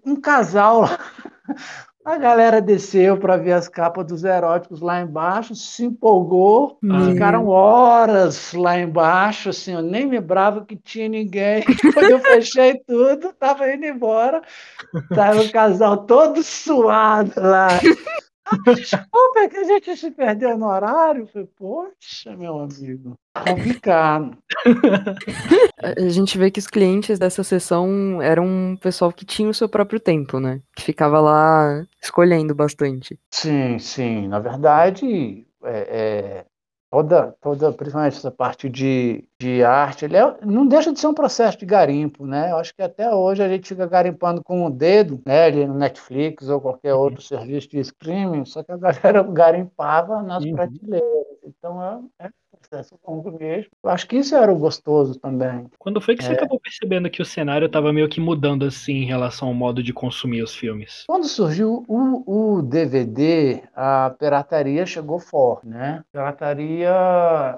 um 0.05 0.15
casal 0.15 0.81
lá. 0.81 0.99
A 2.05 2.17
galera 2.17 2.61
desceu 2.61 3.17
para 3.17 3.37
ver 3.37 3.53
as 3.53 3.69
capas 3.69 4.05
dos 4.05 4.25
eróticos 4.25 4.81
lá 4.81 5.01
embaixo, 5.01 5.55
se 5.55 5.85
empolgou, 5.85 6.77
hum. 6.83 7.11
ficaram 7.11 7.47
horas 7.47 8.51
lá 8.51 8.77
embaixo, 8.77 9.49
assim, 9.49 9.73
eu 9.73 9.81
nem 9.81 10.09
lembrava 10.09 10.65
que 10.65 10.75
tinha 10.75 11.07
ninguém. 11.07 11.63
Quando 11.93 12.11
eu 12.11 12.19
fechei 12.19 12.77
tudo, 12.85 13.31
tava 13.31 13.71
indo 13.71 13.85
embora, 13.85 14.41
tava 15.15 15.41
o 15.41 15.51
casal 15.51 16.05
todo 16.05 16.43
suado 16.43 17.31
lá. 17.37 17.69
Desculpa, 18.75 19.39
é 19.39 19.49
que 19.49 19.57
a 19.57 19.63
gente 19.63 19.95
se 19.95 20.11
perdeu 20.11 20.57
no 20.57 20.67
horário. 20.67 21.27
falei, 21.27 21.47
poxa, 21.55 22.35
meu 22.35 22.59
amigo, 22.59 23.17
complicado. 23.33 24.37
A 25.81 26.09
gente 26.09 26.37
vê 26.37 26.51
que 26.51 26.59
os 26.59 26.67
clientes 26.67 27.17
dessa 27.19 27.43
sessão 27.43 28.21
eram 28.21 28.45
um 28.45 28.77
pessoal 28.77 29.11
que 29.11 29.25
tinha 29.25 29.49
o 29.49 29.53
seu 29.53 29.67
próprio 29.67 29.99
tempo, 29.99 30.39
né? 30.39 30.61
Que 30.75 30.83
ficava 30.83 31.19
lá 31.19 31.85
escolhendo 32.01 32.53
bastante. 32.53 33.19
Sim, 33.31 33.79
sim. 33.79 34.27
Na 34.27 34.39
verdade, 34.39 35.45
é, 35.63 35.71
é, 35.71 36.45
toda, 36.93 37.35
toda, 37.41 37.73
principalmente 37.73 38.17
essa 38.17 38.29
parte 38.29 38.69
de, 38.69 39.27
de 39.39 39.63
arte, 39.63 40.05
ele 40.05 40.15
é, 40.15 40.37
não 40.45 40.67
deixa 40.67 40.93
de 40.93 40.99
ser 40.99 41.07
um 41.07 41.13
processo 41.13 41.57
de 41.57 41.65
garimpo, 41.65 42.23
né? 42.23 42.51
Eu 42.51 42.57
acho 42.57 42.71
que 42.75 42.83
até 42.83 43.11
hoje 43.11 43.41
a 43.41 43.49
gente 43.49 43.67
fica 43.67 43.87
garimpando 43.87 44.43
com 44.43 44.63
o 44.63 44.69
dedo, 44.69 45.19
né? 45.25 45.45
Ali 45.45 45.65
no 45.65 45.73
Netflix 45.73 46.47
ou 46.47 46.61
qualquer 46.61 46.93
outro 46.93 47.19
uhum. 47.19 47.25
serviço 47.25 47.69
de 47.69 47.79
streaming, 47.79 48.45
só 48.45 48.61
que 48.61 48.71
a 48.71 48.77
galera 48.77 49.23
garimpava 49.33 50.21
nas 50.21 50.43
uhum. 50.43 50.53
prateleiras. 50.53 51.25
Então 51.43 51.83
é, 52.19 52.25
é 52.27 52.29
processo 52.73 52.99
longo 53.07 53.31
mesmo. 53.31 53.71
Eu 53.83 53.89
acho 53.89 54.07
que 54.07 54.17
isso 54.17 54.35
era 54.35 54.51
o 54.51 54.57
gostoso 54.57 55.19
também. 55.19 55.67
Quando 55.77 56.01
foi 56.01 56.15
que 56.15 56.23
você 56.23 56.31
é. 56.31 56.33
acabou 56.33 56.59
percebendo 56.59 57.09
que 57.09 57.21
o 57.21 57.25
cenário 57.25 57.67
estava 57.67 57.93
meio 57.93 58.09
que 58.09 58.19
mudando 58.19 58.65
assim 58.65 58.93
em 58.93 59.05
relação 59.05 59.49
ao 59.49 59.53
modo 59.53 59.83
de 59.83 59.93
consumir 59.93 60.41
os 60.41 60.55
filmes? 60.55 61.03
Quando 61.05 61.27
surgiu 61.27 61.85
o, 61.87 62.57
o 62.57 62.61
DVD, 62.63 63.61
a 63.75 64.15
pirataria 64.17 64.85
chegou 64.85 65.19
forte, 65.19 65.67
né? 65.67 66.03
A 66.09 66.11
pirataria 66.11 66.93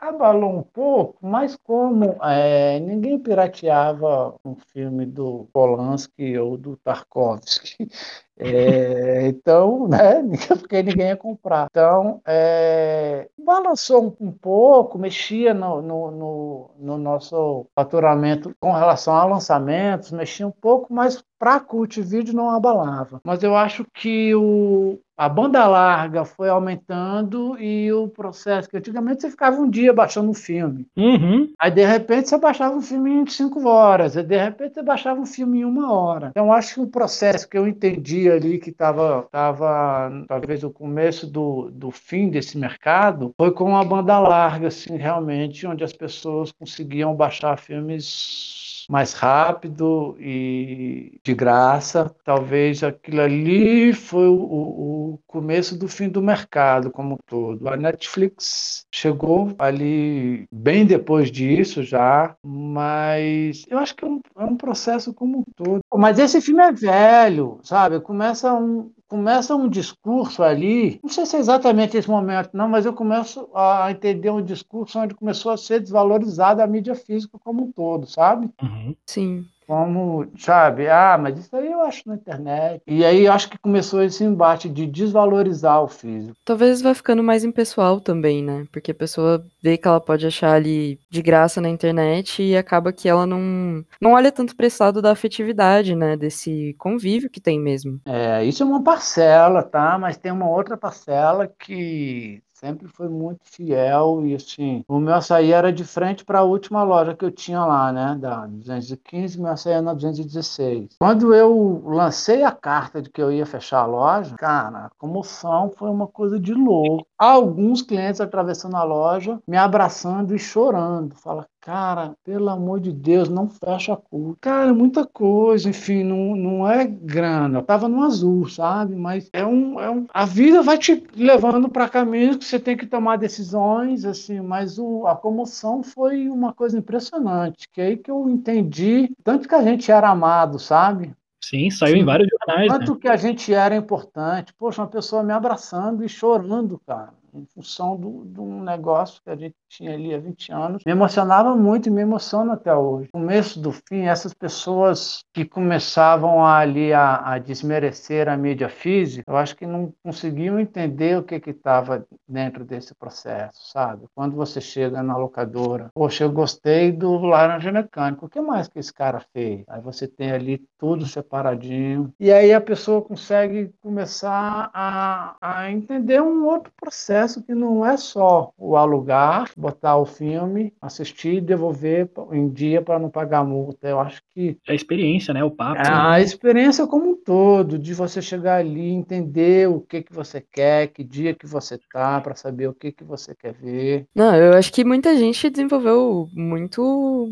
abalou 0.02 0.58
um 0.58 0.64
pouco, 0.64 1.18
mas 1.22 1.56
como 1.56 2.18
é, 2.24 2.80
ninguém 2.80 3.18
pirateava 3.18 4.36
um 4.44 4.56
filme 4.74 5.06
do 5.06 5.48
Polanski 5.54 6.38
ou 6.38 6.58
do 6.58 6.76
Tarkovsky, 6.78 7.88
é, 8.38 9.28
então, 9.28 9.88
né, 9.90 10.22
porque 10.60 10.84
ninguém 10.84 11.08
ia 11.08 11.18
comprar. 11.18 11.68
Então, 11.70 12.22
é, 12.26 13.30
balançou 13.38 14.18
um, 14.20 14.28
um, 14.28 14.32
pouco, 14.32 14.98
mexia 14.98 15.54
no, 15.54 15.82
no, 15.82 16.12
no, 16.12 16.72
no, 16.78 16.98
nosso 16.98 17.68
faturamento 17.76 18.54
com 18.60 18.72
relação 18.72 19.16
a 19.16 19.26
lançamentos, 19.26 20.12
mexia 20.12 20.48
um 20.48 20.52
pouco, 20.52 20.94
mas 20.94 21.24
para 21.46 21.60
cult 21.60 22.02
vídeo 22.02 22.34
não 22.34 22.50
abalava. 22.50 23.22
Mas 23.24 23.44
eu 23.44 23.56
acho 23.56 23.86
que 23.94 24.34
o, 24.34 24.98
a 25.16 25.30
banda 25.30 25.68
larga 25.68 26.26
foi 26.26 26.50
aumentando 26.50 27.56
e 27.60 27.94
o 27.94 28.08
processo, 28.08 28.68
que 28.68 28.76
antigamente 28.76 29.22
você 29.22 29.30
ficava 29.30 29.62
um 29.62 29.70
dia 29.70 29.94
baixando 29.94 30.32
um 30.32 30.34
filme. 30.34 30.88
Uhum. 30.98 31.54
Aí 31.60 31.70
de 31.70 31.86
repente 31.86 32.30
você 32.30 32.38
baixava 32.40 32.76
um 32.76 32.82
filme 32.82 33.12
em 33.12 33.28
cinco 33.28 33.64
horas, 33.68 34.18
aí 34.18 34.24
de 34.24 34.36
repente 34.36 34.74
você 34.74 34.82
baixava 34.82 35.22
um 35.22 35.26
filme 35.28 35.60
em 35.60 35.66
uma 35.66 35.94
hora. 35.94 36.30
Então 36.32 36.52
acho 36.52 36.74
que 36.74 36.82
o 36.82 36.88
processo 36.88 37.48
que 37.48 37.60
eu 37.60 37.68
entendi 37.68 38.28
ali 38.28 38.58
que 38.58 38.72
estava 38.72 39.28
tava, 39.32 40.26
talvez 40.28 40.64
o 40.64 40.72
começo 40.72 41.28
do, 41.28 41.70
do 41.70 41.92
fim 41.92 42.28
desse 42.28 42.58
mercado 42.58 43.36
foi 43.38 43.52
com 43.52 43.78
a 43.78 43.86
banda 43.86 44.18
larga, 44.18 44.70
assim, 44.70 44.98
realmente, 44.98 45.68
onde 45.68 45.84
as 45.84 45.94
pessoas 45.94 46.52
conseguiam 46.52 47.16
baixar 47.16 47.56
filmes 47.60 48.65
mais 48.90 49.14
rápido 49.14 50.16
e 50.20 51.20
de 51.24 51.34
graça. 51.34 52.14
Talvez 52.24 52.84
aquilo 52.84 53.22
ali 53.22 53.94
foi 53.94 54.28
o, 54.28 54.36
o 54.36 55.20
começo 55.28 55.78
do 55.78 55.88
fim 55.88 56.10
do 56.10 56.22
mercado 56.22 56.92
como 56.92 57.16
um 57.16 57.18
todo. 57.26 57.68
A 57.68 57.78
Netflix 57.78 58.86
chegou 58.92 59.54
ali 59.58 60.46
bem 60.52 60.86
depois 60.86 61.32
disso 61.32 61.84
já, 61.84 62.36
mas 62.44 63.66
eu 63.70 63.78
acho 63.78 63.96
que 63.96 64.06
é 64.06 64.08
um, 64.08 64.22
é 64.38 64.44
um 64.44 64.58
processo 64.58 65.14
como 65.14 65.40
um 65.40 65.44
todo. 65.56 65.82
Mas 65.94 66.20
esse 66.20 66.42
filme 66.42 66.64
é 66.64 66.72
velho, 66.72 67.60
sabe? 67.64 68.00
Começa 68.00 68.54
um, 68.54 68.92
começa 69.08 69.56
um 69.56 69.70
discurso 69.70 70.44
ali, 70.44 71.00
não 71.04 71.10
sei 71.10 71.26
se 71.26 71.36
é 71.36 71.40
exatamente 71.40 71.96
esse 71.96 72.10
momento, 72.10 72.50
não, 72.54 72.68
mas 72.68 72.86
eu 72.86 72.94
começo 72.94 73.50
a 73.54 73.92
entender 73.92 74.30
um 74.30 74.44
discurso 74.44 75.00
onde 75.00 75.16
começou 75.16 75.52
a 75.52 75.58
ser 75.58 75.80
desvalorizada 75.80 76.64
a 76.64 76.68
mídia 76.68 76.96
física 76.96 77.38
como 77.44 77.64
um 77.64 77.72
todo, 77.72 78.08
sabe? 78.08 78.50
Uhum. 78.62 78.96
Sim 79.06 79.46
como, 79.68 80.28
sabe, 80.38 80.88
ah, 80.88 81.18
mas 81.20 81.38
isso 81.40 81.56
aí 81.56 81.72
eu 81.72 81.82
acho 81.82 82.04
na 82.06 82.16
internet. 82.16 82.82
E 82.88 83.04
aí 83.04 83.26
eu 83.26 83.34
acho 83.34 83.50
que 83.50 83.58
começou 83.58 84.04
esse 84.04 84.24
embate 84.24 84.70
de 84.70 84.86
desvalorizar 84.86 85.82
o 85.82 85.88
físico. 85.88 86.38
Talvez 86.44 86.82
vai 86.82 86.94
ficando 86.94 87.24
mais 87.24 87.44
impessoal 87.44 88.00
também, 88.00 88.44
né? 88.44 88.66
Porque 88.72 88.92
a 88.92 88.96
pessoa 88.96 89.46
vê 89.62 89.78
que 89.78 89.88
ela 89.88 90.00
pode 90.00 90.26
achar 90.26 90.54
ali 90.54 91.00
de 91.10 91.22
graça 91.22 91.60
na 91.60 91.70
internet 91.70 92.42
e 92.42 92.56
acaba 92.56 92.94
que 92.94 93.10
ela 93.10 93.26
não, 93.26 93.84
não 94.02 94.14
olha 94.14 94.32
tanto 94.32 94.56
para 94.56 94.68
esse 94.68 94.82
lado 94.82 95.02
da 95.02 95.12
afetividade, 95.12 95.96
né? 95.96 96.16
Desse 96.16 96.76
convívio 96.78 97.30
que 97.30 97.42
tem 97.42 97.60
mesmo. 97.60 98.00
É, 98.06 98.44
isso 98.44 98.64
é 98.64 98.66
uma 98.66 98.84
parcela, 98.84 99.64
tá? 99.64 99.98
Mas 99.98 100.18
tem 100.18 100.32
uma 100.32 100.50
outra 100.50 100.78
parcela 100.78 101.52
que 101.60 102.42
sempre 102.66 102.88
foi 102.88 103.08
muito 103.08 103.42
fiel 103.44 104.26
e 104.26 104.34
assim, 104.34 104.84
o 104.88 105.00
meu 105.00 105.14
açaí 105.14 105.52
era 105.52 105.72
de 105.72 105.84
frente 105.84 106.26
para 106.26 106.40
a 106.40 106.44
última 106.44 106.82
loja 106.82 107.16
que 107.16 107.24
eu 107.24 107.30
tinha 107.30 107.64
lá, 107.64 107.92
né, 107.92 108.18
da 108.20 108.48
215, 108.48 109.40
meu 109.40 109.52
açaí 109.52 109.74
era 109.74 109.84
na 109.84 109.94
216. 109.94 110.96
Quando 110.98 111.32
eu 111.32 111.84
lancei 111.86 112.42
a 112.42 112.52
carta 112.52 113.04
de 113.04 113.10
que 113.12 113.22
eu 113.22 113.32
ia 113.32 113.46
fechar 113.46 113.82
a 113.82 113.86
loja, 113.86 114.36
cara, 114.36 114.86
a 114.86 114.90
comoção 114.98 115.72
foi 115.78 115.92
uma 115.92 116.08
coisa 116.08 116.40
de 116.40 116.56
louco. 116.56 117.06
Alguns 117.20 117.84
clientes 117.84 118.20
atravessando 118.20 118.76
a 118.76 118.84
loja, 118.84 119.40
me 119.48 119.58
abraçando 119.58 120.36
e 120.36 120.40
chorando, 120.40 121.14
fala, 121.14 121.48
Cara, 121.66 122.16
pelo 122.24 122.48
amor 122.50 122.80
de 122.80 122.92
Deus, 122.92 123.28
não 123.28 123.50
fecha 123.50 123.94
a 123.94 123.98
curva. 123.98 124.38
Cara, 124.40 124.72
muita 124.72 125.04
coisa, 125.04 125.68
enfim, 125.68 126.04
não, 126.04 126.36
não 126.36 126.70
é 126.70 126.86
grana. 126.86 127.58
Eu 127.58 127.64
tava 127.64 127.90
no 127.90 128.04
azul, 128.04 128.48
sabe? 128.48 128.96
Mas 128.96 129.32
é 129.34 129.44
um, 129.44 129.80
é 129.80 129.90
um. 129.90 130.06
A 130.14 130.26
vida 130.26 130.62
vai 130.62 130.78
te 130.78 131.04
levando 131.16 131.68
para 131.68 131.90
caminhos 131.90 132.38
que 132.38 132.46
você 132.46 132.60
tem 132.60 132.78
que 132.78 132.86
tomar 132.86 133.18
decisões, 133.18 134.06
assim, 134.06 134.42
mas 134.42 134.78
o, 134.78 135.08
a 135.08 135.16
comoção 135.16 135.82
foi 135.82 136.30
uma 136.30 136.54
coisa 136.54 136.78
impressionante. 136.78 137.68
Que 137.74 137.82
é 137.82 137.86
aí 137.88 137.98
que 137.98 138.12
eu 138.12 138.30
entendi 138.30 139.10
tanto 139.24 139.48
que 139.48 139.56
a 139.56 139.64
gente 139.64 139.92
era 139.92 140.10
amado, 140.10 140.60
sabe? 140.60 141.16
Sim, 141.44 141.72
saiu 141.72 141.96
Sim. 141.96 142.02
em 142.02 142.06
vários 142.06 142.30
jornais. 142.30 142.72
Quanto 142.72 142.94
né? 142.94 143.00
que 143.02 143.08
a 143.08 143.18
gente 143.18 143.52
era 143.52 143.76
importante. 143.76 144.54
Poxa, 144.54 144.84
uma 144.84 144.88
pessoa 144.88 145.24
me 145.24 145.34
abraçando 145.34 146.06
e 146.06 146.10
chorando, 146.10 146.80
cara 146.86 147.25
em 147.36 147.46
função 147.54 147.96
do, 147.98 148.26
de 148.26 148.40
um 148.40 148.64
negócio 148.64 149.22
que 149.24 149.30
a 149.30 149.36
gente 149.36 149.56
tinha 149.70 149.94
ali 149.94 150.14
há 150.14 150.20
20 150.20 150.52
anos. 150.52 150.84
Me 150.86 150.92
emocionava 150.92 151.56
muito 151.56 151.88
e 151.88 151.92
me 151.92 152.02
emociona 152.02 152.54
até 152.54 152.74
hoje. 152.74 153.10
No 153.14 153.20
começo 153.20 153.60
do 153.60 153.72
fim, 153.72 154.04
essas 154.04 154.34
pessoas 154.34 155.24
que 155.34 155.44
começavam 155.44 156.46
ali 156.46 156.94
a, 156.94 157.34
a 157.34 157.40
desmerecer 157.40 158.30
a 158.30 158.38
mídia 158.38 158.70
física, 158.70 159.30
eu 159.30 159.38
acho 159.38 159.56
que 159.56 159.66
não 159.66 159.94
conseguiam 160.04 160.60
entender 160.60 161.18
o 161.18 161.24
que 161.24 161.36
estava 161.50 162.06
dentro 162.28 162.64
desse 162.64 162.96
processo, 162.96 163.72
sabe? 163.72 164.06
Quando 164.16 164.36
você 164.36 164.62
chega 164.62 165.04
na 165.04 165.18
locadora, 165.18 165.90
poxa, 165.94 166.24
eu 166.24 166.32
gostei 166.32 166.92
do 166.92 167.18
Laranja 167.18 167.72
Mecânico, 167.72 168.26
o 168.26 168.30
que 168.30 168.40
mais 168.40 168.68
que 168.68 168.80
esse 168.80 168.94
cara 168.94 169.20
fez? 169.34 169.64
Aí 169.68 169.82
você 169.82 170.08
tem 170.08 170.32
ali 170.32 170.66
tudo 170.78 171.06
separadinho, 171.06 172.14
e 172.20 172.32
aí 172.32 172.54
a 172.54 172.62
pessoa 172.62 173.02
consegue 173.02 173.74
começar 173.82 174.70
a, 174.74 175.36
a 175.42 175.72
entender 175.72 176.22
um 176.22 176.46
outro 176.46 176.72
processo 176.80 177.25
processo 177.26 177.44
que 177.44 177.54
não 177.54 177.86
é 177.86 177.98
só 177.98 178.52
o 178.58 178.76
alugar, 178.76 179.50
botar 179.58 179.98
o 179.98 180.06
filme, 180.06 180.74
assistir 180.82 181.36
e 181.36 181.42
devolver 181.42 182.10
em 182.32 182.50
dia 182.50 182.82
para 182.82 183.00
não 183.00 183.10
pagar 183.10 183.44
multa. 183.44 183.88
Eu 183.88 184.00
acho 184.00 184.22
que. 184.34 184.58
É 184.68 184.72
a 184.72 184.76
experiência, 184.76 185.34
né? 185.34 185.44
O 185.44 185.52
papo. 185.52 185.82
É 185.82 185.90
a 185.90 186.22
experiência 186.22 186.86
como 186.88 187.12
um 187.12 187.16
todo, 187.16 187.80
de 187.80 187.94
você 187.94 188.22
chegar 188.22 188.58
ali, 188.58 188.90
entender 188.90 189.68
o 189.68 189.80
que, 189.80 190.04
que 190.04 190.14
você 190.14 190.44
quer, 190.52 190.88
que 190.88 191.04
dia 191.04 191.34
que 191.34 191.48
você 191.48 191.80
tá, 191.92 192.22
para 192.22 192.36
saber 192.36 192.68
o 192.68 192.74
que, 192.74 192.92
que 192.92 193.04
você 193.04 193.34
quer 193.36 193.54
ver. 193.54 194.06
Não, 194.14 194.36
eu 194.36 194.54
acho 194.54 194.72
que 194.72 194.84
muita 194.84 195.16
gente 195.18 195.50
desenvolveu 195.50 196.28
muito 196.34 196.82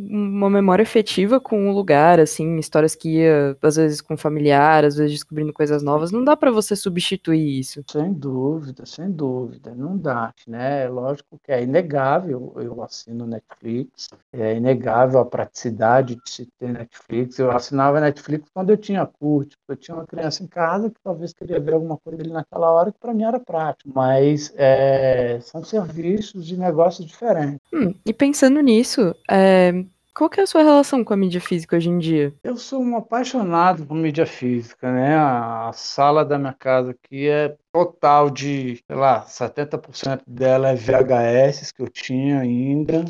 uma 0.10 0.50
memória 0.50 0.84
efetiva 0.84 1.40
com 1.40 1.70
o 1.70 1.74
lugar, 1.74 2.20
assim, 2.20 2.58
histórias 2.58 2.96
que 2.96 3.18
ia, 3.18 3.56
às 3.62 3.76
vezes, 3.76 4.02
com 4.02 4.18
familiar, 4.18 4.84
às 4.84 4.96
vezes 4.96 5.14
descobrindo 5.14 5.54
coisas 5.54 5.84
novas. 5.84 6.12
Não 6.12 6.24
dá 6.24 6.36
para 6.36 6.52
você 6.52 6.76
substituir 6.76 7.60
isso. 7.60 7.84
Sem 7.90 8.14
dúvida, 8.14 8.86
sem 8.86 9.12
dúvida 9.12 9.74
não 9.84 9.98
dá, 9.98 10.34
né? 10.48 10.88
Lógico 10.88 11.40
que 11.44 11.52
é 11.52 11.62
inegável, 11.62 12.54
eu 12.58 12.82
assino 12.82 13.28
Netflix, 13.28 14.10
é 14.32 14.56
inegável 14.56 15.20
a 15.20 15.26
praticidade 15.26 16.16
de 16.16 16.30
se 16.30 16.48
ter 16.58 16.70
Netflix. 16.70 17.38
Eu 17.38 17.52
assinava 17.52 18.00
Netflix 18.00 18.50
quando 18.54 18.70
eu 18.70 18.78
tinha 18.78 19.06
curto, 19.06 19.58
eu 19.68 19.76
tinha 19.76 19.96
uma 19.96 20.08
criança 20.08 20.44
em 20.44 20.48
casa 20.48 20.90
que 20.90 21.00
talvez 21.04 21.34
queria 21.34 21.60
ver 21.60 21.74
alguma 21.74 21.98
coisa 21.98 22.22
ali 22.22 22.32
naquela 22.32 22.72
hora 22.72 22.92
que 22.92 23.00
para 23.00 23.14
mim 23.14 23.24
era 23.24 23.40
prático, 23.40 23.92
mas 23.94 24.54
é, 24.56 25.40
são 25.42 25.64
serviços 25.64 26.46
de 26.46 26.58
negócios 26.58 27.06
diferentes. 27.06 27.60
Hum, 27.74 27.94
e 28.06 28.14
pensando 28.14 28.62
nisso, 28.62 29.14
é, 29.30 29.72
qual 30.14 30.30
que 30.30 30.40
é 30.40 30.44
a 30.44 30.48
sua 30.48 30.62
relação 30.62 31.04
com 31.04 31.14
a 31.14 31.18
mídia 31.18 31.42
física 31.42 31.76
hoje 31.76 31.90
em 31.90 31.98
dia? 31.98 32.34
Eu 32.44 32.56
sou 32.56 32.82
um 32.82 32.96
apaixonado 32.96 33.86
por 33.86 33.96
mídia 33.96 34.26
física, 34.26 34.92
né? 34.92 35.16
A 35.16 35.72
sala 35.74 36.24
da 36.24 36.38
minha 36.38 36.54
casa 36.54 36.92
aqui 36.92 37.28
é 37.28 37.56
total 37.72 38.30
de, 38.30 38.80
sei 38.86 38.96
lá, 38.96 39.26
70% 39.26 40.22
dela 40.28 40.70
é 40.70 40.76
VHS 40.76 41.72
que 41.72 41.82
eu 41.82 41.90
tinha 41.90 42.40
ainda. 42.40 43.04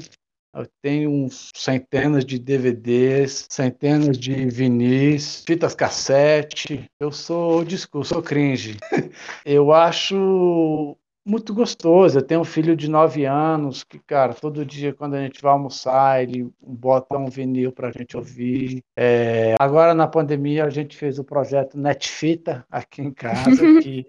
Eu 0.56 0.68
tenho 0.84 1.10
uns 1.10 1.50
centenas 1.56 2.24
de 2.24 2.38
DVDs, 2.38 3.48
centenas 3.50 4.18
de 4.18 4.46
vinis, 4.46 5.44
fitas 5.48 5.74
cassete. 5.74 6.86
Eu 7.00 7.12
sou 7.12 7.66
discurso, 7.66 8.14
sou 8.14 8.22
cringe. 8.22 8.78
Eu 9.44 9.74
acho 9.74 10.96
muito 11.26 11.54
gostoso. 11.54 12.18
Eu 12.18 12.22
tenho 12.22 12.42
um 12.42 12.46
filho 12.46 12.76
de 12.76 12.90
nove 12.90 13.26
anos 13.26 13.84
que, 13.84 14.00
cara, 14.00 14.34
todo 14.34 14.66
dia 14.66 14.94
quando 14.94 15.16
a 15.16 15.22
gente 15.22 15.42
vai 15.42 15.52
almoçar, 15.52 16.22
ele 16.22 16.50
bota 16.62 17.18
um 17.18 17.28
vinil 17.28 17.72
para 17.72 17.90
a 17.90 17.92
gente 17.92 18.18
ouvir. 18.18 18.84
É, 18.96 19.56
agora 19.60 19.94
na 19.94 20.08
pandemia 20.08 20.66
a 20.66 20.70
gente 20.70 20.98
fez 20.98 21.20
o 21.20 21.24
projeto 21.24 21.78
Netfita 21.78 22.66
aqui 22.70 23.02
em 23.02 23.12
casa, 23.12 23.50
que 23.82 24.06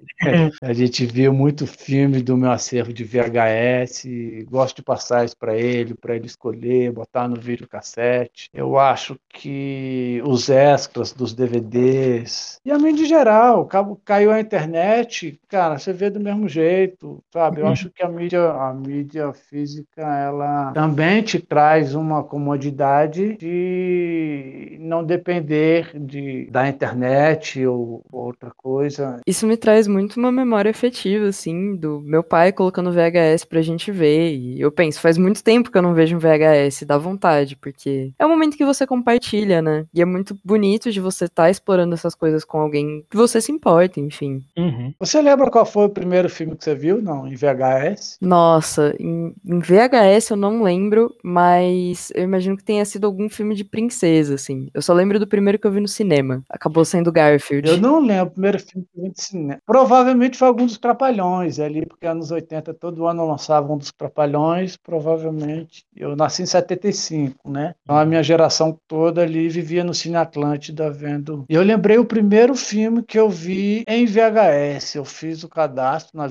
a 0.63 0.73
gente 0.73 1.07
viu 1.07 1.33
muito 1.33 1.67
filme 1.67 2.23
do 2.23 2.37
meu 2.37 2.51
acervo 2.51 2.93
de 2.93 3.05
VHS. 3.05 4.05
Gosto 4.49 4.77
de 4.77 4.83
passar 4.83 5.25
isso 5.25 5.37
para 5.37 5.57
ele, 5.57 5.95
para 5.95 6.17
ele 6.17 6.27
escolher, 6.27 6.93
botar 6.93 7.29
no 7.29 7.41
videocassete. 7.41 8.49
Eu 8.53 8.79
acho 8.79 9.17
que 9.29 10.21
os 10.27 10.49
extras 10.49 11.13
dos 11.13 11.33
DVDs 11.33 12.61
e 12.65 12.71
a 12.71 12.79
mídia 12.79 13.05
em 13.05 13.09
geral, 13.09 13.69
caiu 14.05 14.33
a 14.33 14.41
internet, 14.41 15.39
cara, 15.49 15.79
você 15.79 15.93
vê 15.93 16.09
do 16.09 16.21
mesmo 16.21 16.49
jeito 16.49 17.04
muito, 17.05 17.23
sabe? 17.33 17.61
Eu 17.61 17.67
Uhum. 17.67 17.73
acho 17.73 17.91
que 17.91 18.03
a 18.03 18.09
mídia, 18.09 18.51
a 18.51 18.73
mídia 18.73 19.33
física, 19.33 20.01
ela 20.03 20.73
também 20.73 21.23
te 21.23 21.39
traz 21.39 21.95
uma 21.95 22.23
comodidade 22.25 23.37
de 23.37 24.77
não 24.81 25.05
depender 25.05 25.91
de, 25.99 26.47
da 26.51 26.69
internet 26.69 27.65
ou 27.67 28.03
outra 28.11 28.51
coisa. 28.57 29.21
Isso 29.27 29.47
me 29.47 29.57
traz 29.57 29.87
muito 29.87 30.17
uma 30.19 30.33
memória 30.33 30.71
afetiva, 30.71 31.27
assim, 31.27 31.77
do 31.77 32.01
meu 32.01 32.23
pai 32.23 32.53
colocando 32.53 32.93
VHS 32.93 33.45
pra 33.45 33.63
gente 33.63 33.91
ver. 33.93 34.35
E 34.35 34.61
eu 34.61 34.73
penso, 34.73 35.01
faz 35.01 35.19
muito 35.19 35.43
tempo 35.43 35.71
que 35.71 35.79
eu 35.79 35.83
não 35.83 35.95
vejo 35.95 36.17
um 36.17 36.19
VHS, 36.19 36.85
dá 36.87 36.97
vontade, 36.97 37.57
porque 37.57 38.13
é 38.19 38.27
um 38.27 38.29
momento 38.31 38.57
que 38.57 38.65
você 38.65 38.87
compartilha, 38.87 39.61
né? 39.61 39.87
E 39.93 40.01
é 40.01 40.05
muito 40.05 40.37
bonito 40.45 40.91
de 40.91 41.01
você 41.01 41.25
estar 41.27 41.51
explorando 41.51 41.95
essas 41.95 42.15
coisas 42.15 42.45
com 42.45 42.59
alguém 42.59 43.05
que 43.11 43.17
você 43.17 43.41
se 43.41 43.53
importa, 43.53 44.01
enfim. 44.01 44.43
Uhum. 44.57 44.95
Você 44.99 45.21
lembra 45.21 45.51
qual 45.51 45.67
foi 45.67 45.87
o 45.87 45.91
primeiro 45.91 46.29
filme 46.29 46.57
que 46.57 46.65
você 46.65 46.75
viu? 46.75 46.94
Não, 47.01 47.27
em 47.27 47.35
VHS? 47.35 48.19
Nossa, 48.21 48.95
em, 48.99 49.35
em 49.45 49.59
VHS 49.59 50.31
eu 50.31 50.37
não 50.37 50.63
lembro, 50.63 51.15
mas 51.23 52.11
eu 52.15 52.23
imagino 52.23 52.57
que 52.57 52.65
tenha 52.65 52.85
sido 52.85 53.07
algum 53.07 53.29
filme 53.29 53.55
de 53.55 53.65
princesa, 53.65 54.35
assim. 54.35 54.69
Eu 54.75 54.83
só 54.83 54.93
lembro 54.93 55.19
do 55.19 55.27
primeiro 55.27 55.59
que 55.59 55.67
eu 55.67 55.73
vi 55.73 55.81
no 55.81 55.89
cinema. 55.89 56.43
Acabou 56.49 56.85
sendo 56.85 57.13
Garfield. 57.13 57.69
Eu 57.69 57.77
não 57.79 58.01
lembro 58.01 58.29
o 58.29 58.31
primeiro 58.31 58.59
filme 58.59 58.87
que 58.93 59.01
eu 59.01 59.05
vi 59.05 59.11
de 59.11 59.23
cinema. 59.23 59.61
Provavelmente 59.67 60.39
foi 60.39 60.49
algum 60.49 60.67
dos 60.67 60.79
Trapalhões 60.79 61.59
ali, 61.59 61.87
porque 61.87 62.07
anos 62.07 62.31
80 62.31 62.75
todo 62.75 63.07
ano 63.07 63.27
lançavam 63.27 63.75
um 63.75 63.79
dos 63.79 63.93
Trapalhões, 63.93 64.77
provavelmente. 64.77 65.85
Eu 65.97 66.17
nasci 66.17 66.43
em 66.43 66.47
75, 66.47 67.51
né? 67.51 67.75
Então 67.83 67.97
a 67.97 68.05
minha 68.05 68.23
geração 68.23 68.79
toda 68.87 69.23
ali 69.23 69.49
vivia 69.49 69.85
no 69.85 69.95
Cine 69.95 70.17
Atlântida 70.17 70.91
vendo. 70.91 71.45
E 71.49 71.55
eu 71.55 71.63
lembrei 71.63 71.99
o 71.99 72.05
primeiro 72.05 72.55
filme 72.55 73.03
que 73.03 73.19
eu 73.19 73.29
vi 73.29 73.85
em 73.87 74.07
VHS. 74.07 74.95
Eu 74.95 75.05
fiz 75.05 75.45
o 75.45 75.49
cadastro 75.49 76.17
na 76.17 76.27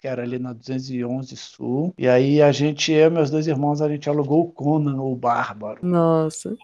Que 0.00 0.08
era 0.08 0.22
ali 0.22 0.38
na 0.38 0.52
211 0.52 1.36
Sul. 1.36 1.94
E 1.96 2.08
aí 2.08 2.42
a 2.42 2.52
gente, 2.52 2.92
eu 2.92 3.08
e 3.08 3.10
meus 3.10 3.30
dois 3.30 3.46
irmãos, 3.46 3.80
a 3.80 3.88
gente 3.88 4.08
alugou 4.08 4.42
o 4.42 4.50
Conan, 4.50 5.00
o 5.00 5.14
Bárbaro. 5.14 5.78
Nossa. 5.82 6.54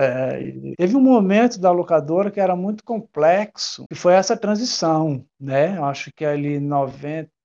É, 0.00 0.52
teve 0.76 0.96
um 0.96 1.00
momento 1.00 1.58
da 1.58 1.70
locadora 1.70 2.30
que 2.30 2.40
era 2.40 2.54
muito 2.54 2.84
complexo, 2.84 3.84
que 3.88 3.94
foi 3.94 4.14
essa 4.14 4.36
transição, 4.36 5.24
né? 5.40 5.76
Eu 5.76 5.84
acho 5.84 6.12
que 6.14 6.24
ali 6.24 6.60
90 6.60 7.30
e 7.30 7.37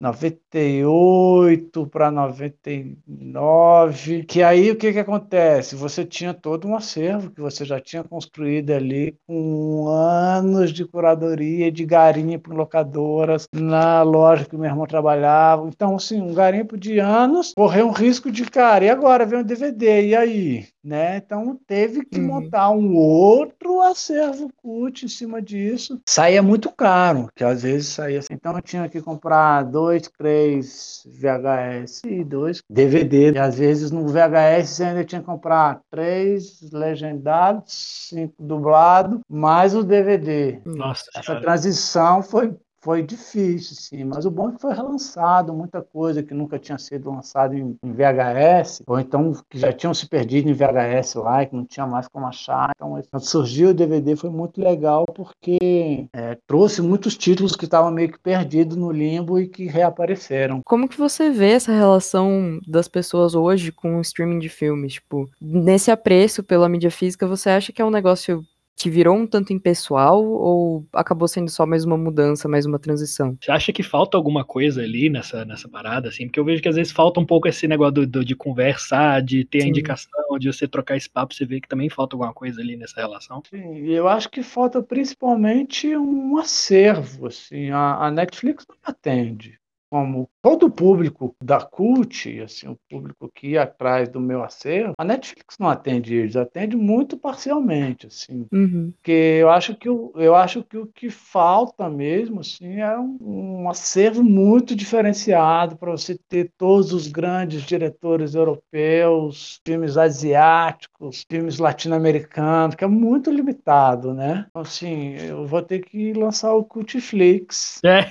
98 0.00 1.86
para 1.86 2.10
99, 2.10 4.24
que 4.24 4.42
aí 4.42 4.70
o 4.70 4.76
que 4.76 4.92
que 4.92 4.98
acontece? 4.98 5.76
Você 5.76 6.04
tinha 6.04 6.34
todo 6.34 6.68
um 6.68 6.76
acervo 6.76 7.30
que 7.30 7.40
você 7.40 7.64
já 7.64 7.80
tinha 7.80 8.04
construído 8.04 8.70
ali 8.70 9.16
com 9.26 9.88
anos 9.88 10.72
de 10.72 10.84
curadoria, 10.84 11.70
de 11.70 11.84
garimpo 11.84 12.52
em 12.52 12.56
locadoras, 12.56 13.48
na 13.52 14.02
loja 14.02 14.44
que 14.44 14.56
meu 14.56 14.66
irmão 14.66 14.86
trabalhava. 14.86 15.68
Então, 15.68 15.96
assim, 15.96 16.20
um 16.20 16.34
garimpo 16.34 16.76
de 16.76 16.98
anos, 16.98 17.52
correu 17.54 17.88
um 17.88 17.92
risco 17.92 18.30
de, 18.30 18.44
cara, 18.44 18.84
e 18.84 18.90
agora 18.90 19.26
vem 19.26 19.40
o 19.40 19.44
DVD, 19.44 20.08
e 20.08 20.16
aí? 20.16 20.66
Né? 20.88 21.18
Então, 21.18 21.54
teve 21.66 22.02
que 22.02 22.18
Uhum. 22.18 22.26
montar 22.26 22.70
um 22.70 22.94
outro 22.96 23.82
acervo 23.82 24.50
cult 24.56 25.04
em 25.04 25.08
cima 25.08 25.42
disso. 25.42 26.00
Saía 26.08 26.42
muito 26.42 26.70
caro, 26.70 27.28
que 27.36 27.44
às 27.44 27.62
vezes 27.62 27.88
saía 27.88 28.20
assim. 28.20 28.32
Então, 28.32 28.56
eu 28.56 28.62
tinha 28.62 28.88
que 28.88 29.02
comprar 29.02 29.64
dois, 29.64 30.08
três 30.16 31.02
VHS 31.06 32.00
e 32.06 32.24
dois 32.24 32.62
DVD. 32.70 33.32
E 33.32 33.38
às 33.38 33.58
vezes 33.58 33.90
no 33.90 34.06
VHS 34.08 34.68
você 34.70 34.84
ainda 34.84 35.04
tinha 35.04 35.20
que 35.20 35.26
comprar 35.26 35.80
três 35.90 36.58
legendados, 36.72 37.64
cinco 38.08 38.34
dublados, 38.42 39.20
mais 39.28 39.74
o 39.74 39.82
DVD. 39.82 40.58
Nossa 40.64 41.04
Essa 41.14 41.22
senhora. 41.22 41.42
transição 41.44 42.22
foi, 42.22 42.56
foi 42.80 43.02
difícil, 43.02 43.76
sim, 43.76 44.04
mas 44.04 44.24
o 44.24 44.30
bom 44.30 44.50
é 44.50 44.52
que 44.52 44.60
foi 44.60 44.72
relançado 44.72 45.52
muita 45.52 45.82
coisa 45.82 46.22
que 46.22 46.32
nunca 46.32 46.58
tinha 46.58 46.78
sido 46.78 47.10
lançado 47.10 47.54
em, 47.54 47.76
em 47.82 47.92
VHS, 47.92 48.82
ou 48.86 48.98
então 49.00 49.32
que 49.48 49.58
já 49.58 49.72
tinham 49.72 49.92
se 49.92 50.08
perdido 50.08 50.48
em 50.48 50.52
VHS 50.52 51.14
lá, 51.16 51.44
que 51.44 51.56
não 51.56 51.64
tinha 51.64 51.86
mais 51.86 52.06
como 52.08 52.26
achar. 52.26 52.70
Então, 52.76 53.20
surgiu 53.20 53.70
o 53.70 53.74
DVD 53.74 54.14
foi 54.16 54.30
muito 54.30 54.60
legal 54.60 55.04
porque 55.14 56.08
é, 56.12 56.36
trouxe 56.46 56.80
muitos 56.80 57.16
títulos 57.16 57.56
que 57.56 57.64
estavam 57.64 57.90
meio 57.90 58.12
que 58.12 58.18
perdidos 58.18 58.76
no 58.76 58.90
limbo 58.90 59.38
e 59.38 59.48
que 59.48 59.66
reapareceram. 59.66 60.62
Como 60.64 60.88
que 60.88 60.98
você 60.98 61.30
vê 61.30 61.52
essa 61.52 61.72
relação 61.72 62.60
das 62.66 62.88
pessoas 62.88 63.34
hoje 63.34 63.72
com 63.72 63.96
o 63.96 64.00
streaming 64.00 64.38
de 64.38 64.48
filmes? 64.48 64.94
Tipo, 64.94 65.28
nesse 65.40 65.90
apreço 65.90 66.42
pela 66.42 66.68
mídia 66.68 66.90
física, 66.90 67.26
você 67.26 67.50
acha 67.50 67.72
que 67.72 67.82
é 67.82 67.84
um 67.84 67.90
negócio 67.90 68.42
que 68.78 68.88
virou 68.90 69.16
um 69.16 69.26
tanto 69.26 69.52
impessoal 69.52 70.24
ou 70.24 70.86
acabou 70.92 71.26
sendo 71.28 71.50
só 71.50 71.66
mais 71.66 71.84
uma 71.84 71.96
mudança, 71.98 72.48
mais 72.48 72.64
uma 72.66 72.78
transição? 72.78 73.36
Você 73.40 73.50
acha 73.50 73.72
que 73.72 73.82
falta 73.82 74.16
alguma 74.16 74.44
coisa 74.44 74.82
ali 74.82 75.08
nessa, 75.10 75.44
nessa 75.44 75.68
parada, 75.68 76.08
assim? 76.08 76.26
Porque 76.26 76.38
eu 76.40 76.44
vejo 76.44 76.62
que 76.62 76.68
às 76.68 76.76
vezes 76.76 76.92
falta 76.92 77.18
um 77.20 77.26
pouco 77.26 77.48
esse 77.48 77.66
negócio 77.68 77.94
do, 77.94 78.06
do- 78.06 78.24
de 78.24 78.34
conversar, 78.36 79.22
de 79.22 79.44
ter 79.44 79.58
a 79.58 79.62
Sim. 79.62 79.68
indicação, 79.70 80.38
de 80.38 80.52
você 80.52 80.68
trocar 80.68 80.96
esse 80.96 81.10
papo, 81.10 81.34
você 81.34 81.44
vê 81.44 81.60
que 81.60 81.68
também 81.68 81.88
falta 81.90 82.14
alguma 82.16 82.32
coisa 82.32 82.60
ali 82.60 82.76
nessa 82.76 83.00
relação. 83.00 83.42
Sim, 83.50 83.74
e 83.84 83.92
eu 83.94 84.06
acho 84.08 84.28
que 84.30 84.42
falta 84.42 84.82
principalmente 84.82 85.96
um 85.96 86.36
acervo, 86.38 87.26
assim, 87.26 87.70
a, 87.70 88.06
a 88.06 88.10
Netflix 88.10 88.66
não 88.68 88.76
atende. 88.82 89.58
Como 89.90 90.28
todo 90.48 90.64
o 90.64 90.70
público 90.70 91.36
da 91.42 91.60
Cult, 91.60 92.40
assim, 92.40 92.68
o 92.68 92.78
público 92.88 93.30
que 93.34 93.48
ia 93.48 93.64
atrás 93.64 94.08
do 94.08 94.18
meu 94.18 94.42
acervo, 94.42 94.94
a 94.96 95.04
Netflix 95.04 95.56
não 95.60 95.68
atende 95.68 96.14
eles, 96.14 96.36
atende 96.36 96.74
muito 96.74 97.18
parcialmente, 97.18 98.06
assim. 98.06 98.46
Uhum. 98.50 98.90
Porque 98.92 99.12
eu 99.12 99.50
acho 99.50 99.76
que 99.76 99.90
o, 99.90 100.10
eu 100.16 100.34
acho 100.34 100.64
que 100.64 100.78
o 100.78 100.86
que 100.86 101.10
falta 101.10 101.86
mesmo 101.90 102.40
assim 102.40 102.80
é 102.80 102.98
um, 102.98 103.18
um 103.20 103.68
acervo 103.68 104.24
muito 104.24 104.74
diferenciado 104.74 105.76
para 105.76 105.90
você 105.90 106.18
ter 106.28 106.50
todos 106.56 106.94
os 106.94 107.08
grandes 107.08 107.62
diretores 107.64 108.34
europeus, 108.34 109.60
filmes 109.66 109.98
asiáticos, 109.98 111.26
filmes 111.30 111.58
latino-americanos, 111.58 112.74
que 112.74 112.84
é 112.84 112.88
muito 112.88 113.30
limitado, 113.30 114.14
né? 114.14 114.46
Então, 114.48 114.62
assim, 114.62 115.14
eu 115.16 115.46
vou 115.46 115.60
ter 115.60 115.80
que 115.80 116.14
lançar 116.14 116.54
o 116.54 116.64
Cultflix 116.64 117.80
É, 117.84 118.04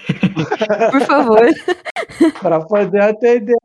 Por 0.91 1.01
favor. 1.01 1.47
para 2.41 2.60
poder 2.66 3.01
atender. 3.01 3.55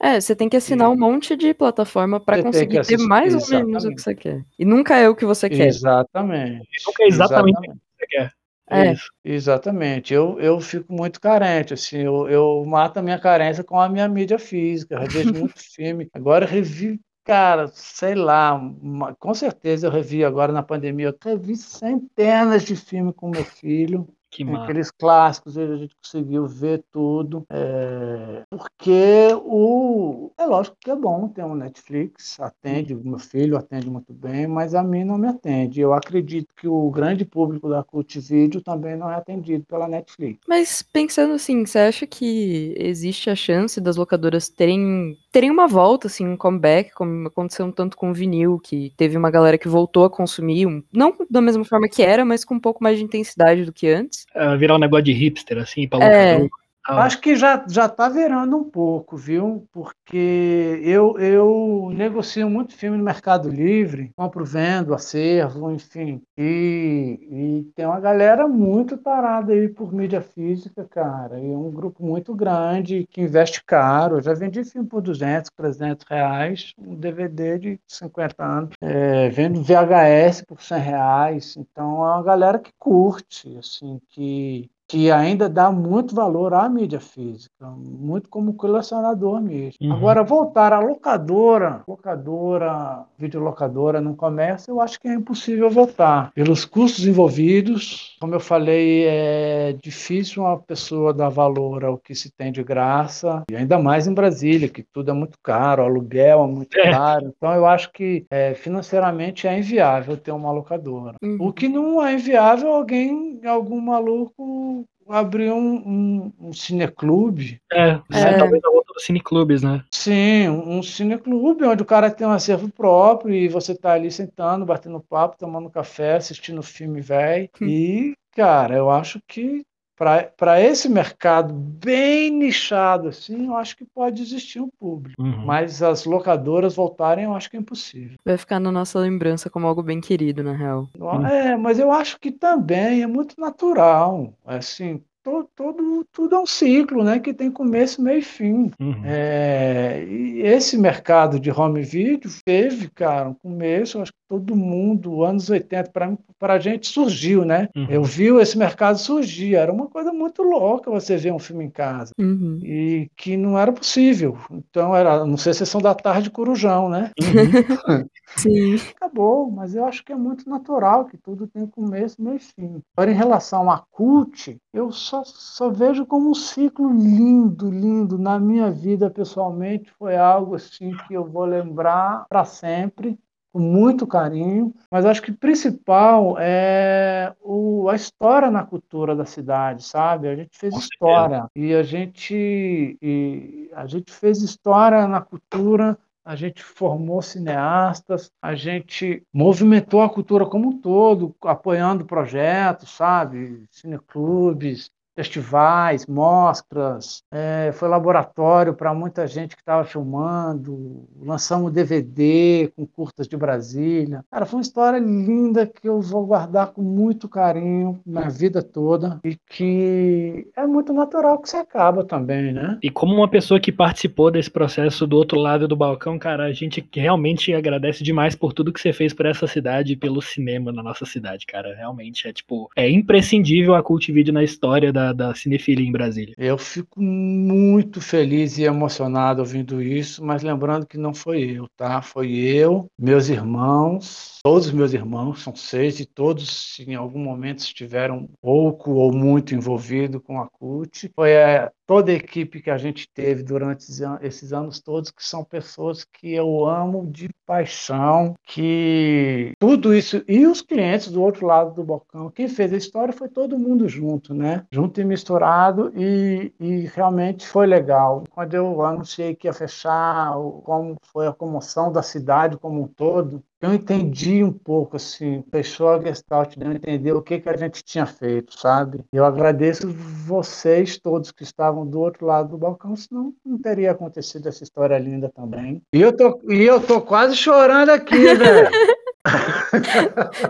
É, 0.00 0.20
você 0.20 0.34
tem 0.36 0.48
que 0.48 0.56
assinar 0.56 0.90
um 0.90 0.96
monte 0.96 1.36
de 1.36 1.52
plataforma 1.54 2.20
tem 2.42 2.44
conseguir 2.44 2.86
ter 2.86 2.98
mais 2.98 3.34
ou 3.34 3.48
menos 3.50 3.84
o 3.84 3.90
que 3.94 4.00
você 4.02 4.14
quer. 4.14 4.44
E 4.58 4.64
nunca 4.64 4.96
é 4.96 5.08
o 5.08 5.14
que 5.16 5.24
você 5.24 5.48
quer. 5.48 5.66
Exatamente. 5.66 6.66
nunca 6.86 7.02
é 7.02 7.06
exatamente 7.06 7.56
o 7.56 7.60
Exatamente. 7.60 7.70
que 7.70 7.98
você 7.98 8.06
quer. 8.06 8.32
É, 8.70 8.80
É. 8.88 8.92
isso. 8.92 9.10
Exatamente. 9.24 10.12
Eu, 10.14 10.38
eu 10.40 10.60
fico 10.60 10.92
muito 10.92 11.20
carente, 11.20 11.72
assim, 11.74 11.98
eu, 11.98 12.28
eu 12.28 12.64
mato 12.66 12.98
a 12.98 13.02
minha 13.02 13.18
carência 13.18 13.64
com 13.64 13.80
a 13.80 13.88
minha 13.88 14.06
mídia 14.08 14.38
física. 14.38 14.94
Eu 14.94 15.00
revejo 15.00 15.32
muito 15.40 15.54
filme. 15.58 16.08
Agora 16.12 16.44
eu 16.44 16.48
revi, 16.50 17.00
cara, 17.24 17.68
sei 17.68 18.14
lá, 18.14 18.54
uma- 18.54 19.14
com 19.18 19.32
certeza 19.32 19.86
eu 19.86 19.90
revi 19.90 20.22
agora 20.22 20.52
na 20.52 20.62
pandemia, 20.62 21.06
eu 21.08 21.16
revi 21.30 21.56
centenas 21.56 22.62
de 22.62 22.76
filmes 22.76 23.14
com 23.16 23.30
meu 23.30 23.44
filho. 23.44 24.06
Que 24.30 24.44
massa. 24.44 24.64
Aqueles 24.64 24.90
clássicos, 24.90 25.56
a 25.56 25.76
gente 25.76 25.96
conseguiu 26.02 26.46
ver 26.46 26.84
tudo. 26.92 27.44
é, 27.50 28.44
porque 28.50 29.28
o. 29.42 30.30
É 30.38 30.44
lógico 30.44 30.76
que 30.80 30.90
é 30.90 30.94
bom 30.96 31.28
ter 31.28 31.44
um 31.44 31.54
Netflix, 31.54 32.38
atende, 32.38 32.94
o 32.94 33.02
meu 33.02 33.18
filho 33.18 33.56
atende 33.56 33.90
muito 33.90 34.12
bem, 34.12 34.46
mas 34.46 34.74
a 34.74 34.82
mim 34.82 35.02
não 35.04 35.16
me 35.18 35.28
atende. 35.28 35.80
Eu 35.80 35.92
acredito 35.94 36.48
que 36.56 36.68
o 36.68 36.90
grande 36.90 37.24
público 37.24 37.68
da 37.68 37.82
Cult 37.82 38.18
Video 38.20 38.60
também 38.62 38.96
não 38.96 39.10
é 39.10 39.14
atendido 39.16 39.64
pela 39.64 39.88
Netflix. 39.88 40.38
Mas 40.46 40.82
pensando 40.82 41.32
assim, 41.34 41.64
você 41.64 41.78
acha 41.78 42.06
que 42.06 42.74
existe 42.76 43.30
a 43.30 43.34
chance 43.36 43.80
das 43.80 43.96
locadoras 43.96 44.48
terem, 44.48 45.16
terem 45.32 45.50
uma 45.50 45.66
volta, 45.66 46.06
assim, 46.06 46.26
um 46.26 46.36
comeback, 46.36 46.92
como 46.92 47.28
aconteceu 47.28 47.66
um 47.66 47.72
tanto 47.72 47.96
com 47.96 48.10
o 48.10 48.14
vinil, 48.14 48.58
que 48.58 48.92
teve 48.96 49.16
uma 49.16 49.30
galera 49.30 49.58
que 49.58 49.68
voltou 49.68 50.04
a 50.04 50.10
consumir, 50.10 50.66
um- 50.66 50.82
não 50.92 51.16
da 51.30 51.40
mesma 51.40 51.64
forma 51.64 51.88
que 51.88 52.02
era, 52.02 52.24
mas 52.24 52.44
com 52.44 52.54
um 52.54 52.60
pouco 52.60 52.82
mais 52.82 52.98
de 52.98 53.04
intensidade 53.04 53.64
do 53.64 53.72
que 53.72 53.88
antes? 53.88 54.18
Virar 54.58 54.76
um 54.76 54.78
negócio 54.78 55.04
de 55.04 55.12
hipster, 55.12 55.58
assim, 55.58 55.88
pra 55.88 56.04
É. 56.04 56.48
Acho 56.88 57.20
que 57.20 57.36
já 57.36 57.64
já 57.68 57.84
está 57.84 58.08
virando 58.08 58.56
um 58.56 58.64
pouco, 58.64 59.16
viu? 59.16 59.66
Porque 59.72 60.80
eu, 60.82 61.18
eu 61.18 61.90
negocio 61.94 62.48
muito 62.48 62.74
filme 62.74 62.96
no 62.96 63.04
Mercado 63.04 63.48
Livre, 63.50 64.10
compro, 64.16 64.44
vendo, 64.44 64.94
acervo, 64.94 65.70
enfim. 65.70 66.22
E, 66.36 67.18
e 67.30 67.72
tem 67.74 67.84
uma 67.84 68.00
galera 68.00 68.48
muito 68.48 68.96
tarada 68.96 69.52
aí 69.52 69.68
por 69.68 69.92
mídia 69.92 70.22
física, 70.22 70.86
cara. 70.88 71.38
E 71.38 71.52
é 71.52 71.56
um 71.56 71.70
grupo 71.70 72.04
muito 72.04 72.34
grande 72.34 73.06
que 73.10 73.20
investe 73.20 73.62
caro. 73.64 74.16
Eu 74.16 74.22
já 74.22 74.32
vendi 74.32 74.64
filme 74.64 74.88
por 74.88 75.02
200, 75.02 75.50
300 75.54 76.06
reais, 76.08 76.72
um 76.78 76.94
DVD 76.94 77.58
de 77.58 77.80
50 77.86 78.44
anos. 78.44 78.70
É, 78.80 79.28
vendo 79.28 79.62
VHS 79.62 80.42
por 80.46 80.62
100 80.62 80.78
reais. 80.78 81.56
Então 81.56 82.04
é 82.06 82.14
uma 82.14 82.22
galera 82.22 82.58
que 82.58 82.72
curte, 82.78 83.56
assim, 83.58 84.00
que 84.08 84.70
que 84.88 85.10
ainda 85.10 85.48
dá 85.48 85.70
muito 85.70 86.14
valor 86.14 86.54
à 86.54 86.66
mídia 86.68 86.98
física, 86.98 87.66
muito 87.76 88.28
como 88.30 88.54
colecionador 88.54 89.40
mesmo. 89.40 89.76
Uhum. 89.82 89.92
Agora, 89.92 90.24
voltar 90.24 90.72
à 90.72 90.78
locadora, 90.80 91.82
locadora, 91.86 93.04
videolocadora 93.18 94.00
no 94.00 94.16
comércio, 94.16 94.70
eu 94.72 94.80
acho 94.80 94.98
que 94.98 95.06
é 95.06 95.14
impossível 95.14 95.68
voltar. 95.68 96.32
Pelos 96.34 96.64
custos 96.64 97.06
envolvidos, 97.06 98.16
como 98.20 98.34
eu 98.34 98.40
falei, 98.40 99.04
é 99.06 99.76
difícil 99.82 100.42
uma 100.42 100.56
pessoa 100.58 101.12
dar 101.12 101.28
valor 101.28 101.84
ao 101.84 101.98
que 101.98 102.14
se 102.14 102.30
tem 102.30 102.50
de 102.50 102.62
graça, 102.62 103.42
e 103.50 103.56
ainda 103.56 103.78
mais 103.78 104.06
em 104.06 104.14
Brasília, 104.14 104.68
que 104.68 104.82
tudo 104.82 105.10
é 105.10 105.14
muito 105.14 105.38
caro, 105.42 105.82
o 105.82 105.86
aluguel 105.86 106.44
é 106.44 106.46
muito 106.46 106.78
É. 106.78 106.90
caro. 106.90 107.32
Então, 107.36 107.52
eu 107.52 107.66
acho 107.66 107.92
que 107.92 108.24
é, 108.30 108.54
financeiramente 108.54 109.46
é 109.46 109.58
inviável 109.58 110.16
ter 110.16 110.32
uma 110.32 110.50
locadora. 110.50 111.16
Uhum. 111.22 111.36
O 111.40 111.52
que 111.52 111.68
não 111.68 112.02
é 112.04 112.14
inviável 112.14 112.72
alguém, 112.72 113.40
algum 113.44 113.80
maluco, 113.80 114.77
abrir 115.12 115.50
um, 115.52 115.74
um, 115.76 116.32
um 116.40 116.52
cineclube. 116.52 117.60
É, 117.72 118.00
É. 118.12 118.38
talvez 118.38 118.62
a 118.64 118.70
volta 118.70 118.92
dos 118.92 119.04
cineclubes, 119.04 119.62
né? 119.62 119.84
Sim, 119.92 120.48
um 120.48 120.82
cineclube 120.82 121.64
onde 121.64 121.82
o 121.82 121.86
cara 121.86 122.10
tem 122.10 122.26
um 122.26 122.30
acervo 122.30 122.68
próprio 122.70 123.34
e 123.34 123.48
você 123.48 123.74
tá 123.74 123.92
ali 123.92 124.10
sentando, 124.10 124.66
batendo 124.66 125.00
papo, 125.00 125.36
tomando 125.38 125.70
café, 125.70 126.16
assistindo 126.16 126.62
filme 126.62 127.00
velho. 127.00 127.48
Hum. 127.60 127.66
E, 127.66 128.14
cara, 128.34 128.76
eu 128.76 128.90
acho 128.90 129.20
que 129.26 129.64
para 129.98 130.60
esse 130.60 130.88
mercado 130.88 131.52
bem 131.52 132.30
nichado 132.30 133.08
assim, 133.08 133.46
eu 133.46 133.56
acho 133.56 133.76
que 133.76 133.84
pode 133.84 134.22
existir 134.22 134.60
um 134.60 134.68
público. 134.68 135.20
Uhum. 135.20 135.44
Mas 135.44 135.82
as 135.82 136.04
locadoras 136.04 136.76
voltarem, 136.76 137.24
eu 137.24 137.34
acho 137.34 137.50
que 137.50 137.56
é 137.56 137.60
impossível. 137.60 138.16
Vai 138.24 138.36
ficar 138.36 138.60
na 138.60 138.70
nossa 138.70 138.98
lembrança 138.98 139.50
como 139.50 139.66
algo 139.66 139.82
bem 139.82 140.00
querido, 140.00 140.42
na 140.42 140.52
real. 140.52 140.88
É, 141.30 141.56
mas 141.56 141.78
eu 141.78 141.90
acho 141.90 142.20
que 142.20 142.30
também 142.30 143.02
é 143.02 143.06
muito 143.06 143.40
natural. 143.40 144.32
Assim, 144.46 145.02
to- 145.22 145.48
todo, 145.54 146.06
tudo 146.12 146.34
é 146.34 146.38
um 146.38 146.46
ciclo, 146.46 147.04
né? 147.04 147.18
Que 147.18 147.32
tem 147.34 147.50
começo, 147.50 148.02
meio 148.02 148.18
e 148.18 148.22
fim. 148.22 148.70
Uhum. 148.80 149.02
É, 149.04 150.04
e 150.08 150.40
esse 150.42 150.76
mercado 150.78 151.38
de 151.38 151.50
home 151.50 151.82
video 151.82 152.30
teve, 152.44 152.88
cara, 152.90 153.28
um 153.30 153.34
começo, 153.34 153.98
eu 153.98 154.02
acho 154.02 154.12
que 154.12 154.18
todo 154.28 154.54
mundo, 154.56 155.24
anos 155.24 155.48
80, 155.48 155.90
para 155.90 156.54
a 156.54 156.58
gente 156.58 156.86
surgiu, 156.88 157.44
né? 157.44 157.68
Uhum. 157.76 157.86
Eu 157.88 158.02
vi 158.04 158.26
esse 158.38 158.56
mercado 158.58 158.98
surgir, 158.98 159.54
era 159.54 159.72
uma 159.72 159.86
coisa 159.86 160.12
muito 160.12 160.42
louca 160.42 160.90
você 160.90 161.16
ver 161.16 161.32
um 161.32 161.38
filme 161.38 161.64
em 161.64 161.70
casa. 161.70 162.12
Uhum. 162.18 162.58
E 162.62 163.10
que 163.16 163.36
não 163.36 163.58
era 163.58 163.72
possível. 163.72 164.36
Então 164.50 164.94
era, 164.94 165.24
não 165.24 165.36
sei, 165.36 165.54
sessão 165.54 165.80
da 165.80 165.94
tarde 165.94 166.30
Corujão, 166.30 166.88
né? 166.88 167.10
Uhum. 167.20 167.28
Sim. 168.36 168.76
acabou, 168.94 169.50
mas 169.50 169.74
eu 169.74 169.84
acho 169.84 170.04
que 170.04 170.12
é 170.12 170.16
muito 170.16 170.48
natural 170.48 171.06
que 171.06 171.16
tudo 171.16 171.46
tem 171.46 171.66
começo, 171.66 172.22
meio 172.22 172.36
e 172.36 172.38
fim. 172.38 172.82
Agora, 172.96 173.10
em 173.10 173.14
relação 173.14 173.70
a 173.70 173.82
cult, 173.90 174.56
eu 174.72 174.92
só, 175.08 175.22
só 175.24 175.70
vejo 175.70 176.04
como 176.04 176.30
um 176.30 176.34
ciclo 176.34 176.92
lindo, 176.92 177.70
lindo. 177.70 178.18
Na 178.18 178.38
minha 178.38 178.70
vida, 178.70 179.10
pessoalmente, 179.10 179.90
foi 179.98 180.16
algo 180.16 180.54
assim 180.54 180.94
que 181.06 181.14
eu 181.14 181.24
vou 181.24 181.44
lembrar 181.44 182.26
para 182.28 182.44
sempre, 182.44 183.18
com 183.50 183.58
muito 183.58 184.06
carinho. 184.06 184.74
Mas 184.90 185.06
acho 185.06 185.22
que 185.22 185.30
o 185.30 185.36
principal 185.36 186.36
é 186.38 187.34
o, 187.40 187.88
a 187.88 187.94
história 187.94 188.50
na 188.50 188.64
cultura 188.64 189.16
da 189.16 189.24
cidade, 189.24 189.82
sabe? 189.82 190.28
A 190.28 190.36
gente 190.36 190.56
fez 190.58 190.74
Com 190.74 190.80
história 190.80 191.48
e 191.56 191.74
a 191.74 191.82
gente, 191.82 192.98
e 193.00 193.70
a 193.72 193.86
gente 193.86 194.12
fez 194.12 194.42
história 194.42 195.08
na 195.08 195.22
cultura 195.22 195.98
a 196.28 196.36
gente 196.36 196.62
formou 196.62 197.22
cineastas, 197.22 198.30
a 198.42 198.54
gente 198.54 199.22
movimentou 199.32 200.02
a 200.02 200.10
cultura 200.10 200.44
como 200.44 200.68
um 200.68 200.78
todo, 200.78 201.34
apoiando 201.40 202.04
projetos, 202.04 202.90
sabe? 202.90 203.64
Cineclubes, 203.70 204.90
festivais, 205.18 206.06
mostras, 206.06 207.24
é, 207.32 207.72
foi 207.72 207.88
laboratório 207.88 208.72
para 208.72 208.94
muita 208.94 209.26
gente 209.26 209.56
que 209.56 209.62
estava 209.62 209.82
filmando, 209.82 211.08
lançamos 211.20 211.72
DVD 211.72 212.70
com 212.76 212.86
curtas 212.86 213.26
de 213.26 213.36
Brasília. 213.36 214.24
Cara, 214.30 214.46
foi 214.46 214.58
uma 214.58 214.62
história 214.62 215.00
linda 215.00 215.66
que 215.66 215.88
eu 215.88 216.00
vou 216.00 216.24
guardar 216.24 216.68
com 216.68 216.82
muito 216.82 217.28
carinho 217.28 217.98
na 218.06 218.28
vida 218.28 218.62
toda 218.62 219.18
e 219.24 219.36
que 219.48 220.46
é 220.56 220.64
muito 220.64 220.92
natural 220.92 221.40
que 221.40 221.50
se 221.50 221.56
acaba 221.56 222.04
também, 222.04 222.52
né? 222.52 222.78
E 222.80 222.88
como 222.88 223.12
uma 223.12 223.28
pessoa 223.28 223.58
que 223.58 223.72
participou 223.72 224.30
desse 224.30 224.50
processo 224.50 225.04
do 225.04 225.16
outro 225.16 225.40
lado 225.40 225.66
do 225.66 225.74
balcão, 225.74 226.16
cara, 226.16 226.44
a 226.44 226.52
gente 226.52 226.88
realmente 226.94 227.52
agradece 227.52 228.04
demais 228.04 228.36
por 228.36 228.52
tudo 228.52 228.72
que 228.72 228.80
você 228.80 228.92
fez 228.92 229.12
por 229.12 229.26
essa 229.26 229.48
cidade 229.48 229.94
e 229.94 229.96
pelo 229.96 230.22
cinema 230.22 230.70
na 230.70 230.80
nossa 230.82 231.04
cidade, 231.04 231.44
cara. 231.44 231.74
Realmente 231.74 232.28
é 232.28 232.32
tipo, 232.32 232.70
é 232.76 232.88
imprescindível 232.88 233.74
a 233.74 233.82
Cult 233.82 234.12
Video 234.12 234.32
na 234.32 234.44
história 234.44 234.92
da, 234.92 235.07
da 235.12 235.34
cinefilia 235.34 235.86
em 235.86 235.92
Brasília. 235.92 236.34
Eu 236.38 236.58
fico 236.58 237.00
muito 237.00 238.00
feliz 238.00 238.58
e 238.58 238.64
emocionado 238.64 239.40
ouvindo 239.40 239.82
isso, 239.82 240.24
mas 240.24 240.42
lembrando 240.42 240.86
que 240.86 240.98
não 240.98 241.14
foi 241.14 241.42
eu, 241.42 241.68
tá? 241.76 242.00
Foi 242.02 242.32
eu, 242.32 242.90
meus 242.98 243.28
irmãos, 243.28 244.38
todos 244.42 244.66
os 244.66 244.72
meus 244.72 244.92
irmãos, 244.92 245.42
são 245.42 245.54
seis, 245.54 246.00
e 246.00 246.06
todos 246.06 246.78
em 246.80 246.94
algum 246.94 247.18
momento 247.18 247.60
estiveram 247.60 248.28
pouco 248.40 248.92
ou 248.92 249.12
muito 249.12 249.54
envolvidos 249.54 250.20
com 250.22 250.40
a 250.40 250.48
CUT. 250.48 251.10
Foi 251.14 251.30
é, 251.30 251.70
toda 251.88 252.12
a 252.12 252.14
equipe 252.14 252.60
que 252.60 252.70
a 252.70 252.76
gente 252.76 253.08
teve 253.14 253.42
durante 253.42 253.80
esses 253.80 254.02
an- 254.02 254.18
esses 254.20 254.52
anos 254.52 254.78
todos, 254.78 255.10
que 255.10 255.24
são 255.26 255.42
pessoas 255.42 256.04
que 256.04 256.34
eu 256.34 256.66
amo 256.66 257.10
de 257.10 257.30
paixão, 257.46 258.34
que 258.44 259.54
tudo 259.58 259.94
isso, 259.94 260.22
e 260.28 260.46
os 260.46 260.60
clientes 260.60 261.10
do 261.10 261.22
outro 261.22 261.46
lado 261.46 261.74
do 261.74 261.82
balcão, 261.82 262.30
quem 262.30 262.46
fez 262.46 262.74
a 262.74 262.76
história 262.76 263.12
foi 263.14 263.26
todo 263.30 263.58
mundo 263.58 263.88
junto, 263.88 264.34
né? 264.34 264.66
Junto 264.70 265.00
e 265.00 265.04
misturado, 265.04 265.90
e, 265.96 266.52
e 266.60 266.80
realmente 266.94 267.46
foi 267.46 267.66
legal. 267.66 268.24
Quando 268.30 268.52
eu 268.52 268.82
anunciei 268.82 269.34
que 269.34 269.46
ia 269.48 269.52
fechar, 269.54 270.34
como 270.64 270.94
foi 271.10 271.26
a 271.26 271.32
comoção 271.32 271.90
da 271.90 272.02
cidade 272.02 272.58
como 272.58 272.82
um 272.82 272.86
todo, 272.86 273.42
eu 273.60 273.74
entendi 273.74 274.44
um 274.44 274.52
pouco, 274.52 274.96
assim, 274.96 275.42
a 275.52 276.00
Gestalt, 276.00 276.56
deu 276.56 276.72
entender 276.72 277.12
o 277.12 277.22
que, 277.22 277.40
que 277.40 277.48
a 277.48 277.56
gente 277.56 277.82
tinha 277.82 278.06
feito, 278.06 278.58
sabe? 278.58 279.00
Eu 279.12 279.24
agradeço 279.24 279.88
vocês 279.92 280.96
todos 280.98 281.32
que 281.32 281.42
estavam 281.42 281.84
do 281.84 282.00
outro 282.00 282.24
lado 282.24 282.50
do 282.50 282.58
balcão, 282.58 282.94
senão 282.94 283.34
não 283.44 283.58
teria 283.58 283.90
acontecido 283.90 284.48
essa 284.48 284.62
história 284.62 284.98
linda 284.98 285.28
também. 285.28 285.82
E 285.92 286.00
eu 286.00 286.16
tô, 286.16 286.40
e 286.48 286.62
eu 286.62 286.80
tô 286.80 287.00
quase 287.00 287.34
chorando 287.34 287.90
aqui, 287.90 288.16
velho. 288.34 288.70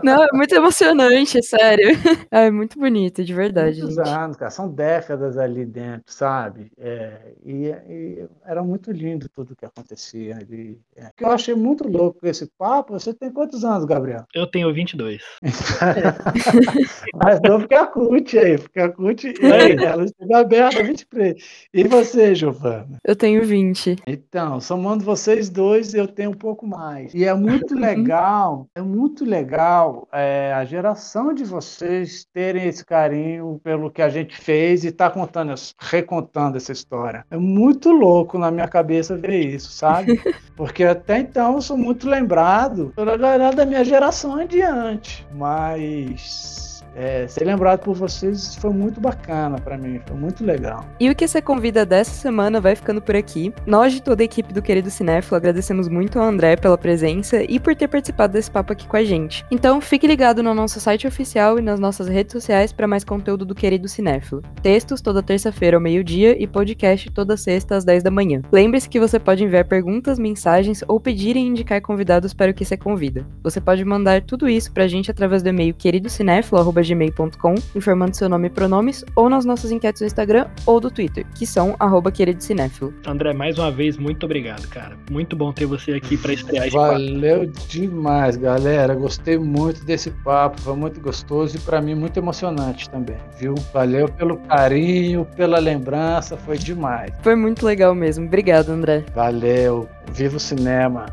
Não, 0.03 0.23
é 0.23 0.29
muito 0.33 0.55
emocionante, 0.55 1.43
sério. 1.43 1.89
É 2.31 2.51
muito 2.51 2.79
bonito, 2.79 3.25
de 3.25 3.33
verdade, 3.33 3.81
Muitos 3.81 3.97
gente. 3.97 4.09
anos, 4.09 4.37
cara, 4.37 4.51
são 4.51 4.69
décadas 4.69 5.39
ali 5.39 5.65
dentro, 5.65 6.03
sabe? 6.07 6.71
É, 6.79 7.33
e, 7.45 7.67
e 7.67 8.29
era 8.45 8.63
muito 8.63 8.93
lindo 8.93 9.29
tudo 9.29 9.57
que 9.57 9.65
acontecia 9.65 10.37
ali. 10.37 10.79
É. 10.95 11.07
O 11.07 11.13
que 11.17 11.25
eu 11.25 11.31
achei 11.31 11.55
muito 11.55 11.89
louco 11.89 12.21
com 12.21 12.27
esse 12.27 12.47
papo, 12.59 12.93
você 12.93 13.15
tem 13.15 13.31
quantos 13.31 13.65
anos, 13.65 13.85
Gabriel? 13.85 14.25
Eu 14.35 14.47
tenho 14.47 14.73
22. 14.73 15.23
Mais 17.15 17.41
novo 17.41 17.67
que 17.67 17.75
a 17.75 17.87
CUT 17.87 18.39
aí, 18.39 18.59
porque 18.59 18.81
a 18.81 18.89
CUT, 18.91 19.35
aí, 19.43 19.77
ela 19.85 20.41
aberta 20.41 20.83
23. 20.83 21.69
E 21.73 21.85
você, 21.85 22.35
Giovana? 22.35 22.99
Eu 23.05 23.17
tenho 23.17 23.45
20. 23.45 23.97
Então, 24.07 24.61
somando 24.61 25.05
vocês 25.05 25.49
dois, 25.49 25.95
eu 25.95 26.07
tenho 26.07 26.31
um 26.31 26.35
pouco 26.35 26.67
mais. 26.67 27.15
E 27.15 27.25
é 27.25 27.35
muito 27.35 27.75
legal, 27.75 28.69
é 28.75 28.83
muito 28.83 29.08
legal 29.25 30.09
é, 30.13 30.53
a 30.55 30.65
geração 30.65 31.33
de 31.33 31.45
vocês 31.45 32.27
terem 32.33 32.67
esse 32.67 32.85
carinho 32.85 33.61
pelo 33.63 33.91
que 33.91 34.03
a 34.03 34.09
gente 34.09 34.37
fez 34.37 34.85
e 34.85 34.93
tá 34.93 35.11
contando, 35.11 35.55
recontando 35.79 36.57
essa 36.57 36.73
história. 36.73 37.25
É 37.31 37.37
muito 37.37 37.91
louco 37.91 38.39
na 38.39 38.51
minha 38.51 38.69
cabeça 38.69 39.17
ver 39.17 39.41
isso, 39.41 39.71
sabe? 39.73 40.21
Porque 40.57 40.85
até 40.85 41.19
então 41.19 41.55
eu 41.55 41.63
sou 41.63 41.77
muito 41.77 42.09
lembrado 42.09 42.93
pela 42.95 43.17
galera 43.17 43.55
da 43.55 43.65
minha 43.65 43.85
geração 43.85 44.37
adiante. 44.37 45.27
Mas 45.33 46.68
é, 46.99 47.29
ser 47.29 47.45
lembrado 47.45 47.81
por 47.81 47.95
vocês 47.95 48.57
foi 48.57 48.71
muito 48.71 49.01
bacana 49.01 49.57
para 49.61 49.79
mim, 49.79 50.01
foi 50.05 50.17
muito 50.17 50.45
legal. 50.45 50.85
E 50.99 51.09
o 51.09 51.15
que 51.15 51.29
você 51.29 51.41
convida 51.41 51.87
dessa 51.87 52.11
semana 52.11 52.61
vai 52.61 52.75
ficando 52.75 53.01
por 53.01 53.15
aqui. 53.15 53.55
Nós 53.65 53.93
de 53.93 54.03
toda 54.03 54.23
a 54.23 54.25
equipe 54.25 54.53
do 54.53 54.61
Querido 54.61 54.91
Cinéfilo 54.91 55.37
agradecemos 55.37 55.89
muito 55.89 56.19
ao 56.19 56.27
André 56.27 56.57
pela 56.57 56.77
presença 56.77 57.45
e 57.45 57.61
por 57.61 57.77
ter 57.77 57.87
participado 57.87 58.33
desse 58.33 58.51
papo 58.51 58.73
aqui 58.73 58.87
com 58.87 58.97
a 58.97 59.05
gente. 59.05 59.47
Então 59.49 59.81
fique 59.81 60.09
ligado 60.09 60.43
no 60.43 60.53
nosso 60.53 60.81
site 60.81 61.07
oficial 61.07 61.57
e 61.59 61.63
nas 61.63 61.79
nossas 61.79 62.09
redes 62.09 62.33
sociais 62.33 62.73
para 62.73 62.89
mais 62.89 63.05
conteúdo 63.05 63.47
do 63.47 63.55
Querido 63.55 63.87
Cinéfilo. 63.87 64.43
Textos 64.61 65.01
toda 65.01 65.23
terça-feira 65.23 65.77
ao 65.77 65.81
meio-dia 65.81 66.41
e 66.43 66.49
podcast 66.49 67.11
toda 67.11 67.37
sexta 67.37 67.77
às 67.77 67.85
10 67.85 68.03
da 68.03 68.11
manhã. 68.11 68.43
Lembre-se 68.51 68.89
que 68.89 68.99
você 68.99 69.21
pode 69.21 69.45
enviar 69.45 69.67
perguntas, 69.67 70.19
mensagens 70.19 70.83
ou 70.89 70.99
pedir 70.99 71.37
e 71.37 71.41
indicar 71.41 71.81
convidados 71.81 72.35
para 72.35 72.51
o 72.51 72.55
que 72.55 72.65
você 72.65 72.77
convida. 72.77 73.25
Você 73.45 73.61
pode 73.61 73.85
mandar 73.85 74.23
tudo 74.23 74.49
isso 74.49 74.73
pra 74.73 74.89
gente 74.89 75.13
através 75.13 75.45
do 75.45 75.49
e-mail 75.49 75.75
queridocinéfilo.gmail.com 75.75 76.88
queridocinéfilo.gmail.com, 76.89 77.55
informando 77.75 78.17
seu 78.17 78.29
nome 78.29 78.49
e 78.49 78.51
pronomes, 78.51 79.05
ou 79.15 79.29
nas 79.29 79.45
nossas 79.45 79.71
enquetes 79.71 80.01
do 80.01 80.07
Instagram 80.07 80.47
ou 80.67 80.81
do 80.81 80.91
Twitter, 80.91 81.27
que 81.35 81.47
são 81.47 81.75
arroba 81.79 82.11
queridocinéfilo. 82.11 82.95
André, 83.07 83.33
mais 83.33 83.59
uma 83.59 83.71
vez, 83.71 83.97
muito 83.97 84.25
obrigado, 84.25 84.67
cara. 84.69 84.97
Muito 85.11 85.37
bom 85.37 85.53
ter 85.53 85.67
você 85.67 85.93
aqui 85.93 86.17
para 86.17 86.33
estrear. 86.33 86.71
Valeu 86.71 87.47
demais, 87.47 88.37
galera. 88.37 88.95
Gostei 88.95 89.39
muito 89.39 89.85
desse 89.85 90.11
papo, 90.11 90.61
foi 90.61 90.77
muito 90.77 91.01
gostoso 91.01 91.57
e 91.57 91.61
para 91.61 91.81
mim 91.81 91.95
muito 91.95 92.19
emocionante 92.19 92.89
também, 92.89 93.19
viu? 93.39 93.55
Valeu 93.73 94.09
pelo 94.09 94.37
carinho, 94.39 95.27
pela 95.37 95.59
lembrança, 95.59 96.37
foi 96.37 96.59
demais. 96.59 97.13
Foi 97.23 97.35
muito 97.35 97.65
legal 97.65 97.95
mesmo. 97.95 98.27
Obrigado, 98.27 98.71
André. 98.71 99.05
Valeu. 99.15 99.89
Viva 100.13 100.37
o 100.37 100.41
cinema. 100.41 101.07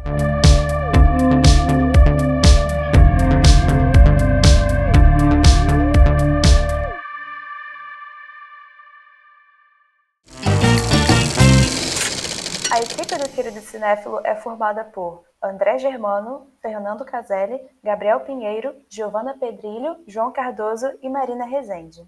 A 12.75 12.79
equipe 12.79 13.15
do 13.15 13.29
Querido 13.29 13.61
Cinéfilo 13.61 14.19
é 14.25 14.35
formada 14.35 14.83
por 14.83 15.23
André 15.41 15.77
Germano, 15.77 16.51
Fernando 16.61 17.05
Caselli, 17.05 17.57
Gabriel 17.81 18.19
Pinheiro, 18.19 18.75
Giovana 18.89 19.37
Pedrilho, 19.39 20.03
João 20.05 20.33
Cardoso 20.33 20.85
e 21.01 21.07
Marina 21.07 21.45
Rezende. 21.45 22.05